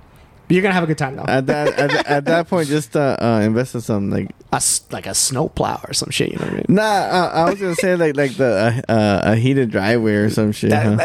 [0.49, 1.25] you're gonna have a good time though.
[1.27, 4.57] At that at, that- at that point, just uh, uh, invest in some like A
[4.57, 6.31] s like a snow plow or some shit.
[6.31, 6.65] You know what I mean?
[6.69, 6.81] nah.
[6.83, 10.51] Uh, I was gonna say like like the uh, uh, a heated driveway or some
[10.51, 10.69] shit.
[10.71, 10.95] That, huh?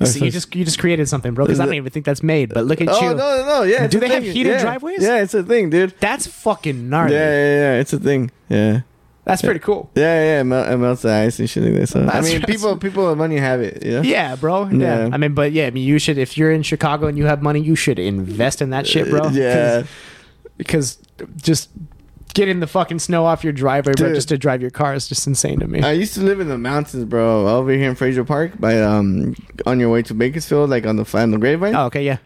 [0.00, 1.44] that, see, you just you just created something, bro.
[1.46, 2.52] Because I don't even think that's made.
[2.52, 3.08] But look at oh you.
[3.14, 3.84] no no no yeah.
[3.84, 4.32] it's Do a they have thing.
[4.32, 4.60] heated Yeah.
[4.62, 5.02] driveways?
[5.02, 5.94] Yeah, it's a thing, dude.
[6.00, 7.14] That's fucking gnarly.
[7.14, 7.80] Yeah yeah yeah.
[7.80, 8.30] It's a thing.
[8.48, 8.80] Yeah.
[9.26, 9.90] That's pretty cool.
[9.96, 11.86] Yeah, yeah, it, mel- it melts the ice and shit like that.
[11.88, 13.84] So I That's- mean, people, people with money have it.
[13.84, 14.68] Yeah, Yeah, bro.
[14.68, 15.06] Yeah.
[15.06, 15.10] Yeah.
[15.12, 17.42] I mean, but yeah, I mean, you should if you're in Chicago and you have
[17.42, 19.28] money, you should invest in that shit, bro.
[19.30, 19.82] yeah.
[20.56, 20.98] because
[21.42, 21.70] just
[22.34, 24.14] getting the fucking snow off your driveway, bro, Dude.
[24.14, 25.82] just to drive your car is just insane to me.
[25.82, 29.34] I used to live in the mountains, bro, over here in Frazier Park, by um,
[29.66, 31.74] on your way to Bakersfield, like on the on the Grapevine.
[31.74, 32.18] oh, okay, yeah.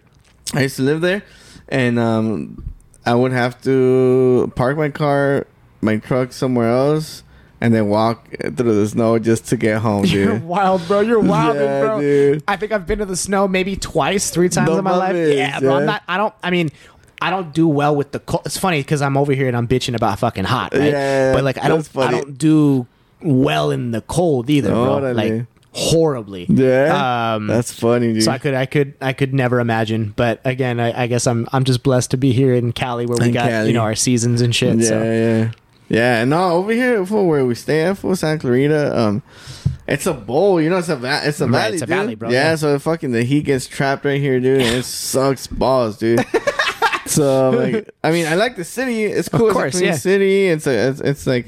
[0.52, 1.22] I used to live there,
[1.68, 2.72] and um,
[3.06, 5.46] I would have to park my car,
[5.80, 7.22] my truck somewhere else,
[7.60, 11.00] and then walk through the snow just to get home, You're wild, bro.
[11.00, 12.00] You're wild, Yeah, bro.
[12.00, 12.42] dude.
[12.48, 15.16] I think I've been to the snow maybe twice, three times in my life.
[15.16, 15.76] Yeah, bro.
[15.76, 16.02] I'm not.
[16.08, 16.34] I don't.
[16.42, 16.70] I mean.
[17.22, 18.44] I don't do well with the cold.
[18.46, 20.84] It's funny because I'm over here and I'm bitching about fucking hot, right?
[20.90, 22.16] Yeah, but like I don't, funny.
[22.16, 22.86] I don't do
[23.20, 25.12] well in the cold either, bro.
[25.12, 25.44] Like
[25.74, 26.46] horribly.
[26.48, 28.22] Yeah, Um, that's funny, dude.
[28.24, 30.14] So I could, I could, I could never imagine.
[30.16, 33.18] But again, I, I guess I'm, I'm just blessed to be here in Cali, where
[33.20, 33.68] we In got Cali.
[33.68, 34.78] you know our seasons and shit.
[34.78, 35.02] yeah, so.
[35.02, 35.50] yeah,
[35.90, 36.24] yeah.
[36.24, 39.22] No, over here for where we stay at, for Santa Clarita, um,
[39.86, 40.60] it's a bowl.
[40.62, 41.96] You know, it's a va- it's a Right, valley, it's a dude.
[41.96, 42.56] valley, bro, Yeah, yeah.
[42.56, 46.24] so fucking the heat gets trapped right here, dude, and it sucks balls, dude.
[47.06, 49.04] so like, I mean, I like the city.
[49.04, 49.52] It's cool.
[49.52, 49.96] course, it's a clean yeah.
[49.96, 50.46] city.
[50.48, 51.46] It's a, it's, it's like.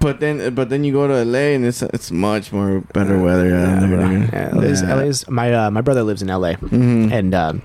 [0.00, 3.48] But then, but then you go to LA and it's it's much more better weather.
[3.48, 4.10] Yeah, Yeah, bro.
[4.10, 4.94] Yeah, LA's, Yeah.
[4.94, 7.10] LA's my uh, my brother lives in LA, Mhm.
[7.10, 7.62] and um,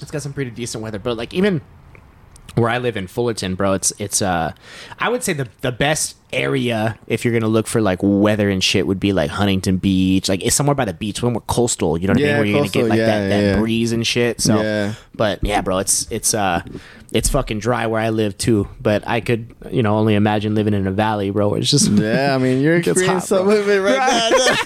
[0.00, 1.00] it's got some pretty decent weather.
[1.00, 1.60] But like even
[2.58, 4.52] where I live in Fullerton, bro, it's it's uh,
[4.98, 8.62] I would say the the best area if you're gonna look for like weather and
[8.62, 11.98] shit would be like Huntington Beach, like it's somewhere by the beach, somewhere coastal.
[11.98, 12.36] You know what I mean?
[12.36, 13.58] Where you're gonna get like yeah, that, that yeah.
[13.58, 14.40] breeze and shit.
[14.40, 14.94] So, Yeah.
[15.14, 16.62] but yeah, bro, it's it's uh.
[17.10, 20.74] It's fucking dry where I live too, but I could, you know, only imagine living
[20.74, 21.54] in a valley, bro.
[21.54, 24.56] It's just Yeah, I mean, you're It experiencing some of it right now.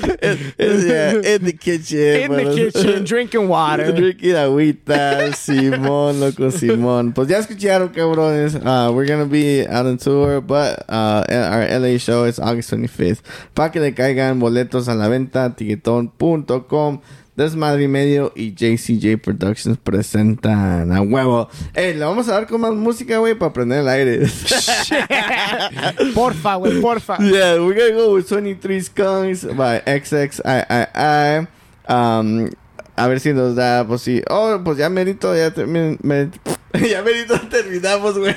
[0.22, 1.98] It- it's- yeah, in the kitchen.
[1.98, 3.92] in the kitchen drinking water.
[4.00, 7.12] Drinking agüita, Simón, loco, Simón.
[7.14, 8.54] Pues ya escucharon, cabrones.
[8.54, 13.20] Uh, we're gonna be out on tour, but uh, our LA show is August 25th.
[13.54, 17.00] Para que le caigan boletos a la venta, tiquetón.com.
[17.36, 21.48] Desmadre y medio y JCJ Productions presentan a huevo.
[21.74, 24.26] Ey, le vamos a dar con más música, güey, para prender el aire.
[26.14, 27.16] porfa, güey, porfa.
[27.18, 31.48] Yeah, we're gonna go with 23 Skunks by XXIII.
[31.88, 32.50] Um,
[32.96, 34.22] a ver si nos da, pues sí.
[34.28, 36.30] Oh, pues ya merito, ya, termi- mer-
[36.90, 38.34] ya merito terminamos, güey.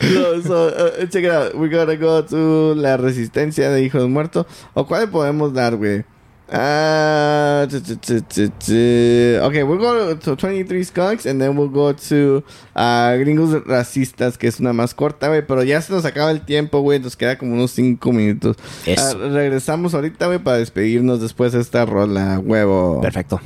[0.00, 1.54] so, so, uh, check it out.
[1.54, 4.46] We're gonna go to La Resistencia de Hijos Muertos.
[4.74, 6.04] ¿O cuál podemos dar, güey?
[6.46, 7.66] Uh,
[9.42, 12.44] okay, we'll go to 23 Skunks and then we'll go to
[12.76, 15.46] uh, Gringos Racistas, que es una más corta, güey.
[15.46, 16.98] Pero ya se nos acaba el tiempo, güey.
[16.98, 18.56] Nos queda como unos 5 minutos.
[18.84, 19.02] Eso.
[19.02, 23.00] Ah, regresamos ahorita, güey, para despedirnos después de esta rola, huevo.
[23.00, 23.40] Perfecto.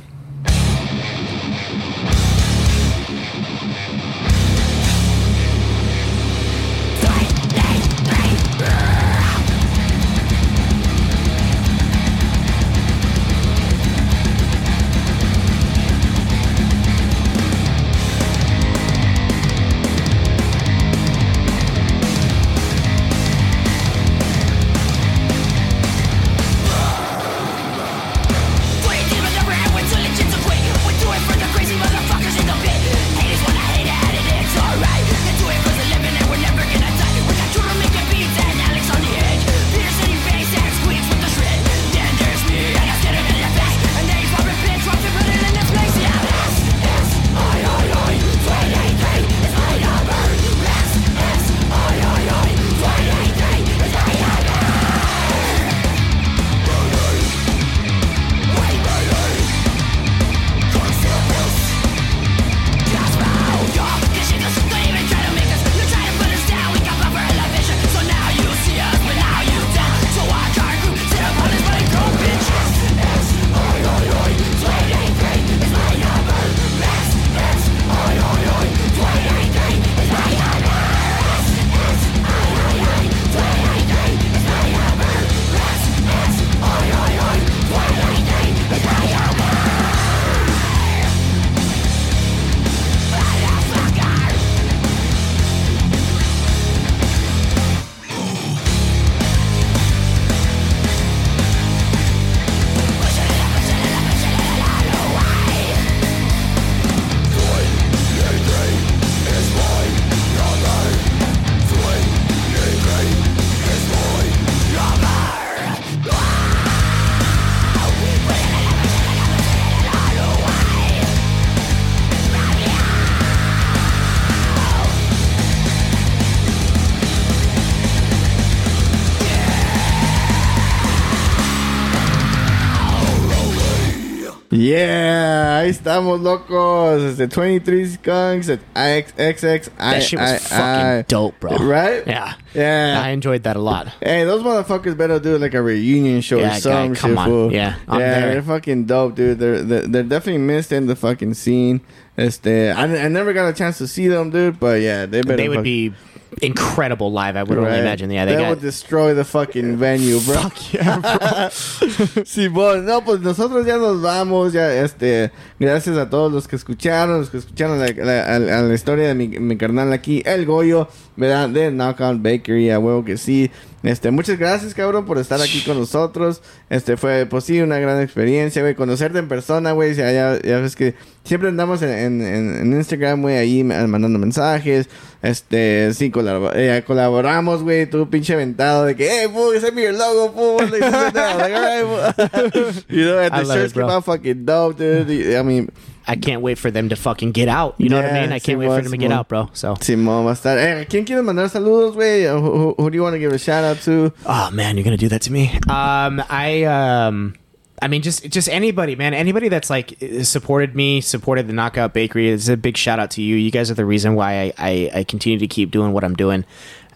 [135.99, 137.01] Estamos, locos.
[137.19, 139.69] Este 23 Skunks at XXX.
[139.77, 141.57] That shit was fucking dope, bro.
[141.57, 142.05] Right?
[142.07, 142.33] Yeah.
[142.53, 143.01] Yeah.
[143.03, 143.87] I enjoyed that a lot.
[144.01, 147.17] Hey, those motherfuckers better do like a reunion show Yeah, or some guy, come shit.
[147.17, 147.27] on.
[147.27, 147.53] fool.
[147.53, 148.33] Yeah, I'm yeah, there.
[148.33, 149.39] they're fucking dope, dude.
[149.39, 151.81] They're, they're they're definitely missed in the fucking scene.
[152.17, 154.59] Este, I, I never got a chance to see them, dude.
[154.59, 155.37] But yeah, they better.
[155.37, 155.93] They would fuck- be
[156.41, 157.35] incredible live.
[157.35, 157.79] I would only right?
[157.79, 158.11] imagine.
[158.11, 158.49] Yeah, they, they got.
[158.49, 160.35] would destroy the fucking venue, bro.
[160.35, 161.49] Fuck yeah, bro.
[162.25, 167.19] Simón, no, pues nosotros ya nos vamos, ya, este, gracias a todos los que escucharon,
[167.19, 170.45] los que escucharon la, la- a- a la historia de mi, mi carnal aquí, el
[170.45, 170.87] Goyo,
[171.19, 171.49] ¿verdad?
[171.49, 173.51] De Knockout Bakery, a huevo que sí.
[173.83, 176.41] Este, muchas gracias, cabrón, por estar aquí con nosotros.
[176.69, 180.59] Este, fue, pues sí, una gran experiencia, güey, conocerte en persona, güey, ya, ya, ya
[180.59, 184.89] ves que siempre andamos en, en, en- Instagram, güey, ahí ma- mandando mensajes,
[185.21, 189.83] este, sí, colab- eh, colaboramos, güey, tú pinche aventado de que, hey, fool, send me
[189.83, 190.79] your logo, fool, like.
[190.89, 195.35] Like, right, you know, and the shirts came out fucking dope, dude.
[195.37, 195.69] I mean,
[196.09, 197.75] I can't wait for them to fucking get out.
[197.77, 198.31] You know what I mean?
[198.31, 199.49] I can't wait for them to get out, bro.
[199.53, 200.57] So, Simón va a estar.
[200.57, 202.25] Eh, ¿a ¿Quién quiere mandar saludos, güey?
[202.27, 204.11] Who, who, who do you want to give a shout out to?
[204.25, 205.51] oh man, you're gonna do that to me.
[205.69, 207.35] Um, I um.
[207.81, 209.13] I mean, just just anybody, man.
[209.13, 212.29] Anybody that's like supported me, supported the Knockout Bakery.
[212.29, 213.35] It's a big shout out to you.
[213.35, 216.15] You guys are the reason why I, I, I continue to keep doing what I'm
[216.15, 216.43] doing.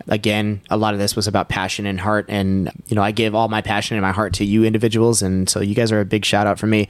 [0.09, 3.33] Again, a lot of this was about passion and heart, and you know, I give
[3.33, 6.05] all my passion and my heart to you individuals, and so you guys are a
[6.05, 6.89] big shout out for me.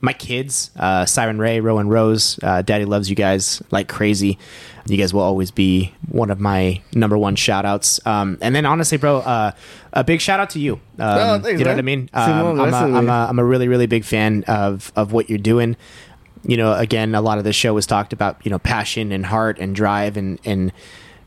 [0.00, 4.38] My kids, uh, Siren Ray, Rowan Rose, uh, Daddy loves you guys like crazy.
[4.86, 8.04] You guys will always be one of my number one shout outs.
[8.06, 9.52] Um, and then honestly, bro, uh,
[9.94, 10.74] a big shout out to you.
[10.74, 11.76] Um, Oh, thanks, you know man.
[11.76, 12.10] what I mean?
[12.12, 12.98] Um, I'm, a.
[12.98, 15.74] I'm, a, I'm a really, really big fan of, of what you're doing.
[16.42, 19.24] You know, again, a lot of the show was talked about, you know, passion and
[19.24, 20.70] heart and drive and, and,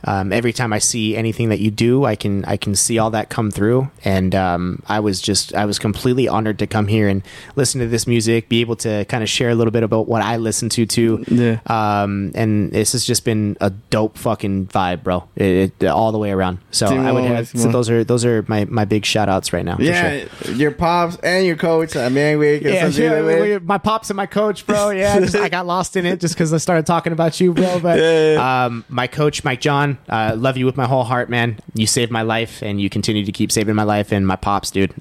[0.07, 3.11] um, every time I see anything that you do, I can I can see all
[3.11, 7.07] that come through, and um, I was just I was completely honored to come here
[7.09, 7.21] and
[7.55, 10.21] listen to this music, be able to kind of share a little bit about what
[10.21, 11.23] I listen to too.
[11.27, 11.59] Yeah.
[11.67, 15.27] Um, and this has just been a dope fucking vibe, bro.
[15.35, 16.59] It, it, all the way around.
[16.71, 19.65] So I would have so those are those are my, my big shout outs right
[19.65, 19.75] now.
[19.75, 20.53] for Yeah, sure.
[20.55, 21.95] your pops and your coach.
[21.95, 24.91] I mean, que Yeah, we- my pops and my coach, bro.
[24.91, 27.79] Yeah, just, I got lost in it just because I started talking about you, bro.
[27.79, 27.99] But
[28.37, 31.59] um, my coach, Mike John, uh, love you with my whole heart, man.
[31.73, 34.11] You saved my life, and you continue to keep saving my life.
[34.11, 34.93] And my pops, dude,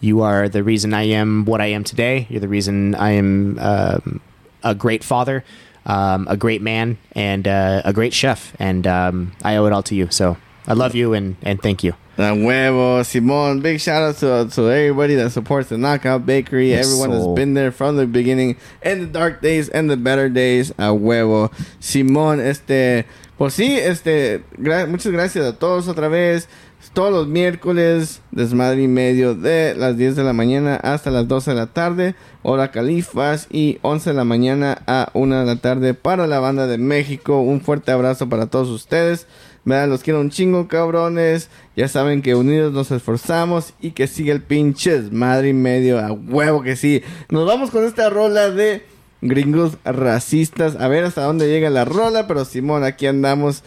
[0.00, 2.26] You are the reason I am what I am today.
[2.30, 4.20] You're the reason I am um,
[4.62, 5.44] a great father,
[5.86, 8.54] um, a great man, and uh, a great chef.
[8.58, 10.08] And um, I owe it all to you.
[10.10, 10.36] So
[10.66, 11.94] I love you and, and thank you.
[12.16, 13.60] La huevo, Simon.
[13.60, 16.70] Big shout out to, to everybody that supports the Knockout Bakery.
[16.70, 20.28] Yes, Everyone has been there from the beginning, in the dark days and the better
[20.28, 20.70] days.
[20.72, 21.52] A huevo.
[21.80, 23.06] Simón, este.
[23.38, 24.42] Pues sí, este.
[24.88, 26.48] muchas gracias a todos otra vez.
[26.92, 31.52] Todos los miércoles, desmadre y medio de las 10 de la mañana hasta las 12
[31.52, 32.16] de la tarde.
[32.42, 36.66] Hora Califas y 11 de la mañana a 1 de la tarde para la banda
[36.66, 37.40] de México.
[37.40, 39.28] Un fuerte abrazo para todos ustedes.
[39.64, 39.88] ¿Verdad?
[39.88, 41.48] Los quiero un chingo, cabrones.
[41.76, 46.00] Ya saben que unidos nos esforzamos y que sigue el pinches madre y medio.
[46.00, 47.02] A huevo que sí.
[47.28, 48.84] Nos vamos con esta rola de
[49.20, 50.76] gringos racistas.
[50.80, 52.26] A ver hasta dónde llega la rola.
[52.26, 53.62] Pero Simón, aquí andamos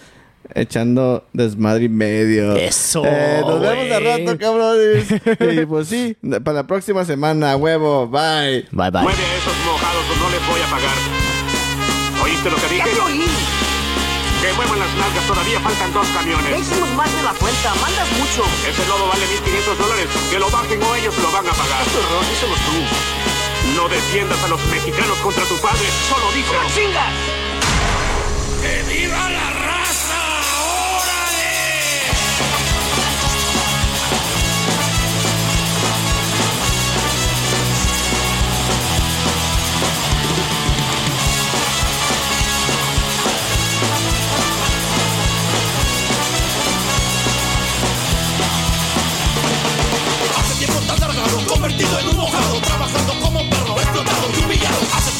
[0.53, 2.55] echando desmadre y medio.
[2.55, 4.25] Eso, Eh, nos vemos al güey.
[4.25, 5.07] rato, cabrones.
[5.61, 7.51] y pues sí, para la próxima semana.
[7.53, 8.07] A huevo.
[8.07, 8.67] Bye.
[8.71, 9.01] Bye bye.
[9.03, 10.97] Mueve a esos mojados o no les voy a pagar.
[12.23, 12.89] ¿Oíste lo que dije?
[12.89, 13.23] Ya te oí.
[14.41, 16.59] Que muevan las nalgas, todavía faltan dos Ya camiones.
[16.61, 17.75] hicimos más de la cuenta.
[17.79, 18.41] Mandas mucho.
[18.67, 20.07] Ese lodo vale 1.500 dólares.
[20.31, 21.83] Que lo bajen o ellos se lo van a pagar.
[21.85, 23.30] Qué horror, díselo tú.
[23.75, 25.87] No defiendas a los mexicanos contra tu padre.
[26.09, 26.53] Solo dijo.
[26.53, 27.13] ¡No chingas!
[28.61, 29.60] ¡Que viva la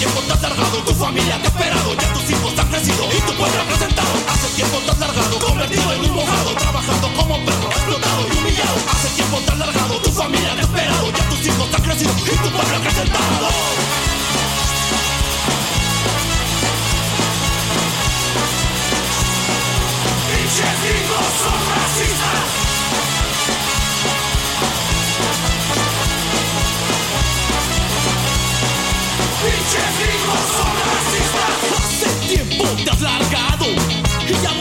[0.02, 3.34] tiempo tan largado, tu familia te ha esperado, ya tus hijos han crecido y tu
[3.38, 4.34] pueblo ha.
[4.34, 8.78] Hace tiempo tan largado, convertido en un mojado, trabajando como perro, explotado y humillado.
[8.90, 12.38] Hace tiempo tan largado, tu familia te ha esperado, ya tus hijos han crecido y
[12.38, 13.61] tu pueblo ha.
[32.32, 33.66] Tiempo te has largado.
[34.28, 34.61] Y ya